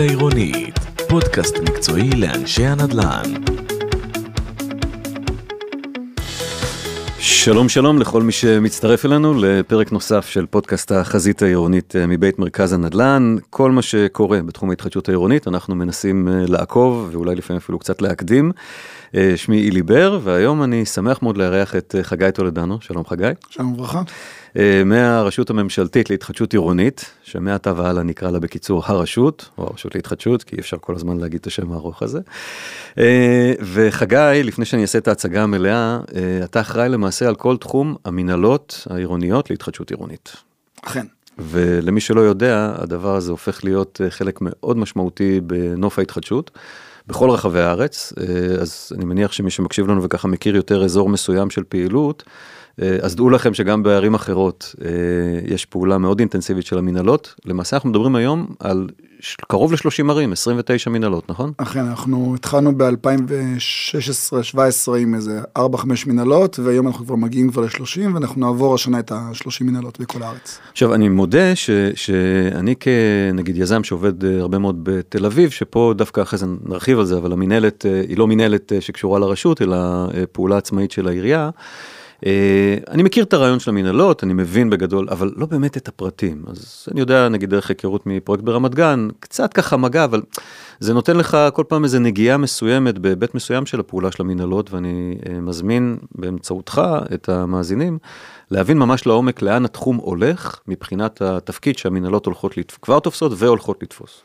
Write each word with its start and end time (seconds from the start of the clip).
העירונית, 0.00 0.78
פודקאסט 1.08 1.56
מקצועי 1.58 2.10
לאנשי 2.10 2.64
הנדל"ן. 2.64 3.22
שלום 7.18 7.68
שלום 7.68 7.98
לכל 7.98 8.22
מי 8.22 8.32
שמצטרף 8.32 9.04
אלינו 9.04 9.34
לפרק 9.38 9.92
נוסף 9.92 10.26
של 10.26 10.46
פודקאסט 10.46 10.92
החזית 10.92 11.42
העירונית 11.42 11.96
אה, 11.96 12.06
מבית 12.06 12.38
מרכז 12.38 12.72
הנדל"ן. 12.72 13.36
כל 13.50 13.70
מה 13.70 13.82
שקורה 13.82 14.42
בתחום 14.42 14.70
ההתחדשות 14.70 15.08
העירונית 15.08 15.48
אנחנו 15.48 15.74
מנסים 15.74 16.28
אה, 16.28 16.44
לעקוב 16.48 17.08
ואולי 17.12 17.34
לפעמים 17.34 17.58
אפילו 17.58 17.78
קצת 17.78 18.02
להקדים. 18.02 18.52
אה, 19.16 19.32
שמי 19.36 19.62
אילי 19.62 19.82
בר 19.82 20.20
והיום 20.22 20.62
אני 20.62 20.84
שמח 20.86 21.22
מאוד 21.22 21.36
לארח 21.36 21.76
את 21.76 21.94
חגי 22.02 22.32
טולדנו, 22.34 22.78
שלום 22.80 23.04
חגי. 23.04 23.30
שלום 23.50 23.72
וברכה. 23.72 24.02
אה, 24.56 24.82
מהרשות 24.84 25.50
הממשלתית 25.50 26.10
להתחדשות 26.10 26.52
עירונית, 26.52 27.10
שמעתה 27.22 27.72
והלאה 27.76 28.02
נקרא 28.02 28.30
לה 28.30 28.38
בקיצור 28.38 28.82
הרשות, 28.86 29.48
או 29.58 29.66
הרשות 29.66 29.94
להתחדשות, 29.94 30.42
כי 30.42 30.56
אי 30.56 30.60
אפשר 30.60 30.76
כל 30.80 30.94
הזמן 30.94 31.18
להגיד 31.18 31.40
את 31.40 31.46
השם 31.46 31.72
הארוך 31.72 32.02
הזה. 32.02 32.20
אה, 32.98 33.52
וחגי, 33.60 34.40
לפני 34.44 34.64
שאני 34.64 34.82
אעשה 34.82 34.98
את 34.98 35.08
ההצגה 35.08 35.42
המלאה, 35.42 35.98
אה, 36.16 36.44
אתה 36.44 36.60
אחראי 36.60 36.88
למעשה 36.88 37.28
על 37.28 37.34
כל 37.34 37.56
תחום 37.56 37.96
המינהלות 38.04 38.86
העירוניות 38.90 39.50
להתחדשות 39.50 39.90
עירונית. 39.90 40.36
אכן. 40.82 41.06
ולמי 41.38 42.00
שלא 42.00 42.20
יודע, 42.20 42.72
הדבר 42.78 43.16
הזה 43.16 43.30
הופך 43.30 43.64
להיות 43.64 44.00
חלק 44.08 44.38
מאוד 44.40 44.76
משמעותי 44.76 45.40
בנוף 45.40 45.98
ההתחדשות. 45.98 46.50
בכל 47.06 47.30
רחבי 47.30 47.60
הארץ, 47.60 48.12
אז 48.60 48.92
אני 48.96 49.04
מניח 49.04 49.32
שמי 49.32 49.50
שמקשיב 49.50 49.86
לנו 49.88 50.02
וככה 50.02 50.28
מכיר 50.28 50.56
יותר 50.56 50.84
אזור 50.84 51.08
מסוים 51.08 51.50
של 51.50 51.62
פעילות, 51.68 52.22
אה, 52.26 52.59
אז 53.02 53.16
דעו 53.16 53.30
לכם 53.30 53.54
שגם 53.54 53.82
בערים 53.82 54.14
אחרות 54.14 54.74
אה, 54.84 54.90
יש 55.54 55.64
פעולה 55.64 55.98
מאוד 55.98 56.18
אינטנסיבית 56.18 56.66
של 56.66 56.78
המנהלות. 56.78 57.34
למעשה 57.44 57.76
אנחנו 57.76 57.88
מדברים 57.90 58.16
היום 58.16 58.46
על 58.58 58.88
קרוב 59.48 59.72
ל-30 59.72 60.10
ערים, 60.10 60.32
29 60.32 60.90
מנהלות, 60.90 61.30
נכון? 61.30 61.52
אכן, 61.56 61.80
אנחנו 61.86 62.34
התחלנו 62.34 62.72
ב-2016-2017 62.76 64.58
עם 64.98 65.14
איזה 65.14 65.40
4-5 65.58 65.60
מנהלות, 66.06 66.58
והיום 66.58 66.86
אנחנו 66.86 67.06
כבר 67.06 67.14
מגיעים 67.14 67.50
כבר 67.50 67.62
ל-30, 67.62 68.14
ואנחנו 68.14 68.40
נעבור 68.40 68.74
השנה 68.74 68.98
את 68.98 69.12
ה-30 69.12 69.64
מנהלות 69.64 70.00
בכל 70.00 70.22
הארץ. 70.22 70.58
עכשיו, 70.72 70.94
אני 70.94 71.08
מודה 71.08 71.56
ש, 71.56 71.70
שאני 71.94 72.74
כנגיד 72.76 73.56
יזם 73.56 73.84
שעובד 73.84 74.24
אה, 74.24 74.40
הרבה 74.40 74.58
מאוד 74.58 74.80
בתל 74.82 75.26
אביב, 75.26 75.50
שפה 75.50 75.92
דווקא 75.96 76.20
אחרי 76.22 76.38
זה 76.38 76.46
נרחיב 76.64 76.98
על 76.98 77.06
זה, 77.06 77.18
אבל 77.18 77.32
המנהלת 77.32 77.86
היא 78.08 78.18
לא 78.18 78.26
מנהלת 78.26 78.72
שקשורה 78.80 79.18
לרשות, 79.18 79.62
אלא 79.62 79.76
פעולה 80.32 80.56
עצמאית 80.56 80.90
של 80.90 81.08
העירייה. 81.08 81.50
אה, 82.26 82.76
אני 82.90 83.02
מכיר 83.02 83.24
את 83.24 83.32
הרעיון 83.32 83.60
של 83.60 83.70
המנהלות, 83.70 84.24
אני 84.24 84.32
מבין 84.32 84.70
בגדול, 84.70 85.06
אבל 85.10 85.32
לא 85.36 85.46
באמת 85.46 85.76
את 85.76 85.88
הפרטים. 85.88 86.42
אז 86.46 86.88
אני 86.92 87.00
יודע, 87.00 87.28
נגיד 87.28 87.50
דרך 87.50 87.68
היכרות 87.68 88.06
מפרויקט 88.06 88.44
ברמת 88.44 88.74
גן, 88.74 89.08
קצת 89.20 89.52
ככה 89.52 89.76
מגע, 89.76 90.04
אבל 90.04 90.22
זה 90.80 90.94
נותן 90.94 91.16
לך 91.16 91.36
כל 91.52 91.64
פעם 91.68 91.84
איזה 91.84 91.98
נגיעה 91.98 92.36
מסוימת 92.36 92.98
בהיבט 92.98 93.34
מסוים 93.34 93.66
של 93.66 93.80
הפעולה 93.80 94.12
של 94.12 94.22
המנהלות, 94.22 94.72
ואני 94.72 95.18
אה, 95.28 95.40
מזמין 95.40 95.96
באמצעותך 96.14 96.82
את 97.14 97.28
המאזינים 97.28 97.98
להבין 98.50 98.78
ממש 98.78 99.06
לעומק 99.06 99.42
לאן 99.42 99.64
התחום 99.64 99.96
הולך 99.96 100.60
מבחינת 100.68 101.22
התפקיד 101.22 101.78
שהמנהלות 101.78 102.26
הולכות, 102.26 102.56
לתפוס, 102.56 102.78
כבר 102.82 102.98
תופסות 102.98 103.32
והולכות 103.36 103.82
לתפוס. 103.82 104.22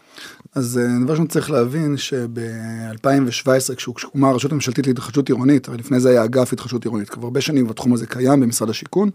אז 0.56 0.80
אה, 0.84 1.04
דבר 1.04 1.12
ראשון 1.12 1.28
צריך 1.28 1.52
להבין 1.52 1.98
שב-2017 1.98 3.76
כשהוקמה 3.76 4.30
הרשות 4.30 4.52
הממשלתית 4.52 4.88
להתחדשות 4.88 5.30
עירונית, 5.30 5.68
הרי 5.68 5.78
לפני 5.78 6.00
זה 6.00 6.10
היה 6.10 6.24
אגף 6.24 6.54
התחדשות 6.54 6.84
עירונית, 6.84 7.10
כבר 7.10 7.24
הרבה 7.24 7.42
שנים 7.42 7.70
התחום 7.70 7.94
הזה 7.94 8.08
קיים 8.08 8.40
במשרד 8.40 8.70
השיכון, 8.70 9.10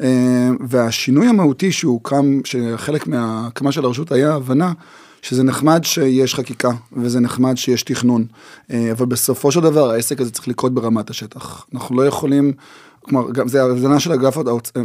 אה, 0.00 0.48
והשינוי 0.68 1.26
המהותי 1.26 1.72
שהוקם, 1.72 2.40
שחלק 2.44 3.06
מההקמה 3.06 3.72
של 3.72 3.84
הרשות 3.84 4.12
היה 4.12 4.34
הבנה 4.34 4.72
שזה 5.22 5.42
נחמד 5.42 5.80
שיש 5.84 6.34
חקיקה 6.34 6.70
וזה 6.92 7.20
נחמד 7.20 7.56
שיש 7.56 7.82
תכנון, 7.82 8.26
אה, 8.70 8.92
אבל 8.92 9.06
בסופו 9.06 9.52
של 9.52 9.60
דבר 9.60 9.90
העסק 9.90 10.20
הזה 10.20 10.30
צריך 10.30 10.48
לקרות 10.48 10.74
ברמת 10.74 11.10
השטח. 11.10 11.66
אנחנו 11.74 11.96
לא 11.96 12.06
יכולים, 12.06 12.52
כלומר, 13.00 13.30
גם 13.30 13.48
זה 13.48 13.62
ההבדנה 13.62 14.00
של 14.00 14.12
אגף, 14.12 14.36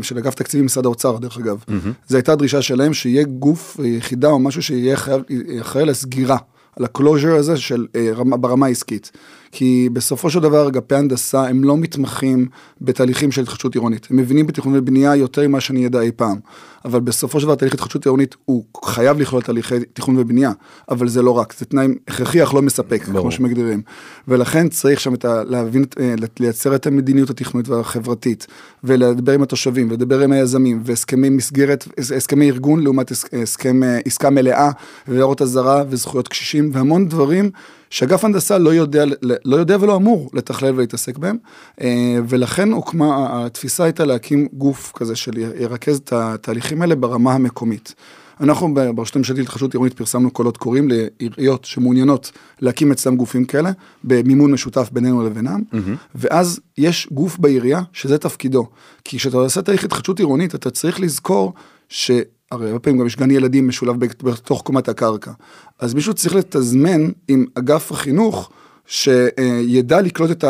של 0.01 0.17
אגף 0.17 0.35
תקציבי 0.35 0.63
במשרד 0.63 0.85
האוצר, 0.85 1.17
דרך 1.17 1.37
אגב. 1.37 1.63
Mm-hmm. 1.67 1.89
זו 2.07 2.17
הייתה 2.17 2.35
דרישה 2.35 2.61
שלהם 2.61 2.93
שיהיה 2.93 3.23
גוף, 3.23 3.79
יחידה 3.83 4.29
או 4.29 4.39
משהו 4.39 4.61
שיהיה 4.61 4.97
חייב, 4.97 5.21
אחראי 5.61 5.85
לסגירה, 5.85 6.37
על 6.79 6.85
הקלוז'ר 6.85 7.35
הזה 7.35 7.57
של 7.57 7.85
אה, 7.95 8.11
ברמה 8.39 8.65
העסקית. 8.65 9.11
כי 9.57 9.89
בסופו 9.93 10.29
של 10.29 10.39
דבר 10.39 10.67
אגפי 10.67 10.95
הנדסה 10.95 11.47
הם 11.47 11.63
לא 11.63 11.77
מתמחים 11.77 12.47
בתהליכים 12.81 13.31
של 13.31 13.41
התחדשות 13.41 13.75
עירונית. 13.75 14.07
הם 14.09 14.17
מבינים 14.17 14.47
בתכנון 14.47 14.77
ובנייה 14.77 15.15
יותר 15.15 15.47
ממה 15.47 15.59
שאני 15.59 15.85
ידע 15.85 16.01
אי 16.01 16.11
פעם. 16.15 16.37
אבל 16.85 16.99
בסופו 16.99 17.39
של 17.39 17.45
דבר 17.45 17.55
תהליך 17.55 17.73
התחדשות 17.73 18.05
עירונית 18.05 18.35
הוא 18.45 18.65
חייב 18.85 19.19
לכלול 19.19 19.41
תהליכי 19.41 19.75
תכנון 19.93 20.17
ובנייה, 20.17 20.51
אבל 20.89 21.07
זה 21.07 21.21
לא 21.21 21.31
רק, 21.31 21.53
זה 21.57 21.65
תנאי 21.65 21.87
הכרחי 22.07 22.43
אך 22.43 22.53
לא 22.53 22.61
מספק, 22.61 23.07
ברור. 23.07 23.21
כמו 23.21 23.31
שמגדירים. 23.31 23.81
ולכן 24.27 24.69
צריך 24.69 24.99
שם 24.99 25.13
את 25.13 25.25
ה... 25.25 25.43
להבין, 25.43 25.85
אה, 25.99 26.13
לייצר 26.39 26.75
את 26.75 26.87
המדיניות 26.87 27.29
התכנונית 27.29 27.69
והחברתית, 27.69 28.47
ולדבר 28.83 29.31
עם 29.31 29.41
התושבים, 29.41 29.89
ולדבר 29.89 30.19
עם 30.19 30.31
היזמים, 30.31 30.81
והסכמי 30.85 31.29
מסגרת, 31.29 31.87
הסכמי 32.15 32.49
ארגון 32.49 32.83
לעומת 32.83 33.11
הסכם 33.43 33.83
אה, 33.83 33.99
עסקה 34.05 34.29
מלאה, 34.29 34.71
והערות 35.07 35.41
אזהרה 35.41 35.83
וזכויות 35.89 36.27
קשישים, 36.27 36.69
והמון 36.73 37.07
דברים 37.09 37.51
שאגף 37.95 38.25
הנדסה 38.25 38.57
לא 38.57 38.69
יודע, 38.69 39.05
לא 39.45 39.55
יודע 39.55 39.77
ולא 39.79 39.95
אמור 39.95 40.29
לתכלל 40.33 40.73
ולהתעסק 40.75 41.17
בהם, 41.17 41.37
אה, 41.81 42.17
ולכן 42.27 42.71
הוקמה, 42.71 43.27
התפיסה 43.45 43.83
הייתה 43.83 44.05
להקים 44.05 44.47
גוף 44.53 44.91
כזה 44.95 45.15
של 45.15 45.37
ירכז 45.37 45.97
את 45.97 46.13
התהליכים 46.13 46.81
האלה 46.81 46.95
ברמה 46.95 47.33
המקומית. 47.33 47.95
אנחנו 48.39 48.73
ברשות 48.95 49.15
הממשלתית 49.15 49.39
להתחדשות 49.39 49.73
עירונית 49.73 49.93
פרסמנו 49.93 50.31
קולות 50.31 50.57
קוראים 50.57 50.89
לעיריות 50.89 51.65
שמעוניינות 51.65 52.31
להקים 52.61 52.91
אצלם 52.91 53.15
גופים 53.15 53.45
כאלה, 53.45 53.71
במימון 54.03 54.51
משותף 54.51 54.89
בינינו 54.91 55.25
לבינם, 55.25 55.61
mm-hmm. 55.71 55.77
ואז 56.15 56.59
יש 56.77 57.07
גוף 57.11 57.37
בעירייה 57.37 57.81
שזה 57.93 58.17
תפקידו. 58.17 58.67
כי 59.03 59.17
כשאתה 59.17 59.37
עושה 59.37 59.61
תהליך 59.61 59.83
התחדשות 59.83 60.19
עירונית, 60.19 60.55
אתה 60.55 60.69
צריך 60.69 60.99
לזכור 60.99 61.53
ש... 61.89 62.11
הרי 62.51 62.67
הרבה 62.67 62.79
פעמים 62.79 62.99
גם 62.99 63.07
יש 63.07 63.17
גן 63.17 63.31
ילדים 63.31 63.67
משולב 63.67 63.95
בתוך 64.23 64.61
קומת 64.61 64.89
הקרקע. 64.89 65.31
אז 65.79 65.93
מישהו 65.93 66.13
צריך 66.13 66.35
לתזמן 66.35 67.09
עם 67.27 67.45
אגף 67.55 67.91
החינוך, 67.91 68.49
שידע 68.87 70.01
לקלוט 70.01 70.31
את 70.31 70.43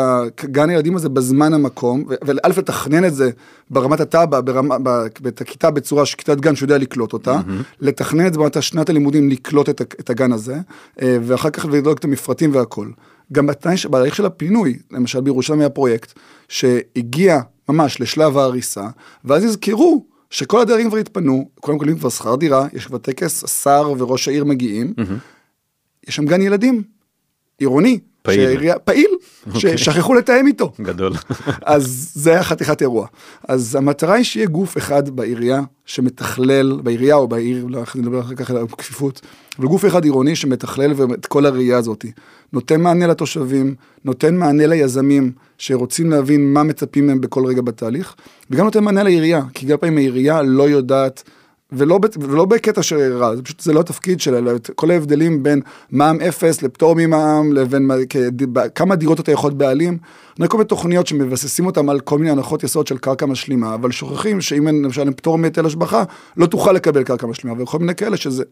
הגן 0.44 0.70
הילדים 0.70 0.96
הזה 0.96 1.08
בזמן 1.08 1.54
המקום, 1.54 2.04
וא' 2.08 2.48
לתכנן 2.48 3.04
את 3.04 3.14
זה 3.14 3.30
ברמת 3.70 4.00
התב"ע, 4.00 4.40
את 5.28 5.40
הכיתה 5.40 5.70
בצורה 5.70 6.06
שכיתת 6.06 6.40
גן 6.40 6.56
שיודע 6.56 6.78
לקלוט 6.78 7.12
אותה, 7.12 7.40
mm-hmm. 7.40 7.62
לתכנן 7.80 8.26
את 8.26 8.32
זה 8.32 8.38
ברמת 8.38 8.62
שנת 8.62 8.88
הלימודים 8.88 9.28
לקלוט 9.28 9.68
את, 9.68 9.80
את 9.80 10.10
הגן 10.10 10.32
הזה, 10.32 10.56
אה, 11.02 11.18
ואחר 11.22 11.50
כך 11.50 11.64
לדאוג 11.64 11.96
את 11.98 12.04
המפרטים 12.04 12.54
והכל. 12.54 12.88
גם 13.32 13.46
בתנאי, 13.46 13.76
בהליך 13.90 14.14
של 14.14 14.26
הפינוי, 14.26 14.78
למשל 14.90 15.20
בירושלים 15.20 15.60
היה 15.60 15.68
פרויקט 15.68 16.12
שהגיע 16.48 17.40
ממש 17.68 18.00
לשלב 18.00 18.38
ההריסה, 18.38 18.88
ואז 19.24 19.44
יזכרו 19.44 20.15
שכל 20.36 20.60
הדיירים 20.60 20.88
כבר 20.88 20.98
התפנו, 20.98 21.48
כולם 21.60 21.76
מקבלים 21.76 21.98
כבר 21.98 22.08
שכר 22.08 22.36
דירה, 22.36 22.66
יש 22.72 22.86
כבר 22.86 22.98
טקס, 22.98 23.44
השר 23.44 23.92
וראש 23.98 24.28
העיר 24.28 24.44
מגיעים, 24.44 24.94
mm-hmm. 24.98 26.08
יש 26.08 26.16
שם 26.16 26.24
גן 26.26 26.42
ילדים, 26.42 26.82
עירוני, 27.58 27.98
פעיל, 28.22 28.44
שעירייה, 28.44 28.78
פעיל, 28.78 29.10
okay. 29.10 29.54
אוקיי. 29.54 29.78
ששכחו 29.78 30.14
לתאם 30.14 30.46
איתו. 30.46 30.72
גדול. 30.80 31.12
אז 31.64 32.10
זה 32.14 32.30
היה 32.30 32.42
חתיכת 32.42 32.82
אירוע. 32.82 33.06
אז 33.48 33.74
המטרה 33.74 34.14
היא 34.14 34.24
שיהיה 34.24 34.46
גוף 34.46 34.76
אחד 34.76 35.08
בעירייה 35.08 35.60
שמתכלל, 35.86 36.80
בעירייה 36.82 37.14
או 37.14 37.28
בעיר, 37.28 37.66
לא 37.68 37.82
נדבר 37.94 38.20
אחר 38.20 38.34
כך 38.34 38.50
על 38.50 38.56
הכפיפות, 38.56 39.20
אבל 39.58 39.66
גוף 39.66 39.86
אחד 39.86 40.04
עירוני 40.04 40.36
שמתכלל 40.36 40.92
את 41.14 41.26
כל 41.26 41.46
הראייה 41.46 41.78
הזאת. 41.78 42.04
נותן 42.52 42.80
מענה 42.80 43.06
לתושבים, 43.06 43.74
נותן 44.04 44.36
מענה 44.36 44.66
ליזמים 44.66 45.32
שרוצים 45.58 46.10
להבין 46.10 46.52
מה 46.52 46.62
מצפים 46.62 47.06
מהם 47.06 47.20
בכל 47.20 47.46
רגע 47.46 47.62
בתהליך, 47.62 48.14
וגם 48.50 48.64
נותן 48.64 48.84
מענה 48.84 49.02
לעירייה, 49.02 49.42
כי 49.54 49.66
גם 49.66 49.78
פעמים 49.78 49.98
העירייה 49.98 50.42
לא 50.42 50.68
יודעת 50.68 51.22
ולא, 51.72 52.00
ולא 52.20 52.44
בקטע 52.44 52.82
של 52.82 53.16
רע, 53.16 53.36
זה 53.36 53.42
פשוט, 53.42 53.60
זה 53.60 53.72
לא 53.72 53.80
התפקיד 53.80 54.20
שלה, 54.20 54.38
אלא 54.38 54.52
כל 54.74 54.90
ההבדלים 54.90 55.42
בין 55.42 55.60
מע"מ 55.90 56.20
אפס 56.20 56.62
לפטור 56.62 56.94
ממע"מ, 56.96 57.52
לבין 57.52 57.90
כמה 58.74 58.96
דירות 58.96 59.20
אתה 59.20 59.32
יכול 59.32 59.52
בעלים. 59.52 59.98
אני 60.40 60.48
כל 60.48 60.56
מיני 60.56 60.68
תוכניות 60.68 61.06
שמבססים 61.06 61.66
אותם 61.66 61.88
על 61.88 62.00
כל 62.00 62.18
מיני 62.18 62.30
הנחות 62.30 62.64
יסוד 62.64 62.86
של 62.86 62.98
קרקע 62.98 63.26
משלימה, 63.26 63.74
אבל 63.74 63.90
שוכחים 63.90 64.40
שאם 64.40 64.68
אין 64.68 64.82
למשל 64.82 65.10
פטור 65.10 65.38
מהיטל 65.38 65.66
השבחה, 65.66 66.04
לא 66.36 66.46
תוכל 66.46 66.72
לקבל 66.72 67.02
קרקע 67.02 67.26
משלימה, 67.26 67.62
וכל 67.62 67.78
מיני 67.78 67.94
כאלה 67.94 68.16
שזה... 68.16 68.44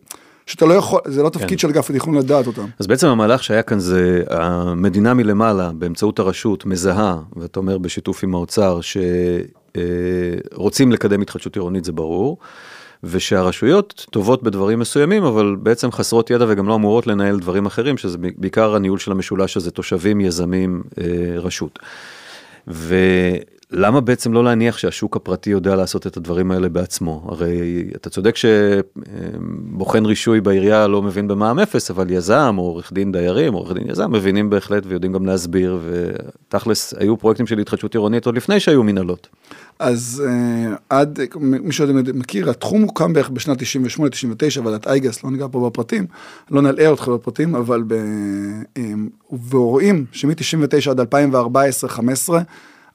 שאתה 0.46 0.66
לא 0.66 0.74
יכול, 0.74 1.00
זה 1.06 1.22
לא 1.22 1.28
תפקיד 1.28 1.48
כן. 1.48 1.58
של 1.58 1.68
אגף 1.68 1.90
התכנון 1.90 2.18
לדעת 2.18 2.46
אותם. 2.46 2.66
אז 2.78 2.86
בעצם 2.86 3.06
המהלך 3.06 3.44
שהיה 3.44 3.62
כאן 3.62 3.78
זה 3.78 4.22
המדינה 4.30 5.14
מלמעלה 5.14 5.70
באמצעות 5.74 6.18
הרשות 6.18 6.66
מזהה, 6.66 7.18
ואתה 7.36 7.60
אומר 7.60 7.78
בשיתוף 7.78 8.24
עם 8.24 8.34
האוצר, 8.34 8.80
שרוצים 10.54 10.92
לקדם 10.92 11.22
התחדשות 11.22 11.56
עירונית 11.56 11.84
זה 11.84 11.92
ברור. 11.92 12.38
ושהרשויות 13.06 14.06
טובות 14.10 14.42
בדברים 14.42 14.78
מסוימים, 14.78 15.24
אבל 15.24 15.56
בעצם 15.62 15.92
חסרות 15.92 16.30
ידע 16.30 16.44
וגם 16.48 16.68
לא 16.68 16.74
אמורות 16.74 17.06
לנהל 17.06 17.38
דברים 17.38 17.66
אחרים, 17.66 17.96
שזה 17.96 18.18
בעיקר 18.36 18.74
הניהול 18.74 18.98
של 18.98 19.12
המשולש 19.12 19.56
הזה, 19.56 19.70
תושבים, 19.70 20.20
יזמים, 20.20 20.82
אה, 20.98 21.04
רשות. 21.38 21.78
למה 23.76 24.00
בעצם 24.00 24.32
לא 24.32 24.44
להניח 24.44 24.78
שהשוק 24.78 25.16
הפרטי 25.16 25.50
יודע 25.50 25.76
לעשות 25.76 26.06
את 26.06 26.16
הדברים 26.16 26.50
האלה 26.50 26.68
בעצמו? 26.68 27.26
הרי 27.28 27.84
אתה 27.96 28.10
צודק 28.10 28.34
שבוחן 28.36 30.06
רישוי 30.06 30.40
בעירייה 30.40 30.86
לא 30.86 31.02
מבין 31.02 31.28
במע"מ 31.28 31.58
אפס, 31.58 31.90
אבל 31.90 32.10
יזם 32.10 32.54
או 32.58 32.62
עורך 32.62 32.92
דין 32.92 33.12
דיירים, 33.12 33.52
עורך 33.52 33.72
דין 33.72 33.90
יזם, 33.90 34.12
מבינים 34.12 34.50
בהחלט 34.50 34.82
ויודעים 34.86 35.12
גם 35.12 35.26
להסביר, 35.26 35.78
ותכלס 35.88 36.94
היו 36.98 37.16
פרויקטים 37.16 37.46
של 37.46 37.58
התחדשות 37.58 37.94
עירונית 37.94 38.26
עוד 38.26 38.36
לפני 38.36 38.60
שהיו 38.60 38.82
מנהלות. 38.82 39.28
אז 39.78 40.22
uh, 40.26 40.76
עד, 40.88 41.18
מי 41.40 41.72
שעוד 41.72 41.90
מכיר, 42.14 42.50
התחום 42.50 42.82
הוקם 42.82 43.12
בערך 43.12 43.30
בשנת 43.30 43.58
98-99, 43.60 43.64
ועדת 44.64 44.86
אייגס, 44.86 45.24
לא 45.24 45.30
ניגע 45.30 45.46
פה 45.50 45.70
בפרטים, 45.70 46.06
לא 46.50 46.62
נלאה 46.62 46.88
אותך 46.88 47.08
בפרטים, 47.08 47.54
אבל 47.54 47.82
ב... 47.86 47.94
ורואים 49.50 50.04
שמ-99 50.12 50.90
עד 50.90 51.00
2014-2015, 51.00 52.32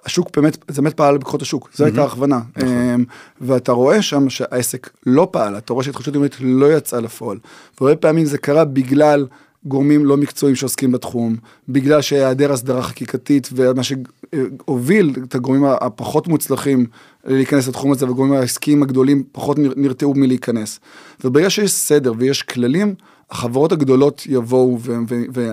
השוק 0.05 0.29
באמת, 0.35 0.57
זה 0.67 0.81
באמת 0.81 0.93
פעל 0.93 1.17
בכוחות 1.17 1.41
השוק, 1.41 1.69
זו 1.75 1.85
הייתה 1.85 2.01
ההכוונה. 2.01 2.39
נכון. 2.57 3.05
ואתה 3.41 3.71
רואה 3.71 4.01
שם 4.01 4.29
שהעסק 4.29 4.89
לא 5.05 5.27
פעל, 5.31 5.57
אתה 5.57 5.73
רואה 5.73 5.85
שהתחדשות 5.85 6.13
עירונית 6.13 6.35
לא 6.39 6.73
יצאה 6.77 6.99
לפועל. 6.99 7.37
והרבה 7.81 7.95
פעמים 7.95 8.25
זה 8.25 8.37
קרה 8.37 8.65
בגלל 8.65 9.27
גורמים 9.65 10.05
לא 10.05 10.17
מקצועיים 10.17 10.55
שעוסקים 10.55 10.91
בתחום, 10.91 11.35
בגלל 11.69 12.01
שהיעדר 12.01 12.51
הסדרה 12.53 12.81
חקיקתית 12.81 13.49
ומה 13.53 13.81
שהוביל 13.83 15.15
את 15.23 15.35
הגורמים 15.35 15.65
הפחות 15.65 16.27
מוצלחים 16.27 16.85
להיכנס 17.25 17.67
לתחום 17.67 17.91
הזה, 17.91 18.05
והגורמים 18.05 18.33
העסקיים 18.33 18.83
הגדולים 18.83 19.23
פחות 19.31 19.57
נרתעו 19.59 20.13
מלהיכנס. 20.15 20.79
וברגע 21.23 21.49
שיש 21.49 21.71
סדר 21.71 22.13
ויש 22.17 22.43
כללים, 22.43 22.95
החברות 23.31 23.71
הגדולות 23.71 24.23
יבואו 24.25 24.77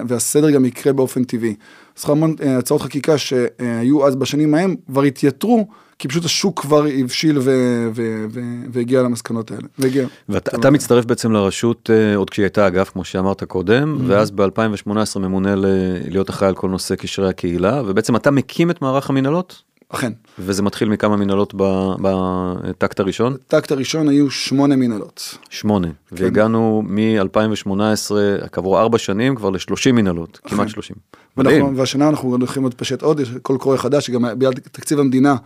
והסדר 0.09 0.51
גם 0.51 0.65
יקרה 0.65 0.93
באופן 0.93 1.25
טבעי. 1.25 1.55
אז 1.99 2.11
המון 2.11 2.35
אה, 2.43 2.59
הצעות 2.59 2.83
חקיקה 2.83 3.19
שהיו 3.19 4.07
אז 4.07 4.17
בשנים 4.17 4.55
ההם 4.55 4.77
כבר 4.87 5.03
התייתרו. 5.03 5.67
כי 5.99 6.09
פשוט 6.09 6.25
השוק 6.25 6.61
כבר 6.61 6.85
הבשיל 7.01 7.39
והגיע 8.73 9.03
למסקנות 9.03 9.51
האלה. 9.51 9.63
והגיע. 9.79 10.07
ואתה 10.29 10.71
מצטרף 10.71 11.05
בעצם 11.05 11.33
לרשות 11.33 11.91
uh, 11.91 12.17
עוד 12.17 12.31
כשהיא 12.31 12.45
הייתה 12.45 12.67
אגף, 12.67 12.91
כמו 12.91 13.05
שאמרת 13.05 13.45
קודם, 13.45 13.97
mm-hmm. 13.97 14.03
ואז 14.07 14.31
ב-2018 14.31 15.19
ממונה 15.19 15.55
להיות 16.09 16.31
אחראי 16.31 16.49
על 16.49 16.55
כל 16.55 16.69
נושא 16.69 16.95
קשרי 16.95 17.29
הקהילה, 17.29 17.83
ובעצם 17.87 18.17
אתה 18.17 18.31
מקים 18.31 18.71
את 18.71 18.83
מערך 18.83 19.11
המנהלות? 19.11 19.63
אכן. 19.89 20.13
וזה 20.39 20.63
מתחיל 20.63 20.89
מכמה 20.89 21.17
מנהלות 21.17 21.55
בטקט 22.01 23.01
הראשון? 23.01 23.33
בטקט 23.33 23.73
הראשון 23.73 24.09
היו 24.09 24.31
שמונה 24.31 24.77
מנהלות. 24.77 25.39
שמונה, 25.51 25.89
כן. 25.89 26.25
והגענו 26.25 26.83
מ-2018, 26.87 27.71
כעבור 28.53 28.81
ארבע 28.81 28.99
שנים, 28.99 29.35
כבר 29.35 29.51
ל-30 29.51 29.93
מנהלות. 29.93 30.41
כמעט 30.45 30.69
30. 30.69 30.97
ואנחנו, 31.37 31.77
והשנה 31.77 32.09
אנחנו 32.09 32.31
הולכים 32.31 32.65
להתפשט 32.65 33.03
עוד, 33.03 33.21
יש 33.21 33.33
קול 33.43 33.59
קורא 33.59 33.77
חדש, 33.77 34.07
שגם 34.07 34.25
בגלל 34.39 34.53
תקציב 34.53 34.99
המדינה 34.99 35.37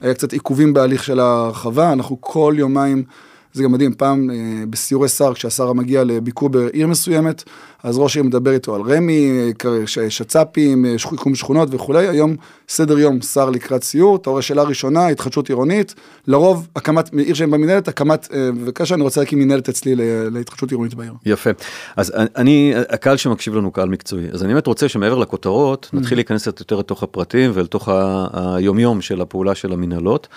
היה 0.00 0.14
קצת 0.14 0.32
עיכובים 0.32 0.74
בהליך 0.74 1.04
של 1.04 1.20
ההרחבה, 1.20 1.92
אנחנו 1.92 2.16
כל 2.20 2.54
יומיים... 2.56 3.04
זה 3.52 3.62
גם 3.62 3.72
מדהים, 3.72 3.94
פעם 3.94 4.30
אה, 4.30 4.36
בסיורי 4.70 5.08
שר, 5.08 5.34
כשהשר 5.34 5.72
מגיע 5.72 6.04
לביקור 6.04 6.48
בעיר 6.48 6.86
מסוימת, 6.86 7.42
אז 7.82 7.98
ראש 7.98 8.16
העיר 8.16 8.26
מדבר 8.26 8.50
איתו 8.50 8.74
על 8.74 8.82
רמי, 8.82 9.52
שצ"פים, 9.86 10.84
אה, 10.84 10.98
שיקום 10.98 11.34
שכונות 11.34 11.68
וכולי, 11.72 12.08
היום 12.08 12.36
סדר 12.68 12.98
יום 12.98 13.20
שר 13.20 13.50
לקראת 13.50 13.84
סיור, 13.84 14.16
אתה 14.16 14.30
רואה 14.30 14.42
שאלה 14.42 14.62
ראשונה, 14.62 15.06
התחדשות 15.06 15.48
עירונית, 15.48 15.94
לרוב 16.26 16.68
הקמת, 16.76 17.10
עיר 17.12 17.34
שהם 17.34 17.50
במנהלת, 17.50 17.88
הקמת, 17.88 18.28
אה, 18.32 18.50
וכאשר 18.64 18.94
אני 18.94 19.02
רוצה 19.02 19.20
להקים 19.20 19.38
מנהלת 19.38 19.68
אצלי 19.68 19.94
להתחדשות 20.30 20.70
עירונית 20.70 20.94
בעיר. 20.94 21.12
יפה, 21.26 21.50
אז 21.96 22.12
אני, 22.36 22.72
הקהל 22.88 23.16
שמקשיב 23.16 23.54
לנו 23.54 23.70
קהל 23.70 23.88
מקצועי, 23.88 24.26
אז 24.32 24.42
אני 24.44 24.52
באמת 24.52 24.66
רוצה 24.66 24.88
שמעבר 24.88 25.18
לכותרות, 25.18 25.90
נתחיל 25.92 26.18
להיכנס 26.18 26.46
יותר 26.46 26.76
לתוך 26.76 27.02
הפרטים 27.02 27.50
ולתוך 27.54 27.88
היומיום 28.32 29.00
של 29.00 29.20
הפעולה 29.20 29.54
של 29.54 29.72
המנהלות. 29.72 30.28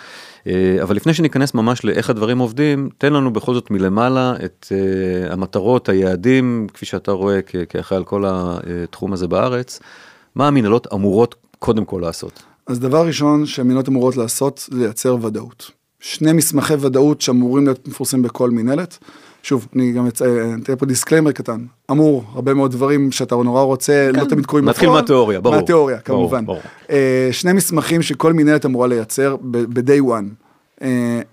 אה, 0.47 0.77
אבל 0.83 0.95
לפני 0.95 1.13
שניכנס 1.13 1.53
ממש 1.53 1.85
לאיך 1.85 2.09
הדברים 2.09 2.39
עובדים, 2.39 2.89
תן 2.97 3.13
לנו 3.13 3.33
בכל 3.33 3.53
זאת 3.53 3.71
מלמעלה 3.71 4.33
את 4.45 4.67
uh, 4.69 5.33
המטרות, 5.33 5.89
היעדים, 5.89 6.67
כפי 6.73 6.85
שאתה 6.85 7.11
רואה 7.11 7.41
כאחראי 7.41 7.97
על 7.97 8.03
כל 8.03 8.23
התחום 8.27 9.13
הזה 9.13 9.27
בארץ, 9.27 9.79
מה 10.35 10.47
המנהלות 10.47 10.87
אמורות 10.93 11.35
קודם 11.59 11.85
כל 11.85 11.99
לעשות? 12.01 12.43
אז 12.67 12.79
דבר 12.79 13.07
ראשון 13.07 13.45
שהמנהלות 13.45 13.87
אמורות 13.87 14.17
לעשות 14.17 14.67
זה 14.71 14.77
לייצר 14.77 15.17
ודאות. 15.21 15.71
שני 15.99 16.33
מסמכי 16.33 16.73
ודאות 16.73 17.21
שאמורים 17.21 17.65
להיות 17.65 17.87
מפורסמים 17.87 18.23
בכל 18.23 18.49
מנהלת. 18.49 18.97
שוב, 19.43 19.67
אני 19.75 19.91
גם 19.91 20.07
אתן 20.07 20.75
פה 20.79 20.85
disclaimer 20.85 21.31
קטן. 21.31 21.65
אמור, 21.91 22.23
הרבה 22.33 22.53
מאוד 22.53 22.71
דברים 22.71 23.11
שאתה 23.11 23.35
נורא 23.35 23.61
רוצה, 23.61 24.07
לא 24.11 24.13
כן. 24.13 24.19
לא 24.19 24.29
תמיד 24.29 24.45
קורים 24.45 24.65
בפועל. 24.65 24.73
נתחיל 24.73 24.89
מהתיאוריה, 24.89 25.41
ברור. 25.41 25.55
מהתיאוריה, 25.55 25.99
כמובן. 25.99 26.45
ברור, 26.45 26.59
ברור. 26.59 26.71
Uh, 26.87 27.33
שני 27.33 27.53
מסמכים 27.53 28.01
שכל 28.01 28.33
מנהלת 28.33 28.65
אמורה 28.65 28.87
לייצר 28.87 29.35
ב-day 29.51 30.01
one. 30.01 30.25
Uh, 30.79 30.83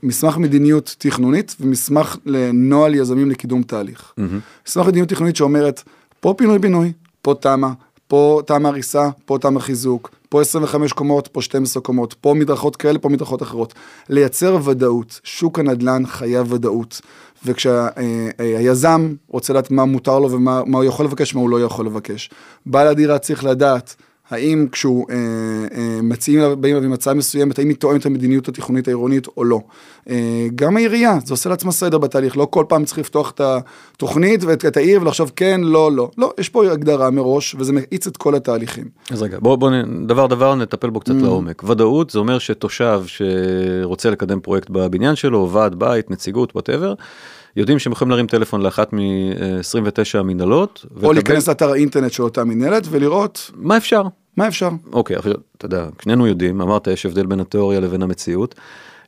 מסמך 0.02 0.36
מדיניות 0.36 0.96
תכנונית 0.98 1.56
ומסמך 1.60 2.16
לנוהל 2.26 2.94
יזמים 2.94 3.30
לקידום 3.30 3.62
תהליך. 3.62 4.12
Mm-hmm. 4.18 4.22
מסמך 4.68 4.86
מדיניות 4.86 5.08
תכנונית 5.08 5.36
שאומרת, 5.36 5.82
פה 6.20 6.34
פינוי 6.38 6.58
בינוי, 6.58 6.92
פה 7.22 7.34
תמ"א, 7.40 7.68
פה 8.08 8.40
תמ"א 8.46 8.68
הריסה, 8.68 9.08
פה 9.24 9.38
תמ"א 9.40 9.60
חיזוק, 9.60 10.10
פה 10.28 10.40
25 10.40 10.92
קומות, 10.92 11.28
פה 11.28 11.42
12 11.42 11.82
קומות, 11.82 12.14
פה 12.20 12.34
מדרכות 12.34 12.76
כאלה, 12.76 12.98
פה 12.98 13.08
מדרכות 13.08 13.42
אחרות. 13.42 13.74
לייצר 14.08 14.58
ודאות, 14.64 15.20
שוק 15.24 15.58
הנדל"ן 15.58 16.06
חייב 16.06 16.52
ודאות. 16.52 17.00
וכשהיזם 17.44 19.14
רוצה 19.28 19.52
לדעת 19.52 19.70
מה 19.70 19.84
מותר 19.84 20.18
לו 20.18 20.30
ומה 20.30 20.60
הוא 20.72 20.84
יכול 20.84 21.06
לבקש, 21.06 21.34
מה 21.34 21.40
הוא 21.40 21.50
לא 21.50 21.64
יכול 21.64 21.86
לבקש. 21.86 22.30
בעל 22.66 22.86
הדירה 22.86 23.18
צריך 23.18 23.44
לדעת 23.44 23.96
האם 24.30 24.66
כשהוא 24.72 25.06
אה, 25.10 25.16
אה, 25.76 26.02
מציעים, 26.02 26.60
באים 26.60 26.76
עם 26.76 26.92
הצעה 26.92 27.14
מסוימת, 27.14 27.58
האם 27.58 27.68
היא 27.68 27.76
תואמת 27.76 28.00
את 28.00 28.06
המדיניות 28.06 28.48
התכנונית 28.48 28.88
העירונית 28.88 29.26
או 29.36 29.44
לא. 29.44 29.60
אה, 30.10 30.46
גם 30.54 30.76
העירייה, 30.76 31.18
זה 31.24 31.34
עושה 31.34 31.50
לעצמה 31.50 31.72
סדר 31.72 31.98
בתהליך, 31.98 32.36
לא 32.36 32.46
כל 32.50 32.64
פעם 32.68 32.84
צריך 32.84 32.98
לפתוח 32.98 33.30
את 33.30 33.40
התוכנית 33.40 34.44
ואת 34.44 34.64
את 34.64 34.76
העיר 34.76 35.02
ולחשוב 35.02 35.32
כן, 35.36 35.60
לא, 35.60 35.92
לא. 35.92 36.10
לא, 36.18 36.32
יש 36.38 36.48
פה 36.48 36.72
הגדרה 36.72 37.10
מראש 37.10 37.56
וזה 37.58 37.72
מאיץ 37.72 38.06
את 38.06 38.16
כל 38.16 38.34
התהליכים. 38.34 38.84
אז 39.10 39.22
רגע, 39.22 39.38
בואו 39.40 39.56
בוא, 39.56 39.70
דבר 40.06 40.26
דבר 40.26 40.54
נטפל 40.54 40.90
בו 40.90 41.00
קצת 41.00 41.14
mm. 41.14 41.22
לעומק. 41.22 41.62
ודאות 41.62 42.10
זה 42.10 42.18
אומר 42.18 42.38
שתושב 42.38 43.02
שרוצה 43.06 44.10
לקדם 44.10 44.40
פרויקט 44.40 44.70
בבניין 44.70 45.14
שלו, 45.14 45.48
ועד 45.52 45.74
בית, 45.74 46.10
נציגות, 46.10 46.52
whatever. 46.54 46.94
יודעים 47.56 47.78
שהם 47.78 47.92
יכולים 47.92 48.10
להרים 48.10 48.26
טלפון 48.26 48.60
לאחת 48.62 48.92
מ-29 48.92 50.18
המנהלות. 50.18 50.86
או 51.02 51.12
להיכנס 51.12 51.48
לאתר 51.48 51.70
האינטרנט 51.70 52.12
של 52.12 52.22
אותה 52.22 52.44
מנהלת 52.44 52.82
ולראות 52.90 53.50
מה 53.54 53.76
אפשר. 53.76 54.02
מה 54.36 54.48
אפשר? 54.48 54.68
אוקיי, 54.92 55.16
עכשיו, 55.16 55.32
אתה 55.56 55.66
יודע, 55.66 55.86
שנינו 56.02 56.26
יודעים, 56.26 56.60
אמרת, 56.60 56.86
יש 56.86 57.06
הבדל 57.06 57.26
בין 57.26 57.40
התיאוריה 57.40 57.80
לבין 57.80 58.02
המציאות. 58.02 58.54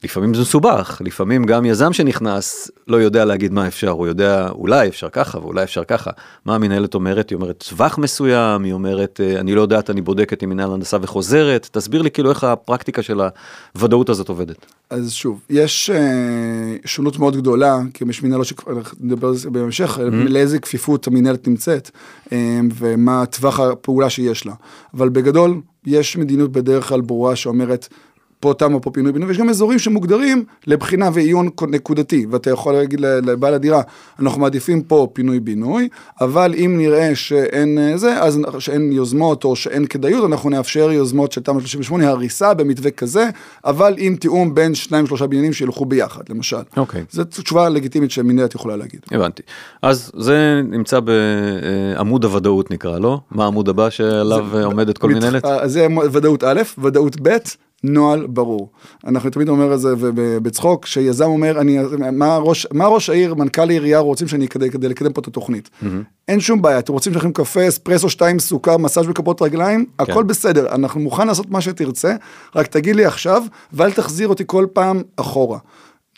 לפעמים 0.04 0.34
זה 0.34 0.40
מסובך, 0.40 1.00
לפעמים 1.04 1.44
גם 1.44 1.64
יזם 1.64 1.92
שנכנס 1.92 2.70
לא 2.88 2.96
יודע 2.96 3.24
להגיד 3.24 3.52
מה 3.52 3.66
אפשר, 3.66 3.90
הוא 3.90 4.06
יודע 4.06 4.48
אולי 4.50 4.88
אפשר 4.88 5.08
ככה 5.08 5.38
ואולי 5.38 5.62
אפשר 5.62 5.84
ככה. 5.84 6.10
מה 6.44 6.54
המנהלת 6.54 6.94
אומרת? 6.94 7.30
היא 7.30 7.36
אומרת 7.36 7.64
טווח 7.68 7.98
מסוים, 7.98 8.64
היא 8.64 8.72
אומרת 8.72 9.20
אה, 9.24 9.40
אני 9.40 9.54
לא 9.54 9.60
יודעת, 9.60 9.90
אני 9.90 10.00
בודקת 10.00 10.42
עם 10.42 10.50
מנהל 10.50 10.72
הנדסה 10.72 10.96
וחוזרת, 11.02 11.68
תסביר 11.72 12.02
לי 12.02 12.10
כאילו 12.10 12.30
איך 12.30 12.44
הפרקטיקה 12.44 13.02
של 13.02 13.20
הוודאות 13.74 14.08
הזאת 14.08 14.28
עובדת. 14.28 14.66
אז 14.90 15.12
שוב, 15.12 15.40
יש 15.50 15.90
אה, 15.90 16.76
שונות 16.84 17.18
מאוד 17.18 17.36
גדולה, 17.36 17.78
כי 17.94 18.04
יש 18.08 18.22
מנהלות 18.22 18.46
שנדבר 18.46 19.28
על 19.28 19.34
זה 19.34 19.50
בהמשך, 19.50 19.98
mm-hmm. 19.98 20.28
לאיזה 20.28 20.58
כפיפות 20.58 21.06
המנהלת 21.06 21.48
נמצאת 21.48 21.90
אה, 22.32 22.60
ומה 22.74 23.26
טווח 23.26 23.60
הפעולה 23.60 24.10
שיש 24.10 24.46
לה. 24.46 24.52
אבל 24.94 25.08
בגדול, 25.08 25.60
יש 25.86 26.16
מדיניות 26.16 26.52
בדרך 26.52 26.88
כלל 26.88 27.00
ברורה 27.00 27.36
שאומרת, 27.36 27.88
פה 28.42 28.54
תמה 28.58 28.80
פה 28.80 28.90
פינוי 28.90 29.12
בינוי, 29.12 29.28
ויש 29.28 29.38
גם 29.38 29.48
אזורים 29.48 29.78
שמוגדרים 29.78 30.44
לבחינה 30.66 31.10
ועיון 31.14 31.48
נקודתי, 31.68 32.26
ואתה 32.30 32.50
יכול 32.50 32.74
להגיד 32.74 33.00
לבעל 33.00 33.54
הדירה, 33.54 33.82
אנחנו 34.20 34.40
מעדיפים 34.40 34.82
פה 34.82 35.08
פינוי 35.12 35.40
בינוי, 35.40 35.88
אבל 36.20 36.54
אם 36.54 36.74
נראה 36.78 37.14
שאין 37.14 37.78
אה, 37.78 37.96
זה, 37.96 38.22
אז 38.22 38.40
שאין 38.58 38.92
יוזמות 38.92 39.44
או 39.44 39.56
שאין 39.56 39.86
כדאיות, 39.86 40.24
אנחנו 40.24 40.50
נאפשר 40.50 40.92
יוזמות 40.92 41.32
של 41.32 41.40
תמ"א 41.40 41.60
38, 41.60 42.08
הריסה 42.08 42.54
במתווה 42.54 42.90
כזה, 42.90 43.28
אבל 43.64 43.94
עם 43.98 44.16
תיאום 44.16 44.54
בין 44.54 44.74
שניים 44.74 45.06
שלושה 45.06 45.26
בניינים 45.26 45.52
שילכו 45.52 45.84
ביחד, 45.84 46.22
למשל. 46.28 46.56
אוקיי. 46.76 47.00
Okay. 47.00 47.04
זו 47.10 47.24
תשובה 47.24 47.68
לגיטימית 47.68 48.10
שמנהלת 48.10 48.54
יכולה 48.54 48.76
להגיד. 48.76 49.00
הבנתי. 49.10 49.42
אז 49.82 50.12
זה 50.16 50.60
נמצא 50.64 51.00
בעמוד 51.00 52.24
הוודאות 52.24 52.70
נקרא, 52.70 52.98
לא? 52.98 53.20
מה 53.30 53.44
העמוד 53.44 53.68
הבא 53.68 53.90
שעליו 53.90 54.46
זה, 54.52 54.64
עומדת 54.64 54.98
כל 54.98 55.08
מת, 55.08 55.16
מנהלת? 55.16 55.44
אה, 55.44 55.68
זה 55.68 55.86
ודאות 56.12 56.44
א', 56.44 56.62
ודאות 56.78 57.16
ב', 57.22 57.36
נוהל 57.84 58.26
ברור. 58.26 58.70
אנחנו 59.06 59.30
תמיד 59.30 59.48
אומר 59.48 59.74
את 59.74 59.80
זה 59.80 59.94
בצחוק, 60.42 60.86
שיזם 60.86 61.24
אומר, 61.24 61.60
אני, 61.60 61.78
מה, 62.12 62.36
ראש, 62.36 62.66
מה 62.72 62.86
ראש 62.86 63.10
העיר, 63.10 63.34
מנכ"ל 63.34 63.68
העירייה 63.70 63.98
רוצים 63.98 64.28
שאני 64.28 64.44
אקדם 64.44 64.68
כדי 64.68 64.88
לקדם 64.88 65.12
פה 65.12 65.20
את 65.20 65.26
התוכנית. 65.26 65.70
Mm-hmm. 65.82 65.86
אין 66.28 66.40
שום 66.40 66.62
בעיה, 66.62 66.78
אתם 66.78 66.92
רוצים 66.92 67.12
שלכם 67.12 67.32
קפה, 67.32 67.68
אספרסו, 67.68 68.10
שתיים, 68.10 68.38
סוכר, 68.38 68.76
מסאז' 68.76 69.06
בכפות 69.06 69.42
רגליים, 69.42 69.84
כן. 69.98 70.12
הכל 70.12 70.22
בסדר, 70.22 70.74
אנחנו 70.74 71.00
מוכן 71.00 71.26
לעשות 71.26 71.50
מה 71.50 71.60
שתרצה, 71.60 72.16
רק 72.56 72.66
תגיד 72.66 72.96
לי 72.96 73.04
עכשיו, 73.04 73.42
ואל 73.72 73.92
תחזיר 73.92 74.28
אותי 74.28 74.44
כל 74.46 74.66
פעם 74.72 75.02
אחורה. 75.16 75.58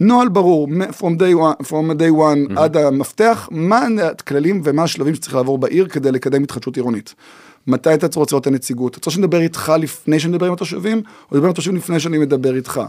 נוהל 0.00 0.28
ברור, 0.28 0.68
from 0.68 1.18
day 1.18 1.35
one, 1.35 1.66
from 1.66 1.99
day 1.99 2.11
one 2.11 2.50
mm-hmm. 2.50 2.61
עד 2.61 2.76
המפתח, 2.76 3.49
מה 3.50 3.87
הכללים 4.11 4.61
ומה 4.64 4.83
השלבים 4.83 5.14
שצריך 5.14 5.35
לעבור 5.35 5.59
בעיר 5.59 5.87
כדי 5.87 6.12
לקדם 6.12 6.42
התחדשות 6.42 6.76
עירונית. 6.76 7.14
מתי 7.66 7.94
אתה 7.94 8.18
רוצה 8.18 8.35
לראות 8.35 8.42
את 8.42 8.47
הנציגות? 8.47 8.92
אתה 8.92 8.99
רוצה 8.99 9.11
שנדבר 9.11 9.40
איתך 9.40 9.73
לפני 9.78 10.21
שנדבר 10.21 10.47
עם 10.47 10.52
התושבים, 10.52 11.02
או 11.30 11.37
לדבר 11.37 11.47
עם 11.47 11.50
התושבים 11.50 11.76
לפני 11.76 12.00
שאני 12.00 12.18
מדבר 12.18 12.56
איתך? 12.56 12.80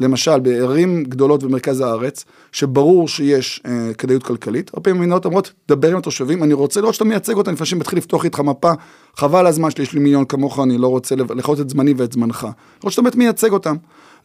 למשל, 0.00 0.40
בערים 0.40 1.04
גדולות 1.04 1.42
במרכז 1.42 1.80
הארץ, 1.80 2.24
שברור 2.52 3.08
שיש 3.08 3.62
אה, 3.66 3.94
כדאיות 3.98 4.22
כלכלית, 4.22 4.70
הרבה 4.74 4.84
פעמים 4.84 5.00
מדינות 5.00 5.24
אומרות, 5.24 5.52
דבר 5.68 5.90
עם 5.90 5.96
התושבים, 5.96 6.42
אני 6.42 6.54
רוצה 6.54 6.80
לראות 6.80 6.94
שאתה 6.94 7.04
מייצג 7.04 7.34
אותם, 7.34 7.52
לפני 7.52 7.66
שאני 7.66 7.80
מתחיל 7.80 7.98
לפתוח 7.98 8.24
איתך 8.24 8.40
מפה, 8.40 8.72
חבל 9.16 9.46
הזמן 9.46 9.70
שלי, 9.70 9.82
יש 9.82 9.92
לי 9.92 10.00
מיליון 10.00 10.24
כמוך, 10.24 10.60
אני 10.60 10.78
לא 10.78 10.88
רוצה 10.88 11.14
לחיות 11.16 11.60
את 11.60 11.70
זמני 11.70 11.94
ואת 11.96 12.12
זמנך. 12.12 12.46
לראות 12.82 12.92
שאתה 12.92 13.02
באמת 13.02 13.16
מייצג 13.16 13.52
אותם. 13.52 13.76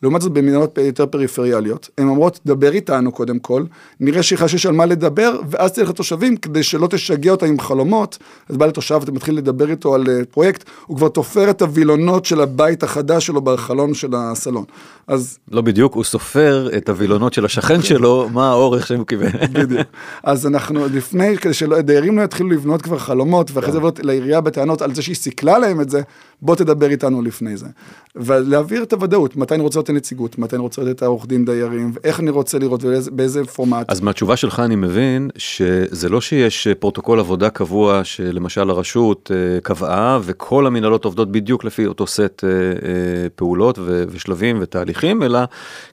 לעומת 0.03 0.21
זאת 0.21 0.31
במדינות 0.31 0.77
יותר 0.77 1.05
פריפריאליות, 1.05 1.89
הן 1.97 2.07
אומרות, 2.07 2.39
דבר 2.45 2.71
איתנו 2.71 3.11
קודם 3.11 3.39
כל, 3.39 3.63
נראה 3.99 4.23
שיש 4.23 4.65
על 4.65 4.73
מה 4.73 4.85
לדבר, 4.85 5.39
ואז 5.49 5.71
תלך 5.71 5.89
לתושבים, 5.89 6.37
כדי 6.37 6.63
שלא 6.63 6.87
תשגע 6.87 7.31
אותם 7.31 7.45
עם 7.45 7.59
חלומות, 7.59 8.17
אז 8.49 8.57
בא 8.57 8.65
לתושב, 8.65 8.99
אתה 9.03 9.11
מתחיל 9.11 9.37
לדבר 9.37 9.69
איתו 9.69 9.95
על 9.95 10.03
uh, 10.03 10.25
פרויקט, 10.31 10.63
הוא 10.85 10.97
כבר 10.97 11.07
תופר 11.07 11.49
את 11.49 11.61
הווילונות 11.61 12.25
של 12.25 12.41
הבית 12.41 12.83
החדש 12.83 13.25
שלו 13.25 13.41
בחלון 13.41 13.93
של 13.93 14.09
הסלון. 14.15 14.63
אז... 15.07 15.37
לא 15.51 15.61
בדיוק, 15.61 15.93
הוא 15.93 16.03
סופר 16.03 16.69
את 16.77 16.89
הווילונות 16.89 17.33
של 17.33 17.45
השכן 17.45 17.81
שלו, 17.89 18.29
מה 18.31 18.49
האורך 18.49 18.87
שהוא 18.87 19.05
כיוון. 19.07 19.31
בדיוק. 19.51 19.87
אז 20.23 20.47
אנחנו 20.47 20.87
לפני, 20.93 21.37
כדי 21.37 21.53
שדיירים 21.53 22.17
לא 22.17 22.23
יתחילו 22.23 22.49
לבנות 22.49 22.81
כבר 22.81 22.97
חלומות, 22.97 23.51
ואחרי 23.53 23.71
זה 23.71 23.77
לבנות 23.77 23.99
לעירייה 24.03 24.41
בטענות 24.41 24.81
על 24.81 24.95
זה 24.95 25.01
שהיא 25.01 25.15
סיכלה 25.15 25.59
להם 25.59 25.81
את 25.81 25.89
זה, 25.89 26.01
בוא 26.43 26.55
תדבר 26.55 26.89
איתנו 26.89 27.21
לפני 27.21 27.57
זה. 27.57 27.67
ולהעביר 28.15 28.83
את 28.83 28.93
הוודאות, 28.93 29.35
מתי 29.35 29.55
אני 29.55 29.63
רוצה 29.63 29.79
להיות 29.79 29.89
הנציגות, 29.89 30.37
מתי 30.37 30.55
אני 30.55 30.61
רוצה 30.61 30.83
להיות 30.83 30.97
את 30.97 31.01
העורך 31.01 31.25
דין 31.25 31.45
דיירים, 31.45 31.91
ואיך 31.95 32.19
אני 32.19 32.29
רוצה 32.29 32.59
לראות 32.59 32.83
ובאיזה 32.83 33.45
פורמט. 33.45 33.89
אז 33.89 34.01
מהתשובה 34.01 34.37
שלך 34.37 34.59
אני 34.59 34.75
מבין 34.75 35.29
שזה 35.37 36.09
לא 36.09 36.21
שיש 36.21 36.67
פרוטוקול 36.79 37.19
עבודה 37.19 37.49
קבוע 37.49 38.03
שלמשל 38.03 38.69
הרשות 38.69 39.31
אה, 39.33 39.61
קבעה, 39.61 40.19
וכל 40.23 40.67
המנהלות 40.67 41.05
עובדות 41.05 41.31
בדיוק 41.31 41.63
לפי 41.63 41.85
אותו 41.85 42.07
סט 42.07 42.43
אה, 42.43 42.49
אה, 42.49 43.29
פעולות 43.35 43.79
ושלבים 43.81 44.57
ותהליכים, 44.61 45.23
אלא 45.23 45.39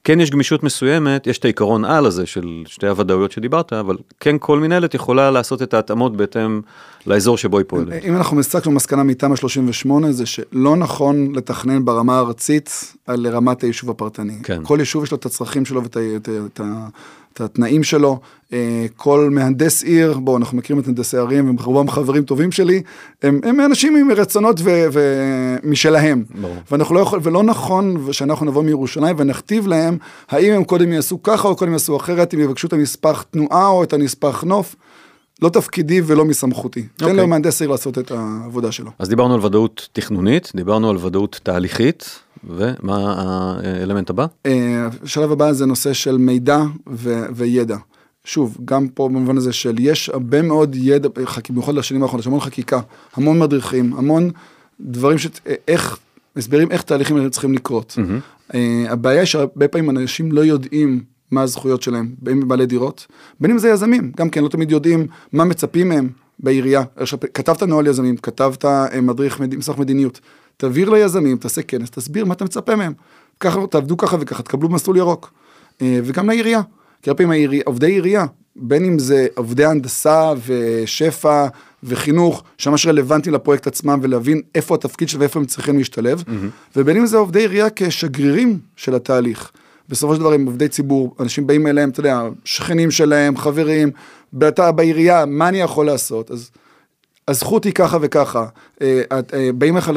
כן 0.04 0.20
יש 0.20 0.30
גמישות 0.30 0.62
מסוימת, 0.62 1.26
יש 1.26 1.38
את 1.38 1.44
העיקרון 1.44 1.84
על 1.84 2.06
הזה 2.06 2.26
של 2.26 2.62
שתי 2.66 2.86
הוודאויות 2.86 3.32
שדיברת, 3.32 3.72
אבל 3.72 3.96
כן 4.20 4.36
כל 4.40 4.58
מנהלת 4.58 4.94
יכולה 4.94 5.30
לעשות 5.30 5.62
את 5.62 5.74
ההתאמות 5.74 6.16
בהתאם 6.16 6.60
לאזור 7.06 7.36
שבו 7.36 7.58
היא 7.58 7.66
פועלת. 7.68 8.04
אם 8.04 8.16
אנחנו 8.16 8.36
מסתכלים 8.36 8.74
מסקנה 8.74 9.02
מתמ"א 9.02 9.36
38 9.36 10.12
זה 10.12 10.26
שלא 10.52 10.76
נכון 10.76 11.34
לתכנן 11.34 11.84
ברמה 11.84 12.16
הארצית 12.16 12.94
על 13.06 13.26
רמת 13.26 13.62
היישוב 13.62 13.90
הפרטני. 13.90 14.38
כן. 14.42 14.60
כל 14.64 14.76
יישוב 14.80 15.04
יש 15.04 15.10
לו 15.10 15.16
את 15.16 15.26
הצרכים 15.26 15.64
שלו 15.64 15.82
ואת 15.82 15.96
את, 15.96 16.28
את, 16.46 16.60
את 17.32 17.40
התנאים 17.40 17.82
שלו. 17.82 18.20
אה, 18.52 18.86
כל 18.96 19.28
מהנדס 19.30 19.82
עיר, 19.82 20.18
בואו 20.18 20.36
אנחנו 20.36 20.58
מכירים 20.58 20.82
את 20.82 20.86
מהנדסי 20.86 21.18
ערים, 21.18 21.48
הם 21.48 21.56
רובם 21.64 21.88
חברים 21.88 22.22
טובים 22.22 22.52
שלי, 22.52 22.82
הם, 23.22 23.40
הם 23.44 23.60
אנשים 23.60 23.96
עם 23.96 24.10
רצונות 24.10 24.60
ומשלהם. 24.92 26.24
ואנחנו 26.70 26.94
לא 26.94 27.00
יכול, 27.00 27.20
ולא 27.22 27.42
נכון 27.42 28.12
שאנחנו 28.12 28.46
נבוא 28.46 28.62
מירושלים 28.62 29.16
ונכתיב 29.18 29.66
להם 29.66 29.98
האם 30.30 30.52
הם 30.52 30.64
קודם 30.64 30.92
יעשו 30.92 31.22
ככה 31.22 31.48
או 31.48 31.56
קודם 31.56 31.72
יעשו 31.72 31.96
אחרת, 31.96 32.34
אם 32.34 32.40
יבקשו 32.40 32.66
את 32.66 32.72
הנספח 32.72 33.24
תנועה 33.30 33.68
או 33.68 33.82
את 33.82 33.92
הנספח 33.92 34.44
נוף. 34.44 34.76
לא 35.42 35.48
תפקידי 35.48 36.00
ולא 36.06 36.24
מסמכותי. 36.24 36.80
Okay. 36.80 36.98
תן 36.98 37.04
אוקיי. 37.04 37.22
למהנדס 37.22 37.62
העיר 37.62 37.70
לעשות 37.70 37.98
את 37.98 38.10
העבודה 38.10 38.72
שלו. 38.72 38.90
אז 38.98 39.08
דיברנו 39.08 39.34
על 39.34 39.40
ודאות 39.44 39.88
תכנונית, 39.92 40.52
דיברנו 40.54 40.90
על 40.90 40.96
ודאות 40.96 41.40
תהליכית, 41.42 42.20
ומה 42.44 43.14
האלמנט 43.62 44.10
הבא? 44.10 44.26
אה, 44.46 44.88
השלב 45.02 45.32
הבא 45.32 45.52
זה 45.52 45.66
נושא 45.66 45.92
של 45.92 46.16
מידע 46.16 46.62
ו- 46.92 47.24
וידע. 47.34 47.76
שוב, 48.24 48.58
גם 48.64 48.88
פה 48.88 49.08
במובן 49.08 49.36
הזה 49.36 49.52
של 49.52 49.76
יש 49.78 50.08
הרבה 50.08 50.42
מאוד 50.42 50.76
ידע, 50.76 51.08
במיוחד 51.48 51.74
לשנים 51.74 52.02
האחרונות, 52.02 52.20
יש 52.20 52.26
המון 52.26 52.40
חקיקה, 52.40 52.80
המון 53.16 53.38
מדריכים, 53.38 53.94
המון 53.96 54.30
דברים 54.80 55.18
ש... 55.18 55.26
איך, 55.68 55.98
הסברים 56.36 56.70
איך 56.70 56.82
תהליכים 56.82 57.30
צריכים 57.30 57.54
לקרות. 57.54 57.98
Mm-hmm. 57.98 58.56
הבעיה 58.88 59.20
היא 59.20 59.26
שהרבה 59.26 59.68
פעמים 59.68 59.90
אנשים 59.90 60.32
לא 60.32 60.40
יודעים 60.40 61.02
מה 61.30 61.42
הזכויות 61.42 61.82
שלהם, 61.82 62.14
בין 62.18 62.42
אם 62.42 62.48
בעלי 62.48 62.66
דירות, 62.66 63.06
בין 63.40 63.50
אם 63.50 63.58
זה 63.58 63.68
יזמים, 63.68 64.12
גם 64.16 64.30
כן 64.30 64.42
לא 64.42 64.48
תמיד 64.48 64.70
יודעים 64.70 65.06
מה 65.32 65.44
מצפים 65.44 65.88
מהם 65.88 66.08
בעירייה. 66.38 66.82
עכשיו, 66.96 67.18
כתבת 67.34 67.62
נוהל 67.62 67.86
יזמים, 67.86 68.16
כתבת 68.16 68.64
אה, 68.64 69.00
מדריך, 69.00 69.40
מסמך 69.40 69.78
מדיניות, 69.78 70.20
תעביר 70.56 70.90
ליזמים, 70.90 71.36
תעשה 71.36 71.62
כנס, 71.62 71.90
תסביר 71.90 72.24
מה 72.24 72.34
אתה 72.34 72.44
מצפה 72.44 72.76
מהם. 72.76 72.92
ככה, 73.40 73.66
תעבדו 73.66 73.96
ככה 73.96 74.16
וככה, 74.20 74.42
תקבלו 74.42 74.68
מסלול 74.68 74.96
ירוק. 74.96 75.32
אה, 75.82 76.00
וגם 76.04 76.28
לעירייה, 76.28 76.60
כי 77.02 77.10
הרבה 77.10 77.24
פעמים 77.24 77.50
עובדי 77.64 77.86
עירייה, 77.92 78.26
בין 78.56 78.84
אם 78.84 78.98
זה 78.98 79.26
עובדי 79.34 79.64
הנדסה 79.64 80.32
ושפע 80.46 81.46
וחינוך, 81.82 82.42
שממש 82.58 82.86
רלוונטי 82.86 83.30
לפרויקט 83.30 83.66
עצמם 83.66 83.98
ולהבין 84.02 84.40
איפה 84.54 84.74
התפקיד 84.74 85.08
שלהם 85.08 85.20
ואיפה 85.20 85.40
הם 85.40 85.46
צריכים 85.46 85.78
להשתלב, 85.78 86.24
mm-hmm. 86.26 86.76
ובין 86.76 86.96
אם 86.96 87.06
זה 87.06 87.16
עובדי 87.16 87.40
עירייה 87.40 87.66
כשגרירים 87.76 88.58
של 88.76 88.94
התהליך. 88.94 89.52
בסופו 89.90 90.14
של 90.14 90.20
דבר 90.20 90.32
הם 90.32 90.46
עובדי 90.46 90.68
ציבור, 90.68 91.14
אנשים 91.20 91.46
באים 91.46 91.66
אליהם, 91.66 91.90
אתה 91.90 92.00
יודע, 92.00 92.22
שכנים 92.44 92.90
שלהם, 92.90 93.36
חברים, 93.36 93.90
אתה 94.48 94.72
בעירייה, 94.72 95.26
מה 95.26 95.48
אני 95.48 95.60
יכול 95.60 95.86
לעשות? 95.86 96.30
אז 96.30 96.50
הזכות 97.28 97.64
היא 97.64 97.72
ככה 97.72 97.98
וככה, 98.00 98.46
אה, 98.82 99.02
אה, 99.12 99.50
באים 99.54 99.76
לך 99.76 99.90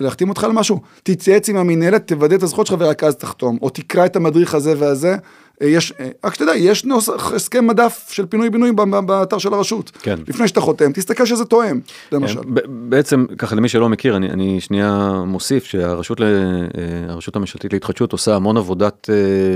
להחתים 0.00 0.28
אותך 0.28 0.44
על 0.44 0.52
משהו, 0.52 0.80
תתייעץ 1.02 1.48
עם 1.48 1.56
המינהלת, 1.56 2.06
תוודא 2.06 2.36
את 2.36 2.42
הזכות 2.42 2.66
שלך 2.66 2.76
ורק 2.80 3.04
אז 3.04 3.16
תחתום, 3.16 3.58
או 3.62 3.70
תקרא 3.70 4.06
את 4.06 4.16
המדריך 4.16 4.54
הזה 4.54 4.74
והזה, 4.78 5.16
יש, 5.60 5.92
אה, 6.00 6.08
רק 6.24 6.34
שתדע, 6.34 6.56
יש 6.56 6.84
נוסח, 6.84 7.32
הסכם 7.32 7.66
מדף 7.66 8.08
של 8.10 8.26
פינוי-בינוי 8.26 8.72
באתר 9.06 9.38
של 9.38 9.54
הרשות. 9.54 9.90
כן. 10.02 10.18
לפני 10.28 10.48
שאתה 10.48 10.60
חותם, 10.60 10.92
תסתכל 10.92 11.26
שזה 11.26 11.44
תואם, 11.44 11.80
למשל. 12.12 12.42
כן, 12.42 12.48
בעצם, 12.68 13.26
ככה 13.38 13.56
למי 13.56 13.68
שלא 13.68 13.88
מכיר, 13.88 14.16
אני, 14.16 14.30
אני 14.30 14.60
שנייה 14.60 15.22
מוסיף 15.26 15.64
שהרשות 15.64 16.20
ל, 16.20 16.24
אה, 16.24 17.12
הרשות 17.12 17.36
הממשלתית 17.36 17.72
להתחדשות 17.72 18.12
עושה 18.12 18.36
המון 18.36 18.56
עבודת 18.56 19.08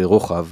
רוחב. 0.02 0.46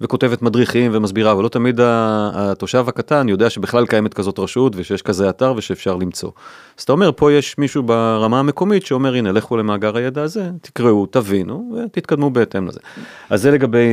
וכותבת 0.00 0.42
מדריכים 0.42 0.90
ומסבירה, 0.94 1.32
אבל 1.32 1.42
לא 1.42 1.48
תמיד 1.48 1.80
התושב 1.82 2.84
הקטן 2.88 3.28
יודע 3.28 3.50
שבכלל 3.50 3.86
קיימת 3.86 4.14
כזאת 4.14 4.38
רשות 4.38 4.72
ושיש 4.76 5.02
כזה 5.02 5.30
אתר 5.30 5.54
ושאפשר 5.56 5.96
למצוא. 5.96 6.30
אז 6.78 6.82
אתה 6.82 6.92
אומר, 6.92 7.10
פה 7.16 7.32
יש 7.32 7.58
מישהו 7.58 7.82
ברמה 7.82 8.38
המקומית 8.38 8.86
שאומר, 8.86 9.14
הנה, 9.14 9.32
לכו 9.32 9.56
למאגר 9.56 9.96
הידע 9.96 10.22
הזה, 10.22 10.50
תקראו, 10.62 11.06
תבינו 11.06 11.78
ותתקדמו 11.86 12.30
בהתאם 12.30 12.68
לזה. 12.68 12.80
אז 13.30 13.42
זה 13.42 13.50
לגבי 13.50 13.88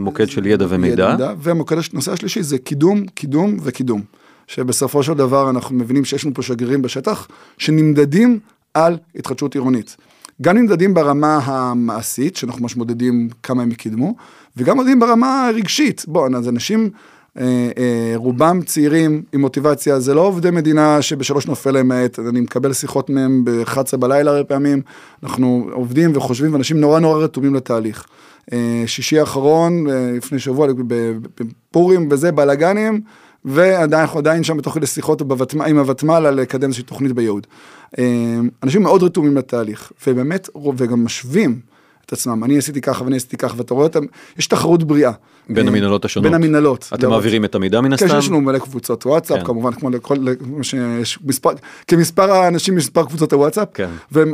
מוקד 0.00 0.28
של 0.28 0.46
ידע 0.46 0.66
ומידע. 0.68 1.10
ידע, 1.14 1.32
והמוקד, 1.38 1.76
הנושא 1.92 2.12
השלישי 2.12 2.42
זה 2.42 2.58
קידום, 2.58 3.06
קידום 3.06 3.56
וקידום. 3.62 4.02
שבסופו 4.46 5.02
של 5.02 5.14
דבר 5.14 5.50
אנחנו 5.50 5.76
מבינים 5.76 6.04
שיש 6.04 6.24
לנו 6.24 6.34
פה 6.34 6.42
שגרירים 6.42 6.82
בשטח 6.82 7.28
שנמדדים 7.58 8.38
על 8.74 8.96
התחדשות 9.16 9.54
עירונית. 9.54 9.96
גם 10.42 10.56
נמדדים 10.56 10.94
ברמה 10.94 11.38
המעשית, 11.44 12.36
שאנחנו 12.36 12.62
ממש 12.62 12.76
מודדים 12.76 13.28
כמה 13.42 13.62
הם 13.62 13.74
קידמו, 13.74 14.14
וגם 14.56 14.76
מודדים 14.76 15.00
ברמה 15.00 15.48
הרגשית. 15.48 16.04
בואו, 16.08 16.36
אז 16.36 16.48
אנשים, 16.48 16.90
אה, 17.38 17.44
אה, 17.78 18.12
רובם 18.14 18.60
צעירים 18.62 19.22
עם 19.32 19.40
מוטיבציה, 19.40 20.00
זה 20.00 20.14
לא 20.14 20.20
עובדי 20.20 20.50
מדינה 20.50 21.02
שבשלוש 21.02 21.46
נופל 21.46 21.70
להם 21.70 21.88
מהעת, 21.88 22.18
אני 22.18 22.40
מקבל 22.40 22.72
שיחות 22.72 23.10
מהם 23.10 23.44
ב-11 23.44 23.96
בלילה 23.96 24.30
הרבה 24.30 24.44
פעמים, 24.44 24.82
אנחנו 25.22 25.68
עובדים 25.72 26.16
וחושבים, 26.16 26.52
ואנשים 26.52 26.80
נורא 26.80 27.00
נורא 27.00 27.24
רתומים 27.24 27.54
לתהליך. 27.54 28.06
אה, 28.52 28.82
שישי 28.86 29.18
האחרון, 29.18 29.90
אה, 29.90 30.12
לפני 30.16 30.38
שבוע, 30.38 30.68
בפורים 31.70 32.08
וזה, 32.10 32.32
בלאגנים, 32.32 33.00
ועדיין 33.44 34.00
אנחנו 34.00 34.18
עדיין 34.18 34.44
שם 34.44 34.56
בתוך 34.56 34.74
כדי 34.74 34.86
שיחות 34.86 35.22
עם 35.66 35.78
הוותמ"ל 35.78 36.26
על 36.26 36.34
לקדם 36.34 36.64
איזושהי 36.64 36.84
תוכנית 36.84 37.12
ביהוד. 37.12 37.46
אה, 37.98 38.04
אנשים 38.62 38.82
מאוד 38.82 39.02
רתומים 39.02 39.36
לתהליך, 39.36 39.92
ובאמת, 40.06 40.48
וגם 40.76 41.04
משווים 41.04 41.60
את 42.06 42.12
עצמם, 42.12 42.44
אני 42.44 42.58
עשיתי 42.58 42.80
ככה 42.80 43.04
ואני 43.04 43.16
עשיתי 43.16 43.36
ככה, 43.36 43.54
ואתה 43.56 43.74
רואה 43.74 43.86
אותם, 43.86 44.04
יש 44.38 44.46
תחרות 44.46 44.84
בריאה. 44.84 45.12
בין 45.48 45.68
המנהלות 45.68 46.04
השונות. 46.04 46.32
בין 46.32 46.34
המנהלות. 46.34 46.90
אתם 46.94 47.10
מעבירים 47.10 47.44
את 47.44 47.54
המידע 47.54 47.80
מן 47.80 47.92
הסתם? 47.92 48.08
כן, 48.08 48.18
יש 48.18 48.28
לנו 48.28 48.40
מלא 48.40 48.58
קבוצות 48.58 49.06
וואטסאפ, 49.06 49.38
כן. 49.38 49.44
כמובן, 49.44 49.72
כמו 49.72 49.90
לכל, 49.90 50.16
שיש 50.62 51.18
מספר, 51.24 51.50
כמספר 51.86 52.30
האנשים 52.32 52.74
מספר 52.74 53.04
קבוצות 53.04 53.32
הוואטסאפ, 53.32 53.68
כן. 53.74 53.88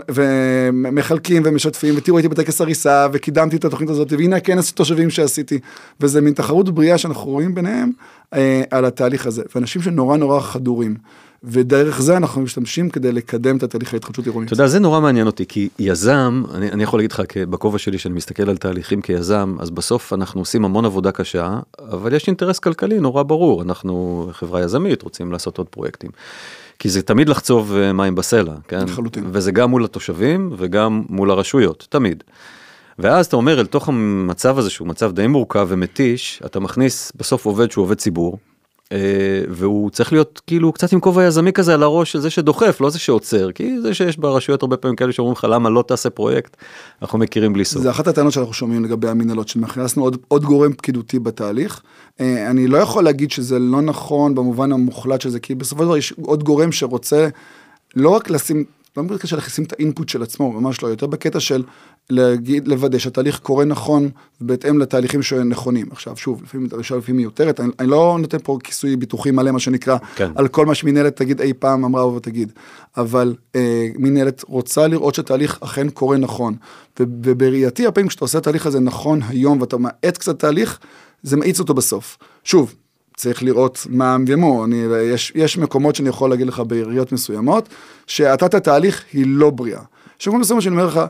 ומחלקים 0.08 1.42
ומשתפים, 1.44 1.94
ותראו 1.96 2.16
הייתי 2.16 2.28
בטקס 2.28 2.60
הריסה, 2.60 3.06
וקידמתי 3.12 3.56
את 3.56 3.64
התוכנית 3.64 3.90
הזאת, 3.90 4.12
והנה 4.12 4.36
הכנס 4.36 4.72
תושבים 4.72 5.10
שעשיתי, 5.10 5.58
וזה 6.00 6.20
מין 6.20 6.34
תחרות 6.34 6.74
בריאה 6.74 6.98
שאנחנו 6.98 7.30
רואים 7.30 7.54
ביניהם 7.54 7.90
אה, 8.34 8.62
על 8.70 8.84
התהליך 8.84 9.26
הזה, 9.26 9.42
ואנשים 9.54 9.82
שנורא 9.82 10.16
נורא 10.16 10.40
חדורים. 10.40 10.94
ודרך 11.44 12.00
זה 12.00 12.16
אנחנו 12.16 12.42
משתמשים 12.42 12.90
כדי 12.90 13.12
לקדם 13.12 13.56
את 13.56 13.62
התהליך 13.62 13.94
ההתחדשות 13.94 14.26
עירונית. 14.26 14.46
אתה 14.46 14.54
יודע, 14.54 14.66
זה 14.66 14.78
נורא 14.78 15.00
מעניין 15.00 15.26
אותי, 15.26 15.46
כי 15.46 15.68
יזם, 15.78 16.42
אני, 16.54 16.70
אני 16.70 16.82
יכול 16.82 16.98
להגיד 16.98 17.12
לך, 17.12 17.22
בכובע 17.36 17.78
שלי 17.78 17.98
שאני 17.98 18.14
מסתכל 18.14 18.50
על 18.50 18.56
תהליכים 18.56 19.02
כיזם, 19.02 19.56
אז 19.60 19.70
בסוף 19.70 20.12
אנחנו 20.12 20.40
עושים 20.40 20.64
המון 20.64 20.84
עבודה 20.84 21.12
קשה, 21.12 21.58
אבל 21.90 22.14
יש 22.14 22.26
אינטרס 22.26 22.58
כלכלי 22.58 23.00
נורא 23.00 23.22
ברור, 23.22 23.62
אנחנו 23.62 24.28
חברה 24.32 24.62
יזמית, 24.62 25.02
רוצים 25.02 25.32
לעשות 25.32 25.58
עוד 25.58 25.68
פרויקטים. 25.68 26.10
כי 26.78 26.88
זה 26.88 27.02
תמיד 27.02 27.28
לחצוב 27.28 27.76
אה, 27.76 27.92
מים 27.92 28.14
בסלע, 28.14 28.54
כן? 28.68 28.84
לחלוטין. 28.84 29.24
וזה 29.32 29.52
גם 29.52 29.70
מול 29.70 29.84
התושבים 29.84 30.50
וגם 30.56 31.02
מול 31.08 31.30
הרשויות, 31.30 31.86
תמיד. 31.90 32.24
ואז 32.98 33.26
אתה 33.26 33.36
אומר, 33.36 33.60
אל 33.60 33.66
תוך 33.66 33.88
המצב 33.88 34.58
הזה 34.58 34.70
שהוא 34.70 34.88
מצב 34.88 35.12
די 35.12 35.26
מורכב 35.26 35.66
ומתיש, 35.70 36.42
אתה 36.46 36.60
מכניס 36.60 37.12
בסוף 37.16 37.46
עובד 37.46 37.70
שהוא 37.70 37.82
עובד 37.82 37.96
ציבור, 37.96 38.38
והוא 39.48 39.90
צריך 39.90 40.12
להיות 40.12 40.40
כאילו 40.46 40.72
קצת 40.72 40.92
עם 40.92 41.00
כובע 41.00 41.24
יזמי 41.24 41.52
כזה 41.52 41.74
על 41.74 41.82
הראש 41.82 42.12
של 42.12 42.18
זה 42.18 42.30
שדוחף, 42.30 42.80
לא 42.80 42.90
זה 42.90 42.98
שעוצר, 42.98 43.52
כי 43.52 43.80
זה 43.80 43.94
שיש 43.94 44.16
ברשויות 44.16 44.62
הרבה 44.62 44.76
פעמים 44.76 44.96
כאלה 44.96 45.12
שאומרים 45.12 45.32
לך 45.32 45.46
למה 45.50 45.70
לא 45.70 45.84
תעשה 45.88 46.10
פרויקט, 46.10 46.56
אנחנו 47.02 47.18
מכירים 47.18 47.52
בלי 47.52 47.64
סוף. 47.64 47.82
זה 47.82 47.90
אחת 47.90 48.06
הטענות 48.06 48.32
שאנחנו 48.32 48.52
שומעים 48.52 48.84
לגבי 48.84 49.08
המנהלות, 49.08 49.48
שנכנסנו 49.48 50.02
עוד, 50.02 50.16
עוד 50.28 50.44
גורם 50.44 50.72
פקידותי 50.72 51.18
בתהליך. 51.18 51.82
אה, 52.20 52.50
אני 52.50 52.66
לא 52.66 52.78
יכול 52.78 53.04
להגיד 53.04 53.30
שזה 53.30 53.58
לא 53.58 53.80
נכון 53.80 54.34
במובן 54.34 54.72
המוחלט 54.72 55.20
של 55.20 55.30
זה, 55.30 55.40
כי 55.40 55.54
בסופו 55.54 55.82
של 55.82 55.86
דבר 55.86 55.96
יש 55.96 56.14
עוד 56.22 56.44
גורם 56.44 56.72
שרוצה 56.72 57.28
לא 57.96 58.08
רק 58.08 58.30
לשים 58.30 58.64
לא 58.96 59.02
בקטע 59.02 59.26
של 59.26 59.36
לשים 59.36 59.64
את 59.64 59.72
האינפוט 59.72 60.08
של 60.08 60.22
עצמו, 60.22 60.52
ממש 60.52 60.82
לא, 60.82 60.88
יותר 60.88 61.06
בקטע 61.06 61.40
של 61.40 61.62
להגיד, 62.10 62.68
לוודא 62.68 62.98
שהתהליך 62.98 63.38
קורה 63.38 63.64
נכון 63.64 64.10
בהתאם 64.40 64.78
לתהליכים 64.78 65.22
שנכונים. 65.22 65.86
עכשיו, 65.90 66.16
שוב, 66.16 66.42
לפעמים 66.42 66.66
דרישה 66.66 66.96
לפעמים 66.96 67.16
מיותרת, 67.16 67.60
אני, 67.60 67.68
אני 67.78 67.88
לא 67.88 68.16
נותן 68.20 68.38
פה 68.42 68.58
כיסוי 68.64 68.96
ביטוחי 68.96 69.30
מלא, 69.30 69.50
מה 69.50 69.58
שנקרא, 69.58 69.96
כן. 70.16 70.30
על 70.34 70.48
כל 70.48 70.66
מה 70.66 70.74
שמנהלת 70.74 71.16
תגיד 71.16 71.40
אי 71.40 71.52
פעם 71.52 71.84
אמרה 71.84 72.06
ותגיד, 72.06 72.52
אבל 72.96 73.34
אה, 73.54 73.88
מנהלת 73.98 74.44
רוצה 74.48 74.86
לראות 74.86 75.14
שהתהליך 75.14 75.58
אכן 75.60 75.90
קורה 75.90 76.16
נכון, 76.16 76.54
ובראייתי, 77.00 77.86
הפעמים 77.86 78.08
כשאתה 78.08 78.24
עושה 78.24 78.38
את 78.38 78.42
התהליך 78.42 78.66
הזה 78.66 78.80
נכון 78.80 79.20
היום 79.28 79.60
ואתה 79.60 79.76
מאט 79.76 80.18
קצת 80.18 80.38
תהליך, 80.38 80.78
זה 81.22 81.36
מאיץ 81.36 81.60
אותו 81.60 81.74
בסוף. 81.74 82.18
שוב, 82.44 82.74
צריך 83.16 83.42
לראות 83.42 83.86
מה 83.90 84.16
ומו, 84.26 84.64
אני, 84.64 84.76
יש, 85.02 85.32
יש 85.34 85.58
מקומות 85.58 85.94
שאני 85.94 86.08
יכול 86.08 86.30
להגיד 86.30 86.46
לך 86.46 86.62
בעיריות 86.66 87.12
מסוימות, 87.12 87.68
שהאטת 88.06 88.54
התהליך 88.54 89.04
היא 89.12 89.24
לא 89.28 89.50
בריאה. 89.50 89.80
יש 90.20 90.28
מקומות 90.28 90.40
מסוימות 90.44 90.62
שאני 90.62 90.74
אומר 90.74 90.86
לך, 90.86 91.00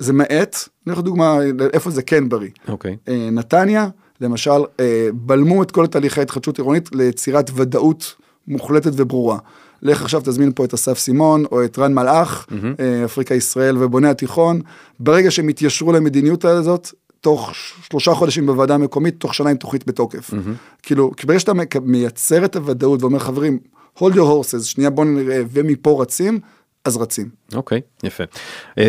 זה 0.00 0.12
מאט, 0.12 0.56
אני 0.86 0.94
לך 0.94 1.00
דוגמה 1.00 1.38
איפה 1.72 1.90
זה 1.90 2.02
כן 2.02 2.28
בריא. 2.28 2.50
אוקיי. 2.68 2.92
Okay. 2.92 3.10
אה, 3.10 3.28
נתניה, 3.32 3.88
למשל, 4.20 4.50
אה, 4.80 5.08
בלמו 5.12 5.62
את 5.62 5.70
כל 5.70 5.86
תהליכי 5.86 6.20
ההתחדשות 6.20 6.58
עירונית 6.58 6.94
ליצירת 6.94 7.50
ודאות 7.54 8.14
מוחלטת 8.48 8.92
וברורה. 8.96 9.38
לך 9.82 10.02
עכשיו 10.02 10.20
תזמין 10.24 10.52
פה 10.54 10.64
את 10.64 10.74
אסף 10.74 10.98
סימון 10.98 11.44
או 11.52 11.64
את 11.64 11.78
רן 11.78 11.94
מלאך, 11.94 12.46
mm-hmm. 12.48 13.04
אפריקה 13.04 13.34
ישראל 13.34 13.76
ובוני 13.78 14.08
התיכון, 14.08 14.60
ברגע 15.00 15.30
שהם 15.30 15.48
יתיישרו 15.48 15.92
למדיניות 15.92 16.44
הזאת, 16.44 16.90
תוך 17.20 17.54
שלושה 17.90 18.14
חודשים 18.14 18.46
בוועדה 18.46 18.74
המקומית, 18.74 19.14
תוך 19.18 19.34
שנה 19.34 19.50
עם 19.50 19.56
תוכנית 19.56 19.86
בתוקף. 19.86 20.30
Mm-hmm. 20.30 20.82
כאילו, 20.82 21.10
ברגע 21.26 21.40
שאתה 21.40 21.52
מייצר 21.82 22.44
את 22.44 22.56
הוודאות 22.56 23.02
ואומר, 23.02 23.18
חברים, 23.18 23.58
hold 23.98 24.12
your 24.12 24.16
horses, 24.16 24.62
שנייה 24.62 24.90
בוא 24.90 25.04
נראה, 25.04 25.42
ומפה 25.52 26.02
רצים, 26.02 26.40
אז 26.84 26.96
רצים. 26.96 27.28
אוקיי, 27.54 27.80
okay, 27.80 28.06
יפה. 28.06 28.24
Uh, 28.24 28.80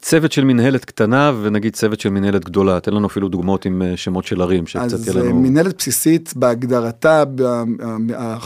צוות 0.00 0.32
של 0.32 0.44
מנהלת 0.44 0.84
קטנה 0.84 1.32
ונגיד 1.42 1.74
צוות 1.74 2.00
של 2.00 2.08
מנהלת 2.08 2.44
גדולה, 2.44 2.80
תן 2.80 2.94
לנו 2.94 3.06
אפילו 3.06 3.28
דוגמאות 3.28 3.64
עם 3.64 3.82
uh, 3.82 3.96
שמות 3.96 4.24
של 4.24 4.42
ערים 4.42 4.66
שקצת 4.66 4.98
יהיה 5.06 5.12
לנו... 5.12 5.24
אז 5.24 5.32
מנהלת 5.32 5.78
בסיסית 5.78 6.32
בהגדרתה, 6.36 7.24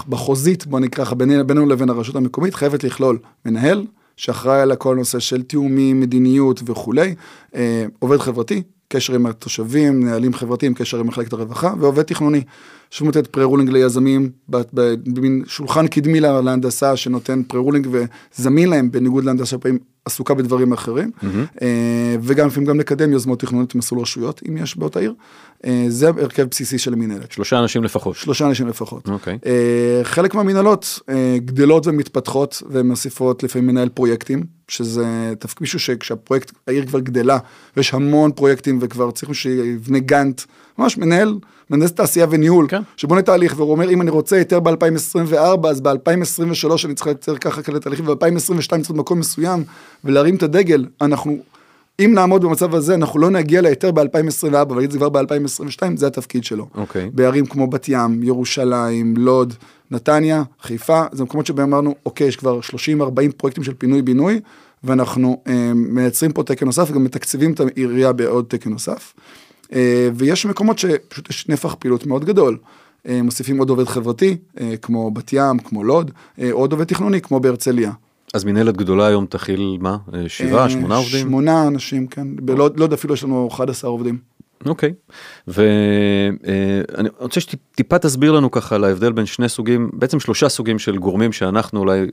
בחוזית, 0.08 0.66
בוא 0.66 0.80
נקרא, 0.80 1.14
בינינו 1.14 1.66
לבין 1.66 1.90
הרשות 1.90 2.16
המקומית, 2.16 2.54
חייבת 2.54 2.84
לכלול 2.84 3.18
מנהל, 3.46 3.86
שאחראי 4.16 4.60
על 4.60 4.72
הכל 4.72 4.96
נושא 4.96 5.18
של 5.18 5.42
תיאומים, 5.42 6.00
מדיניות 6.00 6.60
וכולי, 6.66 7.14
uh, 7.52 7.56
עובד 7.98 8.18
חברתי, 8.18 8.62
קשר 8.88 9.14
עם 9.14 9.26
התושבים, 9.26 10.04
נהלים 10.04 10.34
חברתיים, 10.34 10.74
קשר 10.74 11.00
עם 11.00 11.06
מחלקת 11.06 11.32
הרווחה, 11.32 11.74
ועובד 11.80 12.02
תכנוני. 12.02 12.42
שוב 12.90 13.06
נותן 13.06 13.20
pre-ruling 13.30 13.70
ליזמים, 13.70 14.30
במין 14.48 15.42
שולחן 15.46 15.86
קדמי 15.86 16.20
להנדסה 16.20 16.96
שנותן 16.96 17.42
pre-ruling 17.42 17.88
וזמין 17.90 18.68
להם, 18.68 18.90
בניגוד 18.90 19.24
להנדסה 19.24 19.46
שפעמים 19.46 19.78
עסוקה 20.06 20.34
בדברים 20.34 20.72
אחרים, 20.72 21.10
mm-hmm. 21.20 21.64
וגם 22.22 22.46
לפעמים 22.46 22.68
גם 22.68 22.80
לקדם 22.80 23.12
יוזמות 23.12 23.40
תכנוניות 23.40 23.74
מסלול 23.74 24.00
רשויות, 24.00 24.40
אם 24.48 24.56
יש 24.56 24.76
באותה 24.76 25.00
עיר. 25.00 25.14
אה, 25.64 25.84
זה 25.88 26.08
הרכב 26.08 26.42
בסיסי 26.42 26.78
של 26.78 26.92
המנהלת. 26.92 27.32
שלושה 27.32 27.58
אנשים 27.58 27.84
לפחות. 27.84 28.16
שלושה 28.16 28.46
אנשים 28.46 28.68
לפחות. 28.68 29.08
אוקיי. 29.08 29.38
Okay. 29.42 29.48
חלק 30.02 30.34
מהמנהלות 30.34 31.00
גדלות 31.36 31.86
ומתפתחות 31.86 32.62
ומוסיפות 32.70 33.42
לפעמים 33.42 33.66
מנהל 33.66 33.88
פרויקטים, 33.88 34.44
שזה 34.68 35.34
תפקיד 35.38 35.58
מישהו 35.60 35.80
שכשהפרויקט, 35.80 36.52
העיר 36.66 36.86
כבר 36.86 37.00
גדלה, 37.00 37.38
ויש 37.76 37.94
המון 37.94 38.32
פרויקטים 38.32 38.78
וכבר 38.82 39.10
צריך 39.10 39.28
מישהו 39.28 39.50
שיבנה 39.50 39.98
גאנט, 39.98 40.42
ממש 40.78 40.98
מנהל, 40.98 41.34
מהנדס 41.70 41.92
תעשייה 41.92 42.26
וניהול, 42.30 42.68
כן. 42.68 42.82
שבונה 42.96 43.22
תהליך 43.22 43.54
והוא 43.56 43.72
אומר 43.72 43.90
אם 43.90 44.02
אני 44.02 44.10
רוצה 44.10 44.36
היתר 44.36 44.60
ב-2024 44.60 45.68
אז 45.68 45.80
ב-2023 45.80 46.70
אני 46.84 46.94
צריך 46.94 47.06
לייצר 47.06 47.36
ככה 47.36 47.62
כאלה 47.62 47.80
תהליכים, 47.80 48.06
ב-2022 48.06 48.68
צריך 48.68 48.90
מקום 48.90 49.18
מסוים 49.18 49.64
ולהרים 50.04 50.36
את 50.36 50.42
הדגל, 50.42 50.86
אנחנו, 51.00 51.38
אם 52.00 52.12
נעמוד 52.14 52.42
במצב 52.42 52.74
הזה 52.74 52.94
אנחנו 52.94 53.20
לא 53.20 53.30
נגיע 53.30 53.60
להיתר 53.60 53.90
ב-2024 53.90 54.54
אבל 54.54 54.90
זה 54.90 54.98
כבר 54.98 55.08
ב-2022 55.08 55.82
זה 55.96 56.06
התפקיד 56.06 56.44
שלו. 56.44 56.68
אוקיי. 56.74 57.10
בערים 57.14 57.46
כמו 57.46 57.66
בת 57.66 57.88
ים, 57.88 58.22
ירושלים, 58.22 59.14
לוד, 59.16 59.54
נתניה, 59.90 60.42
חיפה, 60.62 61.02
זה 61.12 61.24
מקומות 61.24 61.46
שבהם 61.46 61.68
אמרנו 61.68 61.94
אוקיי 62.06 62.26
יש 62.26 62.36
כבר 62.36 62.60
30-40 62.60 63.32
פרויקטים 63.36 63.64
של 63.64 63.74
פינוי 63.74 64.02
בינוי 64.02 64.40
ואנחנו 64.84 65.42
אה, 65.46 65.72
מייצרים 65.74 66.32
פה 66.32 66.42
תקן 66.42 66.66
נוסף 66.66 66.90
וגם 66.90 67.04
מתקצבים 67.04 67.52
את 67.52 67.60
העירייה 67.60 68.12
בעוד 68.12 68.44
תקן 68.48 68.70
נוסף. 68.70 69.12
אה, 69.72 70.08
ויש 70.14 70.46
מקומות 70.46 70.78
שפשוט 70.78 71.30
יש 71.30 71.48
נפח 71.48 71.74
פעילות 71.74 72.06
מאוד 72.06 72.24
גדול. 72.24 72.58
אה, 73.08 73.22
מוסיפים 73.22 73.58
עוד 73.58 73.70
עובד 73.70 73.84
חברתי, 73.84 74.36
אה, 74.60 74.74
כמו 74.82 75.10
בת 75.10 75.32
ים, 75.32 75.58
כמו 75.58 75.84
לוד, 75.84 76.10
עוד 76.52 76.72
עובד 76.72 76.84
תכנוני, 76.84 77.20
כמו 77.20 77.40
בהרצליה. 77.40 77.92
אז 78.34 78.44
מנהלת 78.44 78.76
גדולה 78.76 79.06
היום 79.06 79.26
תכיל 79.26 79.78
מה? 79.80 79.96
שבעה, 80.28 80.70
שמונה 80.70 80.96
עובדים? 80.96 81.20
שמונה 81.20 81.66
אנשים, 81.66 82.06
כן. 82.06 82.26
בלוד 82.36 82.92
אפילו 82.92 83.14
יש 83.14 83.24
לנו 83.24 83.48
11 83.52 83.90
עובדים. 83.90 84.18
אוקיי, 84.66 84.92
ואני 85.48 87.08
רוצה 87.18 87.40
שטיפה 87.40 87.98
תסביר 87.98 88.32
לנו 88.32 88.50
ככה 88.50 88.74
על 88.74 88.84
ההבדל 88.84 89.12
בין 89.12 89.26
שני 89.26 89.48
סוגים, 89.48 89.90
בעצם 89.92 90.20
שלושה 90.20 90.48
סוגים 90.48 90.78
של 90.78 90.98
גורמים 90.98 91.32
שאנחנו 91.32 91.80
אולי 91.80 91.98
אה, 91.98 92.04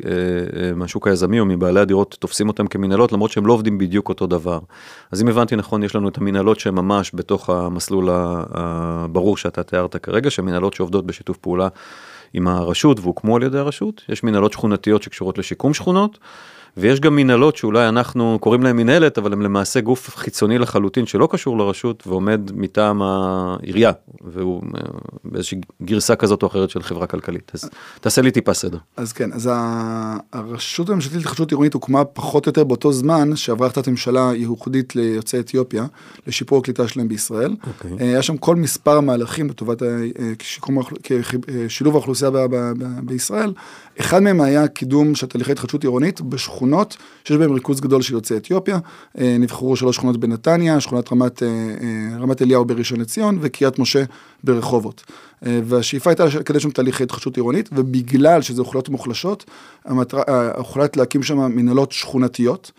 אה, 0.62 0.74
מהשוק 0.76 1.08
היזמי 1.08 1.40
או 1.40 1.46
מבעלי 1.46 1.80
הדירות 1.80 2.16
תופסים 2.20 2.48
אותם 2.48 2.68
כמנהלות 2.68 3.12
למרות 3.12 3.32
שהם 3.32 3.46
לא 3.46 3.54
עובדים 3.54 3.78
בדיוק 3.78 4.10
אותו 4.10 4.28
דבר. 4.28 4.60
אז 5.12 5.22
אם 5.22 5.28
הבנתי 5.28 5.56
נכון 5.56 5.84
יש 5.84 5.96
לנו 5.96 6.10
את 6.10 6.18
המנהלות 6.18 6.60
שהן 6.60 6.76
ממש 6.76 7.12
בתוך 7.14 7.50
המסלול 7.50 8.10
הברור 8.12 9.38
שאתה 9.38 9.64
תיארת 9.64 9.96
כרגע, 9.96 10.30
שהמנהלות 10.30 10.74
שעובדות 10.74 11.06
בשיתוף 11.06 11.38
פעולה 11.38 11.68
עם 12.34 12.48
הרשות 12.48 13.00
והוקמו 13.00 13.36
על 13.36 13.44
ידי 13.44 13.58
הרשות, 13.58 14.02
יש 14.10 14.24
מנהלות 14.24 14.54
שכונתיות 14.54 15.04
שקשורות 15.04 15.38
לשיקום 15.38 15.74
שכונות. 15.74 16.18
ויש 16.78 17.00
גם 17.00 17.16
מנהלות 17.16 17.56
שאולי 17.56 17.90
אנחנו 17.90 18.38
קוראים 18.42 18.64
להן 18.64 18.76
מנהלת, 18.76 19.18
אבל 19.18 19.34
הן 19.34 19.42
למעשה 19.42 19.82
גוף 19.82 20.16
חיצוני 20.16 20.58
לחלוטין 20.58 21.06
שלא 21.06 21.28
קשור 21.32 21.58
לרשות 21.58 22.04
ועומד 22.08 22.52
מטעם 22.54 23.02
העירייה, 23.02 23.92
והוא 24.22 24.62
אה, 24.76 24.82
באיזושהי 25.26 25.58
גרסה 25.82 26.16
כזאת 26.16 26.44
או 26.44 26.48
אחרת 26.48 26.70
של 26.70 26.84
חברה 26.84 27.08
כלכלית. 27.08 27.52
אז 27.54 27.70
תעשה 28.02 28.22
לי 28.22 28.32
טיפה 28.32 28.54
סדר. 28.54 28.78
אז 28.98 29.14
כן, 29.14 29.34
אז 29.34 29.50
הרשות 30.34 30.90
הממשלתית 30.90 31.18
להתחדשות 31.18 31.52
עירונית 31.52 31.74
הוקמה 31.74 32.06
פחות 32.06 32.46
או 32.46 32.50
יותר 32.50 32.64
באותו 32.64 32.94
זמן 32.94 33.36
שעברה 33.36 33.68
החלטת 33.68 33.88
ממשלה 33.88 34.32
ייחודית 34.36 34.96
ליוצאי 34.96 35.40
אתיופיה, 35.40 35.86
לשיפור 36.28 36.60
הקליטה 36.60 36.88
שלהם 36.88 37.08
בישראל. 37.08 37.56
Okay. 37.64 37.68
אוקיי. 37.68 37.92
אה, 38.00 38.12
היה 38.12 38.22
שם 38.22 38.38
כל 38.38 38.56
מספר 38.56 39.00
מהלכים 39.02 39.50
לטובת 39.50 39.84
אה, 39.84 39.88
שילוב 41.68 41.96
האוכלוסייה 41.96 42.32
בישראל. 43.04 43.54
אחד 44.00 44.20
מהם 44.24 44.42
היה 44.42 44.68
קידום 44.68 45.16
של 45.16 45.28
תהליכי 45.28 45.52
התחדשות 45.52 45.84
עירונית 45.84 46.22
בשכונות. 46.22 46.64
שכונות 46.64 46.98
שיש 47.24 47.38
בהן 47.38 47.52
ריכוז 47.52 47.82
גדול 47.82 48.02
של 48.02 48.14
יוצאי 48.14 48.38
אתיופיה. 48.38 48.80
אה, 49.18 49.36
נבחרו 49.40 49.76
שלוש 49.76 49.96
שכונות 49.96 50.18
בנתניה, 50.18 50.80
שכונת 50.80 51.12
רמת, 51.12 51.44
אה, 51.44 51.48
אה, 51.48 52.18
רמת 52.20 52.42
אליהו 52.42 52.66
בראשון 52.66 53.00
לציון 53.00 53.38
וקריית 53.42 53.80
משה 53.80 54.04
ברחובות. 54.44 55.04
והשאיפה 55.42 56.10
הייתה 56.10 56.26
לקדם 56.26 56.60
שם 56.60 56.72
תהליכי 56.72 57.04
התחדשות 57.04 57.36
עירונית, 57.36 57.70
ובגלל 57.72 58.42
שזה 58.42 58.62
אוכלויות 58.62 58.90
מוחלשות, 58.90 59.46
הוחלט 60.56 60.98
להקים 60.98 61.24
שם 61.24 61.38
מנהלות 61.38 61.92
שכונתיות, 61.92 62.72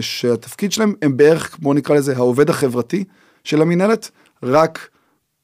שהתפקיד 0.00 0.72
שלהם 0.72 0.94
הם 1.02 1.16
בערך, 1.16 1.56
בואו 1.62 1.74
נקרא 1.74 1.96
לזה, 1.96 2.16
העובד 2.16 2.50
החברתי 2.50 3.04
של 3.44 3.62
המנהלת, 3.62 4.10
רק 4.42 4.88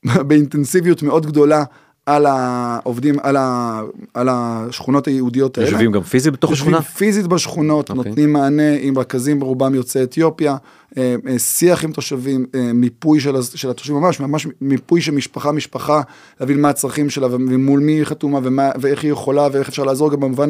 באינטנסיביות 0.28 1.02
מאוד 1.02 1.26
גדולה 1.26 1.64
על 2.10 2.26
העובדים, 2.26 3.14
על, 3.22 3.36
ה, 3.36 3.80
על 4.14 4.28
השכונות 4.30 5.06
היהודיות 5.06 5.58
האלה. 5.58 5.70
יושבים 5.70 5.92
גם 5.92 6.02
פיזית 6.02 6.32
בתוך 6.32 6.52
השכונה? 6.52 6.76
יושבים 6.76 6.94
פיזית 6.94 7.26
בשכונות, 7.26 7.90
okay. 7.90 7.92
אוקיי. 7.96 8.10
נותנים 8.10 8.32
מענה 8.32 8.76
עם 8.80 8.98
רכזים 8.98 9.40
ברובם 9.40 9.74
יוצאי 9.74 10.02
אתיופיה, 10.02 10.56
אה, 10.98 11.14
אה, 11.28 11.38
שיח 11.38 11.84
עם 11.84 11.92
תושבים, 11.92 12.46
אה, 12.54 12.72
מיפוי 12.72 13.20
של, 13.20 13.42
של 13.42 13.70
התושבים, 13.70 13.96
ממש, 13.96 14.20
ממש 14.20 14.46
מיפוי 14.60 15.00
של 15.00 15.12
משפחה 15.12 15.52
משפחה, 15.52 16.00
להבין 16.40 16.60
מה 16.60 16.68
הצרכים 16.68 17.10
שלה 17.10 17.26
ומול 17.30 17.80
מי 17.80 17.92
היא 17.92 18.04
חתומה 18.04 18.38
ומה, 18.42 18.70
ואיך 18.80 19.02
היא 19.02 19.12
יכולה 19.12 19.48
ואיך 19.52 19.68
אפשר 19.68 19.84
לעזור 19.84 20.10
גם 20.10 20.20
במובן 20.20 20.48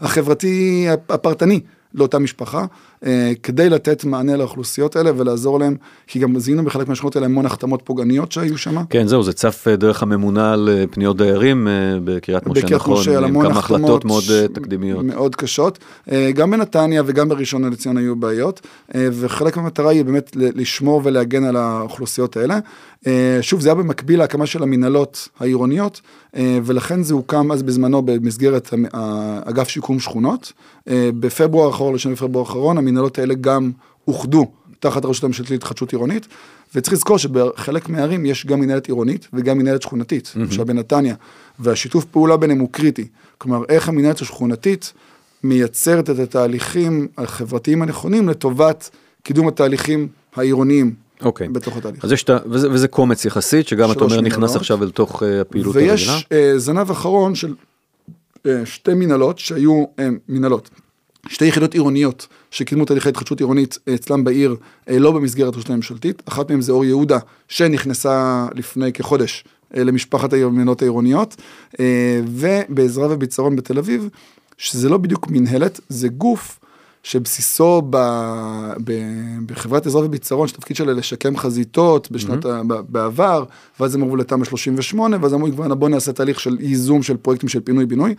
החברתי 0.00 0.86
הפרטני 1.08 1.60
לאותה 1.94 2.18
משפחה. 2.18 2.64
אה, 3.06 3.32
כדי 3.42 3.70
לתת 3.70 4.04
מענה 4.04 4.36
לאוכלוסיות 4.36 4.96
האלה 4.96 5.10
ולעזור 5.16 5.60
להם, 5.60 5.76
כי 6.06 6.18
גם 6.18 6.38
זיהינו 6.38 6.64
בחלק 6.64 6.88
מהשכונות 6.88 7.16
האלה 7.16 7.26
המון 7.26 7.46
החתמות 7.46 7.82
פוגעניות 7.84 8.32
שהיו 8.32 8.58
שם. 8.58 8.84
כן, 8.90 9.06
זהו, 9.06 9.22
זה 9.22 9.32
צף 9.32 9.64
אה, 9.68 9.76
דרך 9.76 10.02
הממונה 10.02 10.52
על 10.52 10.68
אה, 10.72 10.84
פניות 10.90 11.16
דיירים 11.16 11.68
בקריית 12.04 12.46
משה, 12.46 12.60
בקריית 12.60 12.82
נכון, 12.82 13.00
משה, 13.00 13.18
עם 13.18 13.42
כמה 13.42 13.58
החלטות 13.58 14.04
מאוד 14.04 14.24
תקדימיות. 14.52 15.04
מאוד 15.04 15.36
קשות. 15.36 15.78
גם 16.34 16.50
בנתניה 16.50 17.02
וגם 17.06 17.28
בראשון 17.28 17.64
לציון 17.64 17.96
היו 17.96 18.16
בעיות, 18.16 18.60
וחלק 18.94 19.56
מהמטרה 19.56 19.90
היא 19.90 20.04
באמת 20.04 20.30
לשמור 20.36 21.00
ולהגן 21.04 21.44
על 21.44 21.56
האוכלוסיות 21.56 22.36
האלה. 22.36 22.58
שוב, 23.40 23.60
זה 23.60 23.68
היה 23.68 23.74
במקביל 23.74 24.18
להקמה 24.18 24.46
של 24.46 24.62
המנהלות 24.62 25.28
העירוניות, 25.40 26.00
ולכן 26.36 27.02
זה 27.02 27.14
הוקם 27.14 27.52
אז 27.52 27.62
בזמנו 27.62 28.02
במסגרת 28.02 28.74
האגף 28.92 29.68
שיקום 29.68 30.00
שכונות. 30.00 30.52
בפברואר 30.90 31.66
האחרון, 31.66 31.94
לשנה 31.94 32.12
בפברואר 32.12 32.46
האחרון, 32.46 32.78
המנהלות 32.92 33.18
האלה 33.18 33.34
גם 33.34 33.70
אוחדו 34.08 34.46
תחת 34.80 35.04
הרשות 35.04 35.24
הממשלתית 35.24 35.50
להתחדשות 35.50 35.92
עירונית, 35.92 36.26
וצריך 36.74 36.92
לזכור 36.92 37.18
שבחלק 37.18 37.88
מהערים 37.88 38.26
יש 38.26 38.46
גם 38.46 38.60
מנהלת 38.60 38.86
עירונית 38.86 39.28
וגם 39.32 39.58
מנהלת 39.58 39.82
שכונתית, 39.82 40.32
למשל 40.36 40.64
בנתניה, 40.64 41.14
והשיתוף 41.58 42.04
פעולה 42.04 42.36
ביניהם 42.36 42.58
הוא 42.58 42.68
קריטי. 42.72 43.08
כלומר, 43.38 43.64
איך 43.68 43.88
המנהלת 43.88 44.20
השכונתית 44.20 44.92
מייצרת 45.44 46.10
את 46.10 46.18
התהליכים 46.18 47.08
החברתיים 47.18 47.82
הנכונים 47.82 48.28
לטובת 48.28 48.90
קידום 49.22 49.48
התהליכים 49.48 50.08
העירוניים 50.36 50.94
אוקיי. 51.20 51.48
בתוך 51.48 51.76
התהליך. 51.76 52.04
אז 52.04 52.12
יש 52.12 52.22
את 52.22 52.30
ה... 52.30 52.38
וזה, 52.46 52.70
וזה 52.70 52.88
קומץ 52.88 53.24
יחסית, 53.24 53.68
שגם 53.68 53.92
אתה 53.92 54.04
אומר 54.04 54.20
נכנס 54.20 54.38
מנהלות. 54.38 54.56
עכשיו 54.56 54.82
אל 54.82 54.90
תוך 54.90 55.22
אה, 55.22 55.40
הפעילות 55.40 55.76
הרגילה. 55.76 55.92
ויש 55.92 56.26
אה, 56.32 56.52
זנב 56.56 56.90
אחרון 56.90 57.34
של 57.34 57.54
אה, 58.46 58.66
שתי 58.66 58.94
מנהלות 58.94 59.38
שהיו 59.38 59.84
אה, 59.98 60.08
מנהלות. 60.28 60.70
שתי 61.28 61.44
יחידות 61.44 61.74
עירוניות 61.74 62.26
שקידמו 62.50 62.84
תהליכי 62.84 63.08
התחדשות 63.08 63.40
עירונית 63.40 63.78
אה, 63.88 63.94
אצלם 63.94 64.24
בעיר, 64.24 64.56
אה, 64.88 64.98
לא 64.98 65.12
במסגרת 65.12 65.56
רשות 65.56 65.70
הממשלתית. 65.70 66.22
אחת 66.28 66.50
מהן 66.50 66.60
זה 66.60 66.72
אור 66.72 66.84
יהודה, 66.84 67.18
שנכנסה 67.48 68.46
לפני 68.54 68.92
כחודש 68.92 69.44
אה, 69.76 69.84
למשפחת 69.84 70.32
המנהלות 70.32 70.82
העירוניות, 70.82 71.36
ובעזרה 72.26 73.06
וביצרון 73.10 73.56
בתל 73.56 73.78
אביב, 73.78 74.08
שזה 74.58 74.88
לא 74.88 74.96
בדיוק 74.96 75.28
מנהלת, 75.30 75.80
זה 75.88 76.08
גוף 76.08 76.58
שבסיסו 77.02 77.82
ב, 77.90 77.96
ב, 78.84 78.92
בחברת 79.46 79.86
עזרה 79.86 80.04
וביצרון, 80.04 80.48
שתפקיד 80.48 80.76
שלה 80.76 80.92
לשקם 80.92 81.36
חזיתות 81.36 82.10
בשנת, 82.10 82.44
ה- 82.44 82.62
ב- 82.66 82.80
בעבר, 82.88 83.44
ואז 83.80 83.94
הם 83.94 84.02
עברו 84.02 84.16
לתמ"א 84.16 84.44
38, 84.44 85.16
ואז 85.20 85.34
אמרו, 85.34 85.52
כבר 85.52 85.74
בוא 85.74 85.88
נעשה 85.88 86.12
תהליך 86.12 86.40
של 86.40 86.56
ייזום 86.60 87.02
של 87.02 87.16
פרויקטים 87.16 87.48
של 87.48 87.60
פינוי-בינוי. 87.60 88.14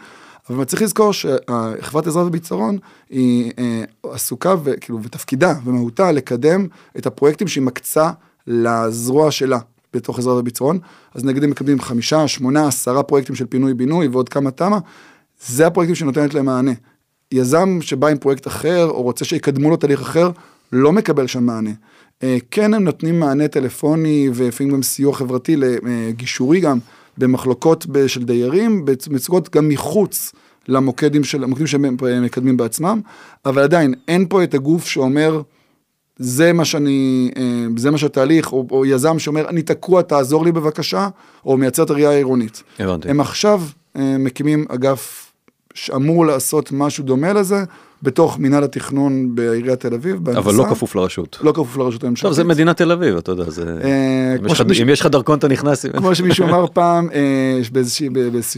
אבל 0.49 0.63
צריך 0.63 0.81
לזכור 0.81 1.13
שחברת 1.13 2.07
עזרה 2.07 2.25
וביצרון 2.25 2.77
היא 3.09 3.51
אה, 3.59 3.83
עסוקה 4.03 4.55
וכאילו 4.63 5.03
ותפקידה 5.03 5.53
ומהותה 5.65 6.11
לקדם 6.11 6.67
את 6.97 7.05
הפרויקטים 7.05 7.47
שהיא 7.47 7.63
מקצה 7.63 8.11
לזרוע 8.47 9.31
שלה 9.31 9.59
בתוך 9.93 10.19
עזרה 10.19 10.35
וביצרון. 10.35 10.79
אז 11.13 11.23
נגיד 11.23 11.43
הם 11.43 11.49
מקבלים 11.49 11.81
חמישה, 11.81 12.27
שמונה, 12.27 12.67
עשרה 12.67 13.03
פרויקטים 13.03 13.35
של 13.35 13.45
פינוי-בינוי 13.45 14.07
ועוד 14.07 14.29
כמה 14.29 14.51
תמ"א, 14.51 14.77
זה 15.47 15.67
הפרויקטים 15.67 15.95
שנותנת 15.95 16.33
להם 16.33 16.45
מענה. 16.45 16.71
יזם 17.31 17.77
שבא 17.81 18.07
עם 18.07 18.17
פרויקט 18.17 18.47
אחר, 18.47 18.85
או 18.85 19.01
רוצה 19.01 19.25
שיקדמו 19.25 19.69
לו 19.69 19.77
תהליך 19.77 20.01
אחר, 20.01 20.31
לא 20.71 20.91
מקבל 20.91 21.27
שם 21.27 21.43
מענה. 21.43 21.71
אה, 22.23 22.37
כן 22.51 22.73
הם 22.73 22.83
נותנים 22.83 23.19
מענה 23.19 23.47
טלפוני 23.47 24.29
ולפעמים 24.33 24.73
גם 24.73 24.83
סיוע 24.83 25.13
חברתי, 25.13 25.55
גישורי 26.09 26.59
גם, 26.59 26.79
במחלוקות 27.17 27.85
של 28.07 28.23
דיירים, 28.23 28.85
במצוקות 28.85 29.55
גם 29.55 29.69
מחוץ 29.69 30.33
למוקדים 30.67 31.23
של, 31.23 31.43
המוקדים 31.43 31.67
שהם 31.67 31.97
מקדמים 32.21 32.57
בעצמם, 32.57 33.01
אבל 33.45 33.63
עדיין 33.63 33.93
אין 34.07 34.25
פה 34.29 34.43
את 34.43 34.53
הגוף 34.53 34.85
שאומר, 34.85 35.41
זה 36.17 36.53
מה 36.53 36.65
שאני, 36.65 37.31
אה, 37.37 37.65
זה 37.77 37.91
מה 37.91 37.97
שהתהליך, 37.97 38.53
או, 38.53 38.67
או 38.71 38.85
יזם 38.85 39.19
שאומר, 39.19 39.49
אני 39.49 39.61
תקוע, 39.61 40.01
תעזור 40.01 40.45
לי 40.45 40.51
בבקשה, 40.51 41.09
או 41.45 41.57
מייצר 41.57 41.83
את 41.83 41.89
הראייה 41.89 42.09
העירונית. 42.09 42.63
הבנתי. 42.79 43.09
הם 43.09 43.19
עכשיו 43.19 43.61
אה, 43.95 44.17
מקימים 44.17 44.65
אגף 44.69 45.22
שאמור 45.73 46.25
לעשות 46.25 46.71
משהו 46.71 47.03
דומה 47.03 47.33
לזה, 47.33 47.63
בתוך 48.03 48.39
מינהל 48.39 48.63
התכנון 48.63 49.35
בעיריית 49.35 49.79
תל 49.79 49.93
אביב, 49.93 50.15
אבל 50.15 50.33
בהנדסה. 50.33 50.57
לא 50.57 50.65
כפוף 50.69 50.95
לרשות. 50.95 51.37
לא 51.41 51.51
כפוף 51.51 51.77
לרשות 51.77 52.03
הממשלתית. 52.03 52.27
טוב, 52.27 52.33
זה 52.33 52.43
מדינת 52.43 52.77
תל 52.77 52.91
אביב, 52.91 53.17
אתה 53.17 53.31
יודע, 53.31 53.49
זה... 53.49 53.63
אה, 53.83 54.35
אם 54.39 54.45
יש 54.45 54.57
שמישהו- 54.57 54.83
אם 54.83 54.89
יש 54.89 55.01
לך 55.01 55.05
דרכון 55.07 55.39
אתה 55.39 55.47
נכנס... 55.47 55.85
כמו 55.85 56.15
שמישהו 56.15 56.45
אמר 56.45 56.65
פעם, 56.73 57.09
אה, 57.13 57.59
באיזושהי 57.71 58.09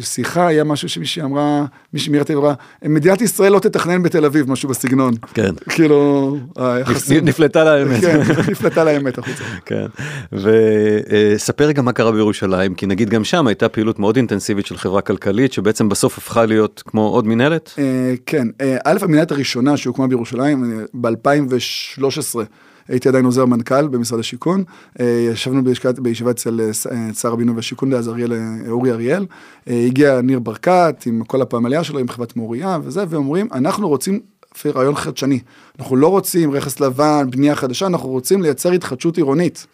שיחה, 0.01 0.47
היה 0.47 0.63
משהו 0.63 0.89
שמישהי 0.89 1.23
אמרה, 1.23 1.65
מישהי 1.93 2.09
מעיריית 2.11 2.27
תל 2.27 2.33
אביב 2.33 2.43
אמרה, 2.45 2.55
מדינת 2.85 3.21
ישראל 3.21 3.51
לא 3.51 3.59
תתכנן 3.59 4.03
בתל 4.03 4.25
אביב, 4.25 4.51
משהו 4.51 4.69
בסגנון. 4.69 5.13
כן. 5.33 5.53
כאילו, 5.69 6.37
היחסים... 6.55 7.25
נפלטה 7.25 7.63
לאמת. 7.63 8.01
כן, 8.01 8.19
נפלטה 8.51 8.83
לאמת 8.83 9.17
החוצה. 9.17 9.43
כן, 9.65 9.85
וספר 10.33 11.65
רגע 11.65 11.81
מה 11.81 11.91
קרה 11.91 12.11
בירושלים, 12.11 12.73
כי 12.73 12.85
נגיד 12.85 13.09
גם 13.09 13.23
שם 13.23 13.47
הייתה 13.47 13.69
פעילות 13.69 13.99
מאוד 13.99 14.15
אינטנסיבית 14.15 14.65
של 14.65 14.77
חברה 14.77 15.01
כלכלית, 15.01 15.53
שבעצם 15.53 15.89
בסוף 15.89 16.17
הפכה 16.17 16.45
להיות 16.45 16.83
כמו 16.85 17.07
עוד 17.07 17.27
מנהלת. 17.27 17.73
אה, 17.77 18.13
כן, 18.25 18.47
אה, 18.61 18.77
א', 18.85 18.97
המנהלת 19.01 19.31
הראשונה 19.35 19.77
שהוקמה 19.77 20.07
בירושלים, 20.07 20.85
ב-2013 20.93 22.39
הייתי 22.87 23.09
עדיין 23.09 23.25
עוזר 23.25 23.45
מנכ"ל 23.45 23.87
במשרד 23.87 24.19
השיכון, 24.19 24.63
אה, 24.99 25.27
ישבנו 25.31 25.63
בישבת, 25.63 25.99
בישיבה 25.99 26.31
אצל 26.31 26.61
אה, 26.61 26.91
אה, 26.91 27.13
שר 27.13 27.33
הבינוי 27.33 27.55
והשיכון 27.55 27.89
דאז 27.89 28.09
אריאל, 28.09 28.33
אורי 28.69 28.91
אריאל, 28.91 29.25
הגיע 29.67 30.21
ניר 30.21 30.39
ברקת 30.39 31.03
עם 31.05 31.23
כל 31.23 31.41
הפמליה 31.41 31.83
שלו, 31.83 31.99
עם 31.99 32.07
חברת 32.07 32.35
מוריה 32.35 32.77
וזה, 32.83 33.03
ואומרים, 33.09 33.47
אנחנו 33.51 33.89
רוצים 33.89 34.19
לפי 34.55 34.69
רעיון 34.69 34.95
חדשני, 34.95 35.39
אנחנו 35.79 35.95
לא 35.95 36.07
רוצים 36.07 36.51
רכס 36.51 36.79
לבן, 36.79 37.27
בנייה 37.31 37.55
חדשה, 37.55 37.85
אנחנו 37.85 38.09
רוצים 38.09 38.41
לייצר 38.41 38.71
התחדשות 38.71 39.17
עירונית. 39.17 39.67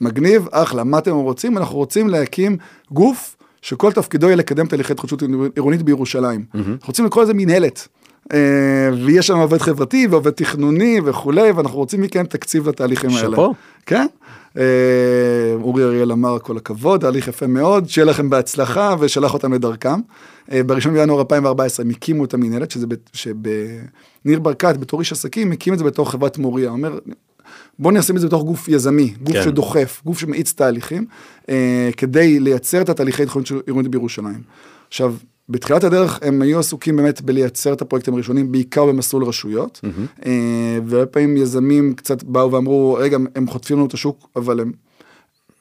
מגניב, 0.00 0.48
אחלה, 0.50 0.84
מה 0.84 0.98
אתם 0.98 1.14
רוצים? 1.14 1.58
אנחנו 1.58 1.76
רוצים 1.76 2.08
להקים 2.08 2.56
גוף 2.92 3.36
שכל 3.62 3.92
תפקידו 3.92 4.26
יהיה 4.26 4.36
לקדם 4.36 4.66
תהליכי 4.66 4.92
התחדשות 4.92 5.22
עירונית 5.54 5.82
בירושלים. 5.82 6.44
אנחנו 6.54 6.76
רוצים 6.86 7.04
לקרוא 7.04 7.24
לזה 7.24 7.34
מנהלת. 7.34 7.88
אה, 8.32 8.90
ויש 9.04 9.26
שם 9.26 9.36
עובד 9.36 9.58
חברתי 9.58 10.06
ועובד 10.10 10.30
תכנוני 10.30 11.00
וכולי, 11.04 11.50
ואנחנו 11.50 11.78
רוצים 11.78 12.02
מכם 12.02 12.24
תקציב 12.26 12.68
לתהליכים 12.68 13.10
האלה. 13.10 13.30
שאפו. 13.30 13.54
כן. 13.86 14.06
אה, 14.58 14.62
אורי 15.54 15.84
אריאל 15.84 16.12
אמר 16.12 16.38
כל 16.38 16.56
הכבוד, 16.56 17.00
תהליך 17.00 17.28
יפה 17.28 17.46
מאוד, 17.46 17.88
שיהיה 17.88 18.04
לכם 18.04 18.30
בהצלחה, 18.30 18.94
ושלח 19.00 19.34
אותם 19.34 19.52
לדרכם. 19.52 20.00
אה, 20.52 20.62
בראשון 20.62 20.94
בינואר 20.94 21.20
2014 21.20 21.86
הם 21.86 21.90
הקימו 21.90 22.24
את 22.24 22.34
המנהלת, 22.34 22.70
שזה 22.70 22.86
שבניר 23.12 24.40
ברקת, 24.42 24.76
בתור 24.76 25.00
איש 25.00 25.12
עסקים, 25.12 25.52
הקים 25.52 25.72
את 25.72 25.78
זה 25.78 25.84
בתור 25.84 26.10
חברת 26.10 26.38
מוריה. 26.38 26.70
אומר, 26.70 26.98
בוא 27.78 27.92
נשים 27.92 28.16
את 28.16 28.20
זה 28.20 28.26
בתוך 28.26 28.42
גוף 28.42 28.68
יזמי, 28.68 29.14
גוף 29.22 29.36
כן. 29.36 29.42
שדוחף, 29.42 30.02
גוף 30.04 30.18
שמאיץ 30.18 30.52
תהליכים, 30.52 31.06
אה, 31.48 31.90
כדי 31.96 32.40
לייצר 32.40 32.82
את 32.82 32.88
התהליכי 32.88 33.22
התחדשות 33.22 33.66
עירונית 33.66 33.90
בירושלים. 33.90 34.42
עכשיו, 34.88 35.14
בתחילת 35.50 35.84
הדרך 35.84 36.18
הם 36.22 36.42
היו 36.42 36.58
עסוקים 36.58 36.96
באמת 36.96 37.20
בלייצר 37.20 37.72
את 37.72 37.82
הפרויקטים 37.82 38.14
הראשונים, 38.14 38.52
בעיקר 38.52 38.86
במסלול 38.86 39.24
רשויות, 39.24 39.80
אה, 40.26 40.78
והרבה 40.86 41.06
פעמים 41.06 41.36
יזמים 41.36 41.94
קצת 41.94 42.22
באו 42.22 42.52
ואמרו, 42.52 42.96
רגע, 43.00 43.18
הם 43.34 43.46
חוטפים 43.46 43.76
לנו 43.76 43.86
את 43.86 43.94
השוק, 43.94 44.28
אבל 44.36 44.60
הם... 44.60 44.72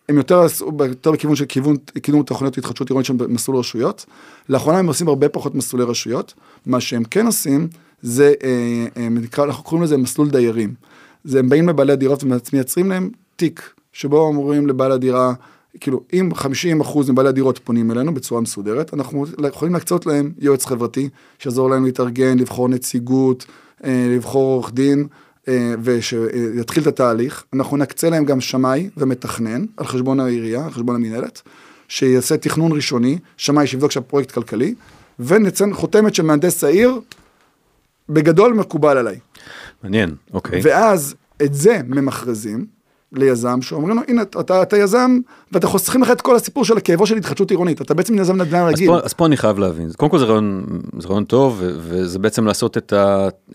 הם 0.10 0.18
יותר 0.18 0.46
יותר 0.88 1.12
בכיוון 1.12 1.36
של 1.36 1.46
כיוון, 1.46 1.78
קידום 2.02 2.24
תוכניות 2.24 2.58
התחדשות 2.58 2.90
עירונית 2.90 3.06
שם 3.06 3.18
במסלול 3.18 3.58
רשויות. 3.58 4.06
לאחרונה 4.50 4.78
הם 4.80 4.88
עושים 4.88 5.08
הרבה 5.08 5.30
פחות 5.30 5.56
מסלולי 5.56 5.86
רשויות. 5.86 6.34
מה 6.66 6.82
שהם 6.82 7.04
כן 7.04 7.26
עושים, 7.26 7.68
זה, 8.02 8.34
אה, 8.44 8.86
אה, 8.98 9.10
נקרא, 9.10 9.44
אנחנו 9.44 9.64
קוראים 9.64 9.84
לזה 9.84 9.98
מסלול 9.98 10.30
דיירים. 10.30 10.74
זה 11.24 11.40
הם 11.40 11.50
באים 11.50 11.70
לבעלי 11.70 11.94
הדירות 11.94 12.24
ומייצרים 12.24 12.90
להם 12.90 13.10
תיק, 13.36 13.74
שבו 13.94 14.20
אומרים 14.22 14.68
לבעל 14.68 14.92
הדירה, 14.92 15.34
כאילו, 15.80 16.04
אם 16.14 16.30
50 16.36 16.82
אחוז 16.82 17.10
מבעלי 17.10 17.30
הדירות 17.30 17.60
פונים 17.64 17.92
אלינו 17.92 18.14
בצורה 18.14 18.42
מסודרת, 18.42 18.94
אנחנו 18.94 19.26
יכולים 19.48 19.74
להקצות 19.74 20.06
להם 20.06 20.32
יועץ 20.40 20.66
חברתי, 20.66 21.10
שיעזור 21.40 21.70
להם 21.70 21.86
להתארגן, 21.86 22.40
לבחור 22.40 22.70
נציגות, 22.70 23.46
אה, 23.84 24.08
לבחור 24.10 24.54
עורך 24.54 24.74
דין. 24.74 25.08
אה, 25.48 25.74
ושיתחיל 25.84 26.84
את 26.84 26.88
התהליך, 26.88 27.44
אנחנו 27.54 27.78
נקצה 27.78 28.10
להם 28.10 28.26
גם 28.26 28.42
שמאי 28.42 28.90
ומתכנן 28.98 29.66
על 29.78 29.86
חשבון 29.86 30.20
העירייה, 30.20 30.66
על 30.66 30.72
חשבון 30.72 30.96
המנהלת, 30.96 31.42
שיעשה 31.88 32.38
תכנון 32.38 32.72
ראשוני, 32.72 33.18
שמאי 33.38 33.68
שיבדוק 33.68 33.92
שהפרויקט 33.92 34.32
כלכלי, 34.32 34.74
ונציין 35.20 35.74
חותמת 35.74 36.16
של 36.16 36.24
מהנדס 36.24 36.64
העיר, 36.64 37.00
בגדול 38.10 38.54
מקובל 38.54 38.98
עליי. 38.98 39.20
מעניין, 39.84 40.16
אוקיי. 40.34 40.60
ואז 40.64 41.16
את 41.44 41.54
זה 41.54 41.82
ממכרזים, 41.88 42.66
ליזם 43.14 43.62
שאומרים 43.62 43.96
לו 43.98 44.02
הנה 44.08 44.22
אתה, 44.22 44.62
אתה 44.62 44.78
יזם 44.78 45.18
ואתה 45.52 45.68
חוסכים 45.68 46.02
לך 46.02 46.12
את 46.12 46.22
כל 46.22 46.36
הסיפור 46.36 46.66
של 46.66 46.78
הכאבו 46.78 47.06
של 47.06 47.18
התחדשות 47.18 47.52
עירונית 47.52 47.82
אתה 47.82 47.94
בעצם 47.94 48.20
יזם 48.20 48.42
נדל"ן 48.42 48.60
אז 48.60 48.74
רגיל. 48.74 48.88
פה, 48.88 49.00
אז 49.04 49.14
פה 49.14 49.26
אני 49.26 49.38
חייב 49.38 49.60
להבין, 49.60 49.90
קודם 49.98 50.12
כל 50.12 50.20
זה 50.20 50.26
רעיון, 50.26 50.66
זה 51.00 51.08
רעיון 51.08 51.24
טוב 51.24 51.62
וזה 51.64 52.20
בעצם 52.20 52.46
לעשות 52.46 52.78
את 52.78 52.94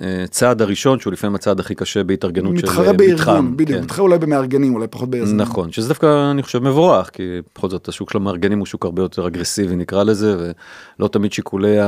הצעד 0.01 0.63
הראשון 0.63 0.99
שהוא 1.01 1.13
לפעמים 1.13 1.35
הצעד 1.35 1.61
הכי 1.61 1.75
קשה 1.75 2.05
בהתארגנות 2.05 2.57
של 2.57 2.63
מתחרה 2.63 2.87
אה, 2.87 2.93
בארגון, 2.93 3.15
מתחם, 3.15 3.57
בדיוק, 3.57 3.79
כן. 3.79 3.85
מתחרה 3.85 4.03
אולי 4.03 4.19
במארגנים 4.19 4.75
אולי 4.75 4.87
פחות 4.87 5.11
ביזמים. 5.11 5.37
נכון, 5.37 5.73
שזה 5.73 5.89
דווקא 5.89 6.31
אני 6.31 6.43
חושב 6.43 6.59
מבורך, 6.59 7.11
כי 7.13 7.23
בכל 7.57 7.71
זאת 7.71 7.89
השוק 7.89 8.11
של 8.11 8.19
המארגנים 8.19 8.59
הוא 8.59 8.67
שוק 8.67 8.85
הרבה 8.85 9.03
יותר 9.03 9.27
אגרסיבי 9.27 9.77
נקרא 9.77 10.03
לזה, 10.05 10.53
ולא 10.99 11.09
תמיד 11.09 11.33
שיקולי 11.33 11.79
ה- 11.81 11.85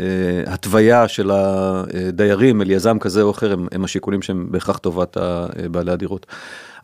אה, 0.00 0.50
ההתוויה 0.50 1.08
של 1.08 1.30
הדיירים 1.32 2.62
אל 2.62 2.70
יזם 2.70 2.98
כזה 2.98 3.22
או 3.22 3.30
אחר 3.30 3.52
הם, 3.52 3.66
הם 3.72 3.84
השיקולים 3.84 4.22
שהם 4.22 4.46
בהכרח 4.50 4.78
טובת 4.78 5.16
אה, 5.18 5.46
בעלי 5.70 5.92
הדירות. 5.92 6.26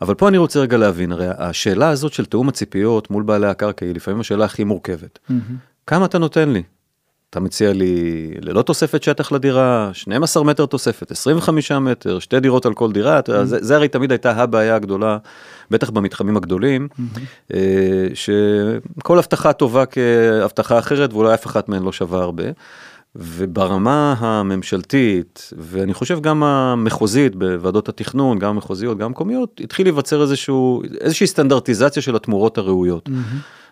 אבל 0.01 0.13
פה 0.15 0.27
אני 0.27 0.37
רוצה 0.37 0.59
רגע 0.59 0.77
להבין, 0.77 1.11
הרי 1.11 1.27
השאלה 1.37 1.89
הזאת 1.89 2.13
של 2.13 2.25
תיאום 2.25 2.49
הציפיות 2.49 3.11
מול 3.11 3.23
בעלי 3.23 3.47
הקרקע 3.47 3.85
היא 3.85 3.95
לפעמים 3.95 4.19
השאלה 4.19 4.45
הכי 4.45 4.63
מורכבת. 4.63 5.19
כמה 5.87 6.05
אתה 6.05 6.17
נותן 6.17 6.49
לי? 6.49 6.63
אתה 7.29 7.39
מציע 7.39 7.73
לי 7.73 8.33
ללא 8.41 8.61
תוספת 8.61 9.03
שטח 9.03 9.31
לדירה, 9.31 9.89
12 9.93 10.43
מטר 10.43 10.65
תוספת, 10.65 11.11
25 11.11 11.71
מטר, 11.71 12.19
שתי 12.19 12.39
דירות 12.39 12.65
על 12.65 12.73
כל 12.73 12.91
דירה, 12.91 13.19
יודע, 13.27 13.45
זה, 13.45 13.57
זה 13.61 13.75
הרי 13.75 13.87
תמיד 13.87 14.11
הייתה 14.11 14.31
הבעיה 14.31 14.75
הגדולה, 14.75 15.17
בטח 15.71 15.89
במתחמים 15.89 16.37
הגדולים, 16.37 16.87
אה, 17.53 18.07
שכל 18.13 19.19
הבטחה 19.19 19.53
טובה 19.53 19.83
כהבטחה 19.85 20.79
אחרת 20.79 21.13
ואולי 21.13 21.33
אף 21.33 21.45
אחת 21.45 21.69
מהן 21.69 21.83
לא 21.83 21.91
שווה 21.91 22.21
הרבה. 22.21 22.43
וברמה 23.15 24.15
הממשלתית, 24.19 25.51
ואני 25.57 25.93
חושב 25.93 26.21
גם 26.21 26.43
המחוזית 26.43 27.35
בוועדות 27.35 27.89
התכנון, 27.89 28.39
גם 28.39 28.49
המחוזיות, 28.49 28.97
גם 28.97 29.05
המקומיות, 29.05 29.61
התחיל 29.63 29.85
להיווצר 29.85 30.21
איזשהו, 30.21 30.81
איזושהי 31.01 31.27
סטנדרטיזציה 31.27 32.01
של 32.01 32.15
התמורות 32.15 32.57
הראויות. 32.57 33.09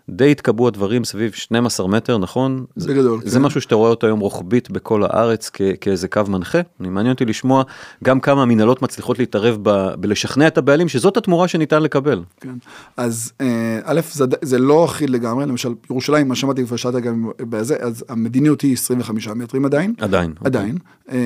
די 0.09 0.31
התקבעו 0.31 0.67
הדברים 0.67 1.03
סביב 1.05 1.31
12 1.31 1.87
מטר, 1.87 2.17
נכון? 2.17 2.65
זה- 2.75 2.93
בגדול, 2.93 3.21
זה 3.25 3.39
כן. 3.39 3.45
משהו 3.45 3.61
שאתה 3.61 3.75
רואה 3.75 3.89
אותו 3.89 4.07
היום 4.07 4.19
רוחבית 4.19 4.71
בכל 4.71 5.03
הארץ 5.03 5.49
כ- 5.53 5.61
כאיזה 5.81 6.07
קו 6.07 6.21
מנחה. 6.27 6.59
אני 6.79 6.89
מעניין 6.89 7.13
אותי 7.13 7.25
לשמוע 7.25 7.63
גם 8.03 8.19
כמה 8.19 8.41
המנהלות 8.41 8.81
מצליחות 8.81 9.19
להתערב 9.19 9.57
ב- 9.61 9.93
בלשכנע 9.99 10.47
את 10.47 10.57
הבעלים 10.57 10.87
שזאת 10.89 11.17
התמורה 11.17 11.47
שניתן 11.47 11.83
לקבל. 11.83 12.23
כן. 12.41 12.53
אז 12.97 13.31
אה, 13.41 13.79
א', 13.83 14.01
זה, 14.11 14.25
זה 14.41 14.59
לא 14.59 14.85
אחיד 14.85 15.09
לגמרי, 15.09 15.45
למשל 15.45 15.69
ירושלים, 15.89 16.27
מה 16.27 16.35
שמעתי 16.35 16.65
כבר 16.65 16.75
שאלת 16.75 16.95
גם 16.95 17.29
בזה, 17.39 17.75
אז 17.79 18.05
המדיניות 18.09 18.61
היא 18.61 18.73
25 18.73 19.27
מטרים 19.27 19.65
עדיין. 19.65 19.93
עדיין. 19.99 20.33
עדיין, 20.43 20.77
אה, 21.11 21.17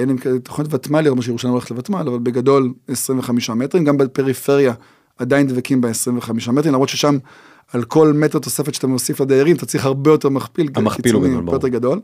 אין 0.00 0.08
לי 0.08 0.18
כאלה 0.18 0.38
תוכנית 0.38 0.74
ותמ"ל, 0.74 1.00
למרות 1.00 1.24
שירושלים 1.24 1.52
הולכת 1.52 1.70
לוותמ"ל, 1.70 2.08
אבל 2.08 2.18
בגדול 2.18 2.72
25 2.88 3.50
מטרים, 3.50 3.84
גם 3.84 3.96
בפריפריה 3.96 4.72
עדיין 5.18 5.46
דבקים 5.46 5.80
ב-25 5.80 5.90
מטרים, 6.52 6.74
למרות 6.74 6.88
ששם 6.88 7.18
על 7.72 7.84
כל 7.84 8.12
מטר 8.12 8.38
תוספת 8.38 8.74
שאתה 8.74 8.86
מוסיף 8.86 9.20
לדיירים, 9.20 9.56
אתה 9.56 9.66
צריך 9.66 9.84
הרבה 9.84 10.10
יותר 10.10 10.28
מכפיל, 10.28 10.68
המכפיל 10.74 11.14
הוא 11.14 11.22
גדול, 11.24 11.40
ברור. 11.40 11.54
יותר 11.54 11.68
גדול, 11.68 12.00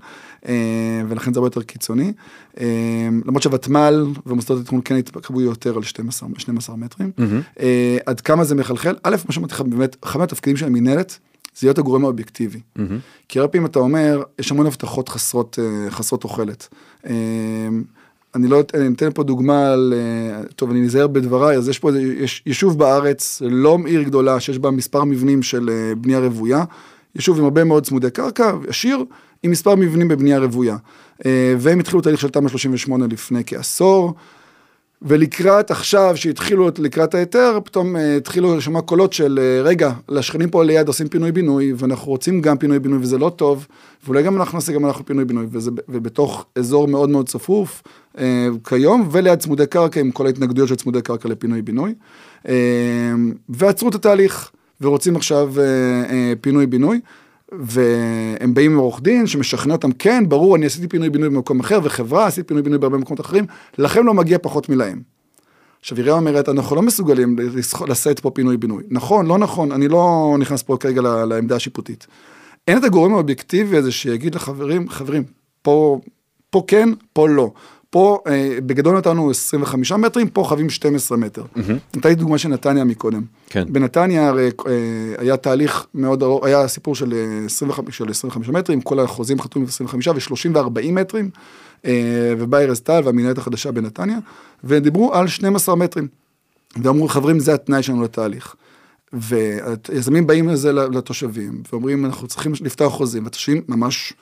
אה, 0.48 1.02
ולכן 1.08 1.32
זה 1.32 1.40
הרבה 1.40 1.46
יותר 1.46 1.62
קיצוני. 1.62 2.12
אה, 2.60 3.08
למרות 3.24 3.42
שהוותמ"ל 3.42 4.06
ומוסדות 4.26 4.60
התכנון 4.60 4.80
כן 4.84 4.96
התקרבו 4.96 5.40
יותר 5.40 5.76
על 5.76 5.82
12, 5.82 6.28
12 6.38 6.76
מטרים. 6.76 7.10
אה, 7.60 7.98
עד 8.06 8.20
כמה 8.20 8.44
זה 8.44 8.54
מחלחל? 8.54 8.96
א', 9.02 9.16
כמו 9.22 9.32
שאמרתי 9.32 9.54
לך, 9.54 9.60
באמת, 9.60 9.96
אחד 10.04 10.18
מהתפקידים 10.18 10.56
של 10.56 10.66
המינהלת, 10.66 11.18
זה 11.58 11.66
להיות 11.66 11.78
הגורם 11.78 12.04
האובייקטיבי. 12.04 12.60
כי 13.28 13.38
הרבה 13.38 13.52
פעמים 13.52 13.66
אתה 13.66 13.78
אומר, 13.78 14.22
יש 14.38 14.50
המון 14.50 14.66
הבטחות 14.66 15.08
חסרות, 15.08 15.58
חסרות 15.90 16.20
תוחלת. 16.20 16.68
אני 18.34 18.48
לא, 18.48 18.62
אני 18.74 18.94
אתן 18.94 19.08
פה 19.14 19.22
דוגמה 19.22 19.72
על, 19.72 19.94
אה, 19.96 20.42
טוב, 20.56 20.70
אני 20.70 20.80
נזהר 20.80 21.06
בדבריי, 21.06 21.56
אז 21.56 21.68
יש 21.68 21.78
פה, 21.78 21.88
איזה- 21.88 22.00
יש 22.02 22.42
יישוב 22.46 22.78
בארץ, 22.78 23.42
לא 23.50 23.78
עיר 23.86 24.02
גדולה, 24.02 24.40
שיש 24.40 24.58
בה 24.58 24.70
מספר 24.70 25.04
מבנים 25.04 25.42
של 25.42 25.70
אה, 25.72 25.94
בנייה 25.94 26.18
רוויה, 26.20 26.64
יישוב 27.16 27.38
עם 27.38 27.44
הרבה 27.44 27.64
מאוד 27.64 27.86
צמודי 27.86 28.10
קרקע, 28.10 28.52
עשיר, 28.68 29.04
עם 29.42 29.50
מספר 29.50 29.74
מבנים 29.74 30.08
בבנייה 30.08 30.38
רוויה. 30.38 30.76
אה, 31.26 31.54
והם 31.58 31.78
התחילו 31.80 32.00
תהליך 32.00 32.20
של 32.20 32.28
תמ"א 32.28 32.48
38 32.48 33.06
לפני 33.06 33.42
כעשור. 33.46 34.14
ולקראת 35.02 35.70
עכשיו 35.70 36.12
שהתחילו 36.16 36.68
את- 36.68 36.78
לקראת 36.78 37.14
ההיתר 37.14 37.58
פתאום 37.64 37.96
התחילו 37.96 38.56
לשמוע 38.56 38.80
קולות 38.82 39.12
של 39.12 39.40
רגע 39.64 39.92
לשכנים 40.08 40.50
פה 40.50 40.64
ליד 40.64 40.88
עושים 40.88 41.08
פינוי 41.08 41.32
בינוי 41.32 41.72
ואנחנו 41.76 42.10
רוצים 42.10 42.40
גם 42.40 42.58
פינוי 42.58 42.78
בינוי 42.78 42.98
וזה 42.98 43.18
לא 43.18 43.30
טוב 43.36 43.66
ואולי 44.04 44.22
גם 44.22 44.36
אנחנו 44.36 44.58
נעשה 44.58 44.72
גם 44.72 44.86
אנחנו 44.86 45.06
פינוי 45.06 45.24
בינוי 45.24 45.46
וזה 45.50 45.70
ובתוך 45.88 46.46
אזור 46.56 46.88
מאוד 46.88 47.08
מאוד 47.10 47.28
צפוף 47.28 47.82
כיום 48.68 49.08
וליד 49.12 49.38
צמודי 49.38 49.66
קרקע 49.66 50.00
עם 50.00 50.10
כל 50.10 50.26
ההתנגדויות 50.26 50.68
של 50.68 50.76
צמודי 50.76 51.02
קרקע 51.02 51.28
לפינוי 51.28 51.62
בינוי 51.62 51.94
uh, 52.44 52.48
ועצרו 53.48 53.88
את 53.88 53.94
התהליך 53.94 54.50
ורוצים 54.80 55.16
עכשיו 55.16 55.52
uh, 55.54 56.08
uh, 56.08 56.12
פינוי 56.40 56.66
בינוי. 56.66 57.00
והם 57.52 58.54
באים 58.54 58.72
עם 58.72 58.78
עורך 58.78 59.00
דין 59.02 59.26
שמשכנע 59.26 59.72
אותם, 59.74 59.92
כן, 59.92 60.28
ברור, 60.28 60.56
אני 60.56 60.66
עשיתי 60.66 60.88
פינוי 60.88 61.10
בינוי 61.10 61.28
במקום 61.28 61.60
אחר, 61.60 61.80
וחברה, 61.82 62.26
עשיתי 62.26 62.48
פינוי 62.48 62.62
בינוי 62.62 62.78
בהרבה 62.78 62.98
מקומות 62.98 63.20
אחרים, 63.20 63.44
לכם 63.78 64.06
לא 64.06 64.14
מגיע 64.14 64.38
פחות 64.42 64.68
מלהם. 64.68 65.02
עכשיו 65.80 65.98
עירייה 65.98 66.16
אומרת, 66.16 66.48
אנחנו 66.48 66.76
לא 66.76 66.82
מסוגלים 66.82 67.36
לשאת 67.88 68.20
פה 68.20 68.30
פינוי 68.30 68.56
בינוי. 68.56 68.82
נכון, 68.90 69.26
לא 69.26 69.38
נכון, 69.38 69.72
אני 69.72 69.88
לא 69.88 70.36
נכנס 70.38 70.62
פה 70.62 70.76
כרגע 70.76 71.00
לעמדה 71.00 71.56
השיפוטית. 71.56 72.06
אין 72.68 72.78
את 72.78 72.84
הגורם 72.84 73.14
האובייקטיבי 73.14 73.76
הזה 73.76 73.92
שיגיד 73.92 74.34
לחברים, 74.34 74.88
חברים, 74.88 75.24
פה, 75.62 76.00
פה 76.50 76.62
כן, 76.66 76.88
פה 77.12 77.28
לא. 77.28 77.52
פה 77.90 78.18
אה, 78.26 78.58
בגדול 78.66 78.96
נתנו 78.96 79.30
25 79.30 79.92
מטרים, 79.92 80.28
פה 80.28 80.44
חייבים 80.48 80.70
12 80.70 81.18
מטר. 81.18 81.42
נתתי 81.96 82.14
דוגמה 82.14 82.38
של 82.38 82.48
נתניה 82.48 82.84
מקודם. 82.84 83.22
כן. 83.46 83.72
בנתניה 83.72 84.28
הרי 84.28 84.50
אה, 84.66 84.72
היה 85.18 85.36
תהליך 85.36 85.86
מאוד 85.94 86.22
ארוך, 86.22 86.44
היה 86.44 86.68
סיפור 86.68 86.94
של 86.94 87.12
אה, 87.12 87.46
25, 87.46 87.96
של 87.98 88.10
25 88.10 88.48
מטרים, 88.48 88.80
כל 88.80 89.00
החוזים 89.00 89.40
חתומים 89.40 89.68
ב-25 89.68 89.94
ו-30 89.94 90.58
ו-40 90.58 90.92
מטרים, 90.92 91.30
אה, 91.86 92.34
ובא 92.38 92.58
ארז 92.58 92.80
טל 92.80 93.00
והמנהלת 93.04 93.38
החדשה 93.38 93.72
בנתניה, 93.72 94.18
ודיברו 94.64 95.14
על 95.14 95.28
12 95.28 95.76
מטרים. 95.76 96.08
ואמרו, 96.82 97.08
חברים, 97.08 97.40
זה 97.40 97.54
התנאי 97.54 97.82
שלנו 97.82 98.02
לתהליך. 98.02 98.54
ויזמים 99.12 100.26
באים 100.26 100.48
לזה 100.48 100.72
לתושבים, 100.72 101.62
ואומרים, 101.72 102.04
אנחנו 102.04 102.26
צריכים 102.26 102.52
לפתוח 102.60 102.92
חוזים, 102.92 103.24
והתושבים 103.24 103.62
ממש 103.68 104.12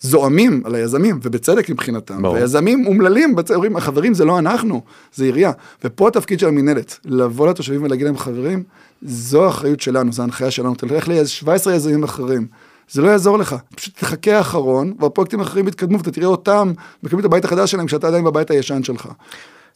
זועמים 0.00 0.62
על 0.64 0.74
היזמים, 0.74 1.20
ובצדק 1.22 1.70
מבחינתם. 1.70 2.22
ברור. 2.22 2.34
ויזמים 2.34 2.86
אומללים, 2.86 3.36
בצ- 3.36 3.50
אומרים, 3.54 3.76
החברים 3.76 4.14
זה 4.14 4.24
לא 4.24 4.38
אנחנו, 4.38 4.82
זה 5.14 5.24
עירייה. 5.24 5.52
ופה 5.84 6.08
התפקיד 6.08 6.40
של 6.40 6.46
המינהלת, 6.48 6.98
לבוא 7.04 7.48
לתושבים 7.48 7.82
ולהגיד 7.82 8.06
להם, 8.06 8.16
חברים, 8.18 8.62
זו 9.02 9.44
האחריות 9.44 9.80
שלנו, 9.80 10.12
זו 10.12 10.22
ההנחיה 10.22 10.50
שלנו, 10.50 10.74
תלך 10.74 11.08
ל-17 11.08 11.70
יזמים 11.70 12.04
אחרים. 12.04 12.46
זה 12.90 13.02
לא 13.02 13.08
יעזור 13.08 13.38
לך, 13.38 13.56
פשוט 13.76 13.94
תחכה 13.98 14.36
האחרון, 14.38 14.92
והפרויקטים 15.00 15.40
האחרים 15.40 15.68
יתקדמו, 15.68 15.98
ואתה 15.98 16.10
תראה 16.10 16.26
אותם 16.26 16.72
מקבלים 17.02 17.20
את 17.20 17.24
הבית 17.24 17.44
החדש 17.44 17.70
שלהם 17.70 17.86
כשאתה 17.86 18.06
עדיין 18.08 18.24
בבית 18.24 18.50
הישן 18.50 18.82
שלך. 18.82 19.08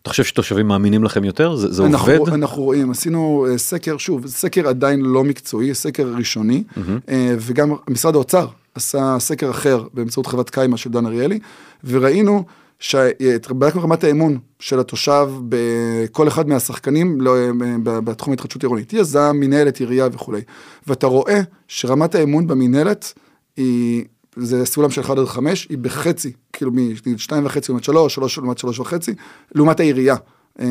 אתה 0.04 0.10
חושב 0.10 0.24
שתושבים 0.24 0.68
מאמינים 0.68 1.04
לכם 1.04 1.24
יותר? 1.24 1.56
זה, 1.56 1.72
זה 1.72 1.86
אנחנו, 1.86 2.12
עובד? 2.12 2.32
אנחנו 2.32 2.62
רואים, 2.62 2.90
עשינו 2.90 3.46
אה, 3.50 3.58
סקר, 3.58 3.96
שוב, 3.96 4.26
סקר 4.26 4.68
עדיין 4.68 5.00
לא 5.00 5.24
מקצועי, 5.24 5.74
סקר 5.74 6.12
ראשוני, 6.16 6.64
אה, 7.08 7.34
וגם 7.38 7.74
משרד 7.90 8.14
האוצר 8.14 8.46
עשה 8.74 9.16
סקר 9.18 9.50
אחר 9.50 9.84
באמצעות 9.94 10.26
חברת 10.26 10.50
קיימה 10.50 10.76
של 10.76 10.90
דן 10.90 11.06
אריאלי, 11.06 11.38
וראינו 11.84 12.44
שבדקנו 12.78 13.82
רמת 13.82 14.04
האמון 14.04 14.38
של 14.58 14.80
התושב 14.80 15.28
בכל 15.48 16.28
אחד 16.28 16.48
מהשחקנים 16.48 17.20
לא, 17.20 17.36
אה, 17.36 17.50
בתחום 17.84 18.32
ההתחדשות 18.32 18.62
עירונית, 18.62 18.92
יזם, 18.92 19.36
מנהלת, 19.40 19.80
עירייה 19.80 20.08
וכולי, 20.12 20.40
ואתה 20.86 21.06
רואה 21.06 21.40
שרמת 21.68 22.14
האמון 22.14 22.46
במנהלת 22.46 23.12
היא... 23.56 24.04
זה 24.36 24.66
סולם 24.66 24.90
של 24.90 25.00
1 25.00 25.18
עד 25.18 25.24
5, 25.26 25.66
היא 25.70 25.78
בחצי, 25.78 26.32
כאילו 26.52 26.70
מ-2.5 26.72 27.32
לעומת 27.68 27.84
3, 27.84 28.14
3 28.14 28.38
לעומת 28.38 28.58
3.5, 28.58 28.92
לעומת 29.54 29.80
העירייה. 29.80 30.16
אה, 30.60 30.66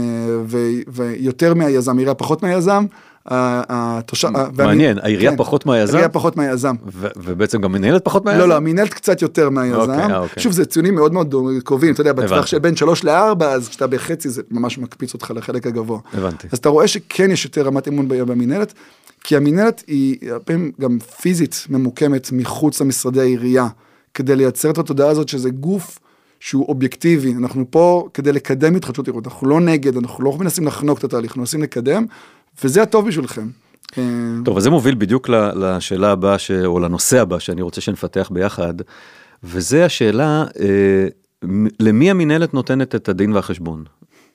ו- 0.46 0.58
ויותר 0.88 1.54
מהיזם, 1.54 1.96
העירייה 1.98 2.14
פחות 2.16 2.44
מהיזם, 2.44 2.86
התושב... 3.26 4.30
מעניין, 4.58 4.98
העירייה 5.02 5.32
כן, 5.32 5.38
פחות 5.38 5.66
מהיזם? 5.66 5.94
העירייה 5.94 6.10
פחות 6.10 6.38
מהיזם. 6.38 6.76
ו- 6.94 7.08
ובעצם 7.18 7.62
גם 7.62 7.72
מנהלת 7.72 8.06
פחות 8.06 8.26
מהיזם? 8.26 8.40
לא, 8.42 8.48
לא, 8.48 8.56
המינהלת 8.56 8.94
קצת 8.94 9.22
יותר 9.22 9.50
מהיזם. 9.50 9.80
אוקיי, 9.80 10.16
אוקיי. 10.18 10.44
שוב, 10.44 10.52
זה 10.52 10.66
ציונים 10.66 10.96
מאוד 10.96 11.14
מאוד 11.14 11.36
קרובים, 11.64 11.94
אתה 11.94 12.02
יודע, 12.02 12.14
בטווח. 12.14 12.46
של 12.46 12.60
בין 12.60 12.76
3 12.76 13.04
ל-4, 13.04 13.44
אז 13.44 13.70
כשאתה 13.70 13.88
בחצי 13.88 14.30
זה 14.30 14.42
ממש 14.52 14.78
מקפיץ 14.78 15.14
אותך 15.14 15.32
לחלק 15.36 15.68
הגבוה. 15.68 16.00
הבנתי. 16.14 16.48
אז 16.52 16.58
אתה 16.58 16.70
רואה 16.70 16.88
שכן 16.88 17.32
יש 17.32 17.46
יותר 17.46 17.62
רמת 17.62 17.88
אמון 17.88 18.08
ב- 18.08 18.24
במינהלת, 18.24 18.74
כי 19.24 19.36
המינהלת 19.36 19.84
היא 19.88 20.32
הרבה 20.32 20.46
פעמים 20.46 20.72
גם 20.82 21.00
פיזית 21.00 21.66
ממוקמת 21.70 22.32
מחוץ 22.32 22.82
למשרדי 22.82 23.20
העירייה, 23.20 23.68
כדי 24.14 24.36
לייצר 24.36 24.70
את 24.70 24.78
התודעה 24.78 25.10
הזאת 25.10 25.30
שזה 25.30 25.50
גוף 25.50 26.00
שהוא 26.40 26.66
אובייקטיבי, 26.68 27.34
אנחנו 27.34 27.66
פה 27.70 28.08
כדי 28.14 28.32
לקדם 28.32 28.76
התחדשות 28.76 29.08
עירונית, 29.08 29.28
אנחנו 29.28 29.48
לא 29.48 29.60
נגד, 29.60 29.98
אנחנו 29.98 30.24
לא 30.24 30.38
מנסים 30.40 30.68
לחנוק 30.68 31.00
את 31.00 31.04
התהליך, 31.04 31.32
אנחנו 31.32 31.42
מנסים 31.42 31.62
לקדם, 31.62 32.06
וזה 32.64 32.82
הטוב 32.82 33.08
בשבילכם. 33.08 33.48
אה, 33.98 34.04
טוב, 34.46 34.58
אז 34.58 34.64
זה 34.64 34.70
מוביל 34.70 34.96
בדיוק 34.96 35.30
לשאלה 35.56 36.12
הבאה, 36.12 36.38
ש... 36.38 36.52
או 36.52 36.80
לנושא 36.80 37.22
הבא 37.22 37.40
שאני 37.40 37.62
רוצה 37.62 37.82
שנפתח 37.82 38.30
ביחד, 38.34 38.74
וזה 39.44 39.86
השאלה, 39.86 40.46
אה, 40.60 41.08
למי 41.80 42.12
המינהלת 42.12 42.54
נותנת 42.54 42.96
את 42.96 43.10
הדין 43.10 43.34
והחשבון? 43.34 43.84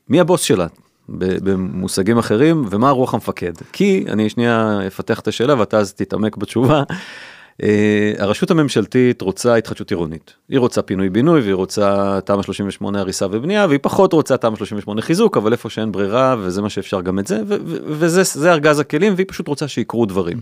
מי 0.09 0.20
הבוס 0.20 0.40
שלה? 0.40 0.66
במושגים 1.08 2.18
אחרים, 2.18 2.64
ומה 2.70 2.90
רוח 2.90 3.14
המפקד. 3.14 3.52
כי, 3.72 4.04
אני 4.08 4.28
שנייה 4.28 4.80
אפתח 4.86 5.20
את 5.20 5.28
השאלה 5.28 5.58
ואתה 5.58 5.78
אז 5.78 5.92
תתעמק 5.92 6.36
בתשובה. 6.36 6.82
אה, 7.62 8.12
הרשות 8.18 8.50
הממשלתית 8.50 9.22
רוצה 9.22 9.54
התחדשות 9.54 9.90
עירונית. 9.90 10.34
היא 10.48 10.58
רוצה 10.58 10.82
פינוי-בינוי 10.82 11.40
והיא 11.40 11.54
רוצה 11.54 12.18
תמ"א 12.24 12.42
38 12.42 13.00
הריסה 13.00 13.26
ובנייה, 13.30 13.66
והיא 13.66 13.80
פחות 13.82 14.12
רוצה 14.12 14.36
תמ"א 14.36 14.56
38 14.56 15.02
חיזוק, 15.02 15.36
אבל 15.36 15.52
איפה 15.52 15.70
שאין 15.70 15.92
ברירה, 15.92 16.36
וזה 16.38 16.62
מה 16.62 16.70
שאפשר 16.70 17.00
גם 17.00 17.18
את 17.18 17.26
זה, 17.26 17.40
וזה 17.86 18.52
ארגז 18.52 18.80
הכלים, 18.80 19.12
והיא 19.16 19.26
פשוט 19.28 19.48
רוצה 19.48 19.68
שיקרו 19.68 20.06
דברים. 20.06 20.40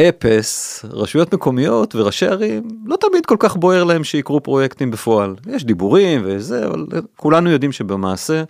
אפס, 0.00 0.84
רשויות 0.90 1.34
מקומיות 1.34 1.94
וראשי 1.94 2.26
ערים, 2.26 2.62
לא 2.86 2.96
תמיד 3.00 3.26
כל 3.26 3.36
כך 3.38 3.56
בוער 3.56 3.84
להם 3.84 4.04
שיקרו 4.04 4.40
פרויקטים 4.40 4.90
בפועל. 4.90 5.34
יש 5.46 5.64
דיבורים 5.64 6.22
וזה, 6.24 6.66
אבל 6.66 6.86
כולנו 7.16 7.50
יודעים 7.50 7.72
שבמעשה, 7.72 8.42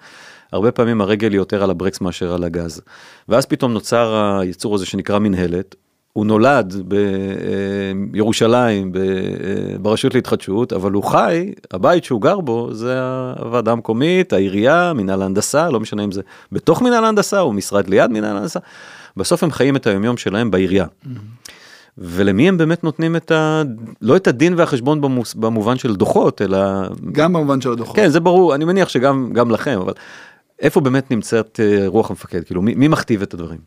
הרבה 0.52 0.72
פעמים 0.72 1.00
הרגל 1.00 1.30
היא 1.30 1.36
יותר 1.36 1.62
על 1.62 1.70
הברקס 1.70 2.00
מאשר 2.00 2.34
על 2.34 2.44
הגז. 2.44 2.80
ואז 3.28 3.46
פתאום 3.46 3.72
נוצר 3.72 4.38
היצור 4.40 4.74
הזה 4.74 4.86
שנקרא 4.86 5.18
מנהלת, 5.18 5.74
הוא 6.12 6.26
נולד 6.26 6.74
בירושלים, 8.10 8.92
ברשות 9.80 10.14
להתחדשות, 10.14 10.72
אבל 10.72 10.92
הוא 10.92 11.04
חי, 11.04 11.52
הבית 11.70 12.04
שהוא 12.04 12.20
גר 12.22 12.40
בו 12.40 12.68
זה 12.72 13.00
הוועדה 13.38 13.72
המקומית, 13.72 14.32
העירייה, 14.32 14.92
מנהל 14.92 15.22
ההנדסה, 15.22 15.70
לא 15.70 15.80
משנה 15.80 16.04
אם 16.04 16.12
זה 16.12 16.22
בתוך 16.52 16.82
מנהל 16.82 17.04
ההנדסה 17.04 17.40
או 17.40 17.52
משרד 17.52 17.88
ליד 17.88 18.10
מנהל 18.10 18.36
ההנדסה. 18.36 18.60
בסוף 19.16 19.44
הם 19.44 19.50
חיים 19.50 19.76
את 19.76 19.86
היומיום 19.86 20.16
שלהם 20.16 20.50
בעירייה. 20.50 20.86
ולמי 21.98 22.48
הם 22.48 22.58
באמת 22.58 22.84
נותנים 22.84 23.16
את 23.16 23.30
ה... 23.30 23.62
לא 24.02 24.16
את 24.16 24.26
הדין 24.26 24.54
והחשבון 24.56 25.00
במוס... 25.00 25.34
במובן 25.34 25.78
של 25.78 25.96
דוחות, 25.96 26.42
אלא... 26.42 26.58
גם 27.12 27.32
במובן 27.32 27.60
של 27.60 27.72
הדוחות. 27.72 27.96
כן, 27.96 28.08
זה 28.08 28.20
ברור, 28.20 28.54
אני 28.54 28.64
מניח 28.64 28.88
שגם 28.88 29.30
גם 29.32 29.50
לכם, 29.50 29.78
אבל 29.80 29.92
איפה 30.60 30.80
באמת 30.80 31.10
נמצאת 31.10 31.60
אה, 31.62 31.84
רוח 31.86 32.10
המפקד? 32.10 32.44
כאילו, 32.44 32.62
מי, 32.62 32.74
מי 32.74 32.88
מכתיב 32.88 33.22
את 33.22 33.34
הדברים? 33.34 33.58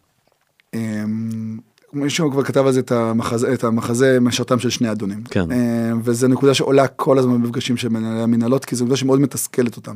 אמ, 0.74 1.58
מישהו 1.94 2.32
כבר 2.32 2.44
כתב 2.44 2.66
על 2.66 2.72
זה 2.72 2.80
את 2.80 2.92
המחזה, 2.92 3.54
את 3.54 3.64
המחזה 3.64 4.18
משרתם 4.22 4.60
של 4.60 4.70
שני 4.70 4.92
אדונים. 4.92 5.24
כן. 5.24 5.52
אמ, 5.52 6.02
וזה 6.04 6.28
נקודה 6.28 6.54
שעולה 6.54 6.88
כל 6.88 7.18
הזמן 7.18 7.34
במפגשים 7.34 7.78
של 7.78 7.90
מנהלי 7.90 8.22
המנהלות, 8.22 8.66
כי 8.66 8.76
זו 8.76 8.84
נקודה 8.84 8.98
שמאוד 8.98 9.20
מתסכלת 9.20 9.76
אותם. 9.78 9.96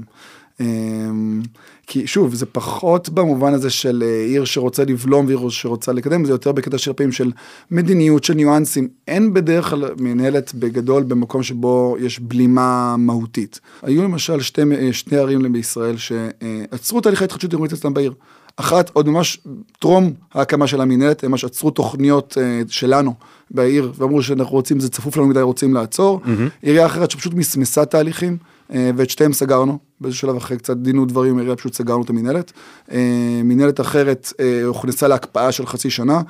אמ, 0.59 1.41
כי 1.87 2.07
שוב, 2.07 2.33
זה 2.35 2.45
פחות 2.45 3.09
במובן 3.09 3.53
הזה 3.53 3.69
של 3.69 4.03
אה, 4.05 4.25
עיר 4.25 4.45
שרוצה 4.45 4.83
לבלום 4.83 5.25
ועיר 5.25 5.49
שרוצה 5.49 5.91
לקדם, 5.91 6.25
זה 6.25 6.31
יותר 6.31 6.51
בקטע 6.51 6.77
של 6.77 6.93
פעמים 6.93 7.11
של 7.11 7.31
מדיניות, 7.71 8.23
של 8.23 8.33
ניואנסים. 8.33 8.87
אין 9.07 9.33
בדרך 9.33 9.69
כלל 9.69 9.85
מנהלת 9.99 10.53
בגדול 10.53 11.03
במקום 11.03 11.43
שבו 11.43 11.95
יש 11.99 12.19
בלימה 12.19 12.95
מהותית. 12.97 13.59
היו 13.81 14.03
למשל 14.03 14.41
שתי, 14.41 14.61
אה, 14.61 14.93
שני 14.93 15.17
ערים 15.17 15.53
בישראל 15.53 15.95
שעצרו 15.97 17.01
תהליכי 17.01 17.23
התחדשות 17.23 17.51
עירונית 17.51 17.73
אצלם 17.73 17.93
בעיר. 17.93 18.13
אחת, 18.59 18.89
עוד 18.93 19.09
ממש 19.09 19.39
טרום 19.79 20.13
ההקמה 20.33 20.67
של 20.67 20.81
המנהלת, 20.81 21.23
הם 21.23 21.31
ממש 21.31 21.45
עצרו 21.45 21.71
תוכניות 21.71 22.37
uh, 22.37 22.71
שלנו 22.71 23.13
בעיר, 23.51 23.91
ואמרו 23.97 24.21
שאנחנו 24.21 24.51
רוצים, 24.51 24.79
זה 24.79 24.89
צפוף 24.89 25.17
לנו 25.17 25.27
מדי, 25.27 25.41
רוצים 25.41 25.73
לעצור. 25.73 26.21
Mm-hmm. 26.23 26.29
עירייה 26.61 26.85
אחרת 26.85 27.11
שפשוט 27.11 27.33
מסמסה 27.33 27.85
תהליכים, 27.85 28.37
ואת 28.69 29.09
שתיהם 29.09 29.33
סגרנו, 29.33 29.77
באיזשהו 30.01 30.27
שלב 30.27 30.35
אחרי 30.35 30.57
קצת 30.57 30.77
דין 30.77 30.99
ודברים, 30.99 31.37
עירייה 31.37 31.55
פשוט 31.55 31.73
סגרנו 31.73 32.03
את 32.03 32.09
המנהלת. 32.09 32.51
Uh, 32.87 32.91
מנהלת 33.43 33.79
אחרת 33.79 34.27
uh, 34.27 34.65
הוכנסה 34.65 35.07
להקפאה 35.07 35.51
של 35.51 35.65
חצי 35.65 35.89
שנה, 35.89 36.21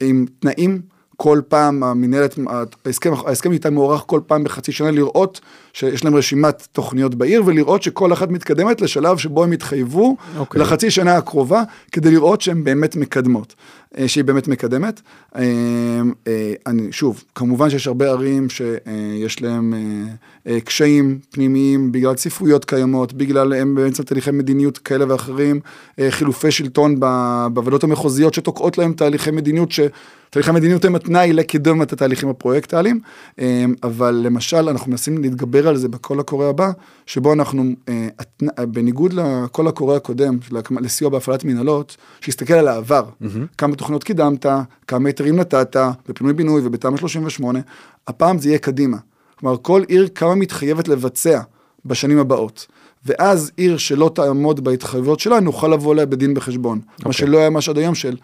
עם 0.00 0.26
תנאים. 0.38 0.93
כל 1.16 1.40
פעם 1.48 1.82
המנהלת, 1.82 2.38
ההסכם, 2.86 3.12
ההסכם 3.26 3.52
איתה 3.52 3.70
מוארך 3.70 4.02
כל 4.06 4.20
פעם 4.26 4.44
בחצי 4.44 4.72
שנה 4.72 4.90
לראות 4.90 5.40
שיש 5.72 6.04
להם 6.04 6.14
רשימת 6.14 6.68
תוכניות 6.72 7.14
בעיר 7.14 7.42
ולראות 7.46 7.82
שכל 7.82 8.12
אחת 8.12 8.28
מתקדמת 8.28 8.80
לשלב 8.80 9.16
שבו 9.18 9.44
הם 9.44 9.52
התחייבו 9.52 10.16
okay. 10.18 10.38
אוקיי. 10.38 10.60
לחצי 10.60 10.90
שנה 10.90 11.16
הקרובה 11.16 11.62
כדי 11.92 12.10
לראות 12.10 12.40
שהן 12.40 12.64
באמת 12.64 12.96
מקדמות, 12.96 13.54
אה, 13.98 14.08
שהיא 14.08 14.24
באמת 14.24 14.48
מקדמת. 14.48 15.00
אה, 15.36 15.42
אה, 16.26 16.52
אני, 16.66 16.92
שוב, 16.92 17.24
כמובן 17.34 17.70
שיש 17.70 17.86
הרבה 17.86 18.10
ערים 18.10 18.48
שיש 18.50 19.42
להם 19.42 19.74
קשיים 20.64 21.18
פנימיים 21.30 21.92
בגלל 21.92 22.14
צפיפויות 22.14 22.64
קיימות, 22.64 23.12
בגלל 23.12 23.52
הם 23.52 23.74
באמצע 23.74 24.02
תהליכי 24.02 24.30
מדיניות 24.30 24.78
כאלה 24.78 25.04
ואחרים, 25.08 25.60
חילופי 26.10 26.50
שלטון 26.50 27.00
בוועדות 27.52 27.84
המחוזיות 27.84 28.34
שתוקעות 28.34 28.78
להם 28.78 28.92
תהליכי 28.92 29.30
מדיניות 29.30 29.72
ש... 29.72 29.80
תהליכי 30.34 30.52
מדיניות 30.52 30.84
הם 30.84 30.94
התנאי 30.94 31.32
לקידום 31.32 31.82
את 31.82 31.92
התהליכים 31.92 32.28
הפרויקטליים, 32.28 33.00
אבל 33.82 34.20
למשל 34.24 34.68
אנחנו 34.68 34.90
מנסים 34.90 35.22
להתגבר 35.22 35.68
על 35.68 35.76
זה 35.76 35.88
בקול 35.88 36.20
הקורא 36.20 36.46
הבא, 36.46 36.70
שבו 37.06 37.32
אנחנו, 37.32 37.64
בניגוד 38.58 39.12
לקול 39.12 39.68
הקורא 39.68 39.96
הקודם, 39.96 40.38
לסיוע 40.80 41.10
בהפעלת 41.10 41.44
מנהלות, 41.44 41.96
שיסתכל 42.20 42.54
על 42.54 42.68
העבר, 42.68 43.04
mm-hmm. 43.04 43.26
כמה 43.58 43.76
תוכניות 43.76 44.04
קידמת, 44.04 44.46
כמה 44.86 45.08
היתרים 45.08 45.36
נתת, 45.36 45.76
בפינוי 46.08 46.32
בינוי 46.32 46.62
ובתמ"א 46.64 46.96
38, 46.96 47.60
הפעם 48.06 48.38
זה 48.38 48.48
יהיה 48.48 48.58
קדימה. 48.58 48.96
כלומר, 49.38 49.56
כל 49.62 49.82
עיר 49.88 50.08
כמה 50.14 50.34
מתחייבת 50.34 50.88
לבצע 50.88 51.40
בשנים 51.84 52.18
הבאות. 52.18 52.66
ואז 53.06 53.52
עיר 53.56 53.76
שלא 53.76 54.10
תעמוד 54.14 54.64
בהתחייבויות 54.64 55.20
שלה, 55.20 55.40
נוכל 55.40 55.68
לבוא 55.68 55.94
אליה 55.94 56.06
בדין 56.06 56.34
בחשבון. 56.34 56.78
Okay. 56.78 56.90
מה 56.90 56.96
אוקיי. 56.98 57.12
שלא 57.12 57.38
היה 57.38 57.50
ממש 57.50 57.68
עד 57.68 57.78
היום 57.78 57.94
של 57.94 58.16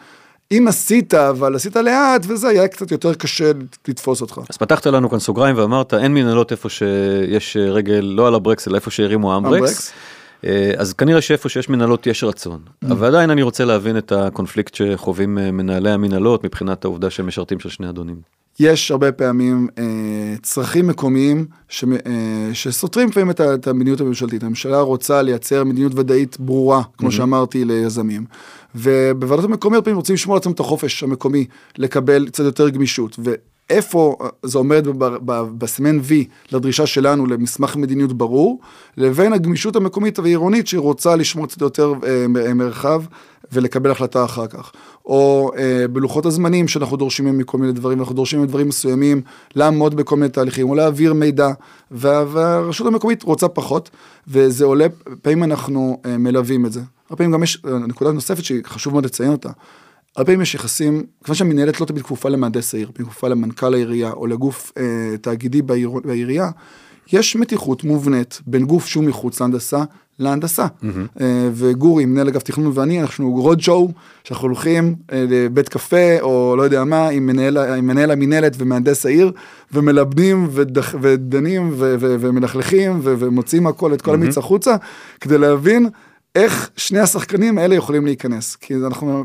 אם 0.52 0.64
עשית, 0.68 1.14
אבל 1.14 1.56
עשית 1.56 1.76
לאט, 1.76 2.26
וזה 2.28 2.48
היה 2.48 2.68
קצת 2.68 2.90
יותר 2.90 3.14
קשה 3.14 3.50
לתפוס 3.88 4.20
אותך. 4.20 4.40
אז 4.48 4.56
פתחת 4.56 4.86
לנו 4.86 5.10
כאן 5.10 5.18
סוגריים 5.18 5.58
ואמרת, 5.58 5.94
אין 5.94 6.14
מנהלות 6.14 6.52
איפה 6.52 6.68
שיש 6.68 7.56
רגל, 7.56 8.00
לא 8.00 8.26
על 8.26 8.34
הברקס, 8.34 8.68
אלא 8.68 8.76
איפה 8.76 8.90
שהרימו 8.90 9.36
אמברקס. 9.36 9.90
אה, 9.90 9.94
אז 10.79 10.92
כנראה 10.92 11.20
שאיפה 11.20 11.48
שיש 11.48 11.68
מנהלות 11.68 12.07
יש 12.07 12.24
רצון, 12.24 12.61
mm. 12.66 12.92
אבל 12.92 13.07
עדיין 13.07 13.31
אני 13.31 13.42
רוצה 13.42 13.64
להבין 13.64 13.98
את 13.98 14.12
הקונפליקט 14.12 14.74
שחווים 14.74 15.38
אה, 15.38 15.50
מנהלי 15.50 15.90
המנהלות 15.90 16.44
מבחינת 16.44 16.85
העובדה 16.85 17.11
שהם 17.11 17.26
משרתים 17.26 17.61
של 17.61 17.68
שני 17.68 17.88
אדונים. 17.88 18.16
יש 18.61 18.90
הרבה 18.90 19.12
פעמים 19.12 19.68
אה, 19.79 20.35
צרכים 20.42 20.87
מקומיים 20.87 21.46
ש, 21.68 21.85
אה, 21.85 22.50
שסותרים 22.53 23.09
לפעמים 23.09 23.31
את, 23.31 23.40
את 23.40 23.66
המדיניות 23.66 24.00
הממשלתית. 24.00 24.42
הממשלה 24.42 24.81
רוצה 24.81 25.22
לייצר 25.22 25.64
מדיניות 25.64 25.92
ודאית 25.94 26.40
ברורה, 26.40 26.83
כמו 26.98 27.09
mm-hmm. 27.09 27.12
שאמרתי, 27.12 27.64
ליזמים. 27.64 28.24
ובוועדות 28.74 29.44
המקומיות 29.44 29.85
פעמים 29.85 29.96
רוצים 29.96 30.14
לשמור 30.14 30.37
על 30.37 30.40
עצמם 30.40 30.53
את 30.53 30.61
החופש 30.61 31.03
המקומי, 31.03 31.46
לקבל 31.79 32.26
קצת 32.29 32.44
יותר 32.44 32.68
גמישות. 32.68 33.18
ואיפה 33.70 34.16
זה 34.42 34.59
עומד 34.59 34.87
בסימן 35.59 35.98
V 35.98 36.12
לדרישה 36.52 36.87
שלנו 36.87 37.26
למסמך 37.26 37.76
מדיניות 37.76 38.12
ברור, 38.12 38.61
לבין 38.96 39.33
הגמישות 39.33 39.76
המקומית 39.76 40.18
והעירונית 40.18 40.66
שהיא 40.66 40.80
רוצה 40.80 41.16
לשמור 41.16 41.46
קצת 41.46 41.61
יותר 41.61 41.92
אה, 42.06 42.54
מרחב 42.54 43.02
ולקבל 43.52 43.90
החלטה 43.90 44.24
אחר 44.24 44.46
כך. 44.46 44.72
או 45.06 45.50
אה, 45.59 45.88
בלוחות 45.88 46.26
הזמנים 46.26 46.68
שאנחנו 46.68 46.96
דורשים 46.96 47.24
מהם 47.24 47.38
מכל 47.38 47.59
מיני 47.59 47.72
דברים, 47.72 48.00
אנחנו 48.00 48.14
דורשים 48.14 48.38
מהם 48.38 48.48
דברים 48.48 48.68
מסוימים, 48.68 49.22
לעמוד 49.54 49.94
בכל 49.94 50.16
מיני 50.16 50.28
תהליכים, 50.28 50.70
או 50.70 50.74
להעביר 50.74 51.14
מידע, 51.14 51.48
וה, 51.90 52.24
והרשות 52.28 52.87
המקומית 52.87 53.22
רוצה 53.22 53.48
פחות, 53.48 53.90
וזה 54.28 54.64
עולה, 54.64 54.87
פעמים 55.22 55.44
אנחנו 55.44 56.00
אה, 56.06 56.18
מלווים 56.18 56.66
את 56.66 56.72
זה. 56.72 56.80
הרבה 57.11 57.16
פעמים 57.16 57.33
גם 57.33 57.42
יש 57.42 57.62
אה, 57.66 57.78
נקודה 57.78 58.12
נוספת 58.12 58.44
שחשוב 58.44 58.92
מאוד 58.92 59.04
לציין 59.04 59.33
אותה. 59.33 59.50
הרבה 60.16 60.26
פעמים 60.26 60.40
יש 60.40 60.54
יחסים, 60.54 61.02
כיוון 61.24 61.36
שהמנהלת 61.36 61.80
לא 61.80 61.86
תמיד 61.86 62.02
כפופה 62.02 62.28
למהנדס 62.28 62.74
העיר, 62.74 62.90
היא 62.98 63.06
כפופה 63.06 63.28
למנכ"ל 63.28 63.74
העירייה 63.74 64.12
או 64.12 64.26
לגוף 64.26 64.72
אה, 64.78 65.16
תאגידי 65.20 65.62
בעיר, 65.62 65.90
בעירייה, 66.04 66.50
יש 67.12 67.36
מתיחות 67.36 67.84
מובנית 67.84 68.40
בין 68.46 68.64
גוף 68.64 68.86
שהוא 68.86 69.04
מחוץ 69.04 69.40
להנדסה 69.40 69.84
להנדסה. 70.20 70.66
Mm-hmm. 70.66 71.22
וגורי, 71.52 72.04
מנהל 72.04 72.28
אגף 72.28 72.42
תכנון 72.42 72.72
ואני, 72.74 73.00
אנחנו 73.00 73.30
רוד 73.30 73.60
שואו, 73.60 73.88
שאנחנו 74.24 74.46
הולכים 74.46 74.94
אה, 75.12 75.24
לבית 75.28 75.68
קפה, 75.68 76.20
או 76.20 76.54
לא 76.56 76.62
יודע 76.62 76.84
מה, 76.84 77.08
עם 77.08 77.26
מנהל, 77.26 77.56
עם 77.56 77.86
מנהל 77.86 78.10
המינהלת 78.10 78.52
ומהנדס 78.58 79.06
העיר, 79.06 79.32
ומלבנים 79.72 80.48
ודח, 80.50 80.94
ודנים 81.00 81.70
ו, 81.72 81.94
ו, 82.00 82.16
ומלכלכים 82.20 83.00
ו, 83.02 83.14
ומוצאים 83.18 83.66
הכל, 83.66 83.94
את 83.94 84.02
כל 84.02 84.10
mm-hmm. 84.10 84.14
המיץ 84.14 84.38
החוצה, 84.38 84.76
כדי 85.20 85.38
להבין 85.38 85.88
איך 86.34 86.70
שני 86.76 87.00
השחקנים 87.00 87.58
האלה 87.58 87.74
יכולים 87.74 88.06
להיכנס. 88.06 88.56
כי 88.56 88.74
אנחנו 88.74 89.24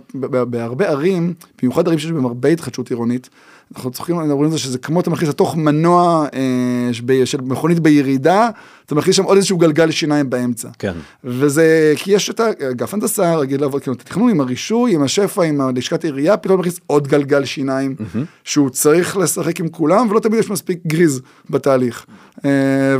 בהרבה 0.49 0.87
ערים, 0.89 1.33
במיוחד 1.61 1.87
ערים 1.87 1.99
שיש 1.99 2.11
בהם 2.11 2.25
הרבה 2.25 2.49
התחדשות 2.49 2.89
עירונית, 2.89 3.29
אנחנו 3.75 3.91
צריכים, 3.91 4.19
אנחנו 4.19 4.35
רואים 4.35 4.47
את 4.47 4.51
זה 4.51 4.59
שזה 4.59 4.77
כמו 4.77 4.99
אתה 4.99 5.09
מכניס 5.09 5.29
לתוך 5.29 5.55
מנוע 5.55 6.27
אה, 6.33 7.25
של 7.25 7.41
מכונית 7.41 7.79
בירידה, 7.79 8.49
אתה 8.85 8.95
מכניס 8.95 9.15
שם 9.15 9.23
עוד 9.23 9.37
איזשהו 9.37 9.57
גלגל 9.57 9.91
שיניים 9.91 10.29
באמצע. 10.29 10.69
כן. 10.79 10.93
וזה, 11.23 11.93
כי 11.95 12.11
יש 12.11 12.29
את 12.29 12.39
אגף 12.39 12.93
הנדסה, 12.93 13.35
רגיל 13.35 13.61
לעבוד, 13.61 13.81
כאילו, 13.81 13.95
התכנון 14.01 14.29
עם 14.29 14.41
הרישוי, 14.41 14.95
עם 14.95 15.03
השפע, 15.03 15.43
עם 15.43 15.77
לשכת 15.77 16.03
עירייה, 16.03 16.37
פתאום 16.37 16.59
מכניס 16.59 16.79
עוד 16.87 17.07
גלגל 17.07 17.45
שיניים, 17.45 17.95
mm-hmm. 17.99 18.19
שהוא 18.43 18.69
צריך 18.69 19.17
לשחק 19.17 19.59
עם 19.59 19.67
כולם, 19.67 20.07
ולא 20.09 20.19
תמיד 20.19 20.39
יש 20.39 20.49
מספיק 20.49 20.79
גריז 20.87 21.21
בתהליך. 21.49 22.05
אה, 22.45 22.51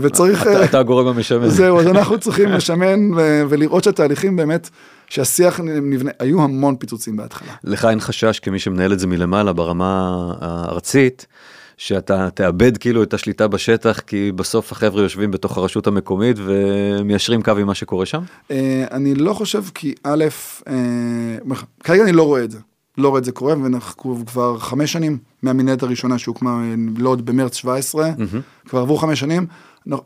וצריך... 0.02 0.48
אתה, 0.48 0.64
אתה 0.64 0.80
הגורם 0.80 1.08
המשמן. 1.08 1.50
זהו, 1.50 1.80
אז 1.80 1.88
אנחנו 1.88 2.20
צריכים 2.20 2.50
לשמן 2.50 3.10
ולראות 3.50 3.84
שהתהליכים 3.84 4.36
באמת... 4.36 4.70
שהשיח 5.10 5.60
נבנה, 5.60 6.12
היו 6.20 6.44
המון 6.44 6.76
פיצוצים 6.76 7.18
בהתחלה. 7.18 7.54
לך 7.64 7.86
אין 7.86 8.00
חשש 8.00 8.40
כמי 8.40 8.60
שמנהל 8.60 8.94
את 8.94 9.00
זה 9.00 9.08
מלמעלה 9.08 9.54
ברמה 9.54 10.34
הארצית, 10.42 11.26
שאתה 11.78 12.30
תאבד 12.30 12.78
כאילו 12.78 13.04
את 13.04 13.14
השליטה 13.14 13.48
בשטח, 13.48 14.00
כי 14.00 14.32
בסוף 14.32 14.72
החבר'ה 14.72 15.02
יושבים 15.02 15.32
בתוך 15.32 15.58
הרשות 15.58 15.88
המקומית 15.88 16.38
ומיישרים 16.46 17.42
קו 17.42 17.52
עם 17.52 17.68
מה 17.68 17.76
שקורה 17.76 18.06
שם? 18.06 18.22
אה, 18.52 18.86
אני 18.92 19.16
לא 19.16 19.34
חושב 19.34 19.64
כי 19.74 19.94
א', 20.04 20.26
אה, 20.68 20.74
כרגע 21.84 22.04
אני 22.04 22.12
לא 22.12 22.24
רואה 22.24 22.44
את 22.44 22.52
זה. 22.52 22.60
לא 22.98 23.10
רואה 23.10 23.20
את 23.20 23.26
זה 23.26 23.32
קורה, 23.32 23.56
ואנחנו 23.64 24.26
כבר 24.26 24.58
חמש 24.58 24.92
שנים 24.92 25.18
מהמנהלת 25.44 25.84
הראשונה 25.84 26.18
שהוקמה 26.18 26.62
לוד 26.98 27.26
במרץ 27.26 27.56
17, 27.56 28.10
mm-hmm. 28.10 28.70
כבר 28.70 28.80
עברו 28.80 28.98
חמש 28.98 29.20
שנים, 29.20 29.48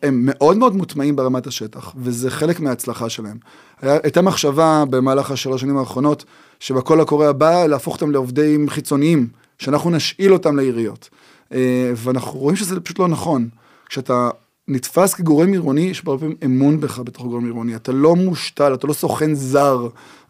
הם 0.04 0.22
מאוד 0.26 0.58
מאוד 0.58 0.76
מוטמעים 0.76 1.16
ברמת 1.16 1.48
השטח, 1.48 1.94
וזה 1.98 2.32
חלק 2.32 2.60
מההצלחה 2.60 3.10
שלהם. 3.10 3.38
הייתה 3.82 4.22
מחשבה 4.22 4.84
במהלך 4.90 5.32
השלוש 5.32 5.62
שנים 5.62 5.78
האחרונות, 5.78 6.26
שבקול 6.60 7.02
הקורא 7.02 7.28
הבא 7.28 7.66
להפוך 7.66 7.96
אותם 7.96 8.12
לעובדים 8.12 8.70
חיצוניים, 8.70 9.28
שאנחנו 9.60 9.90
נשאיל 9.90 10.34
אותם 10.34 10.56
לעיריות. 10.56 11.10
אה, 11.54 11.92
ואנחנו 11.96 12.40
רואים 12.40 12.56
שזה 12.56 12.80
פשוט 12.80 13.00
לא 13.00 13.08
נכון. 13.08 13.50
כשאתה 13.90 14.30
נתפס 14.68 15.14
כגורם 15.14 15.52
עירוני, 15.52 15.82
יש 15.82 16.04
הרבה 16.06 16.20
פעמים 16.20 16.38
אמון 16.46 16.80
בך 16.80 17.00
בתוך 17.00 17.26
גורם 17.26 17.46
עירוני. 17.46 17.76
אתה 17.76 17.92
לא 17.92 18.16
מושתל, 18.16 18.74
אתה 18.74 18.88
לא 18.88 18.94
סוכן 18.94 19.34
זר, 19.34 19.88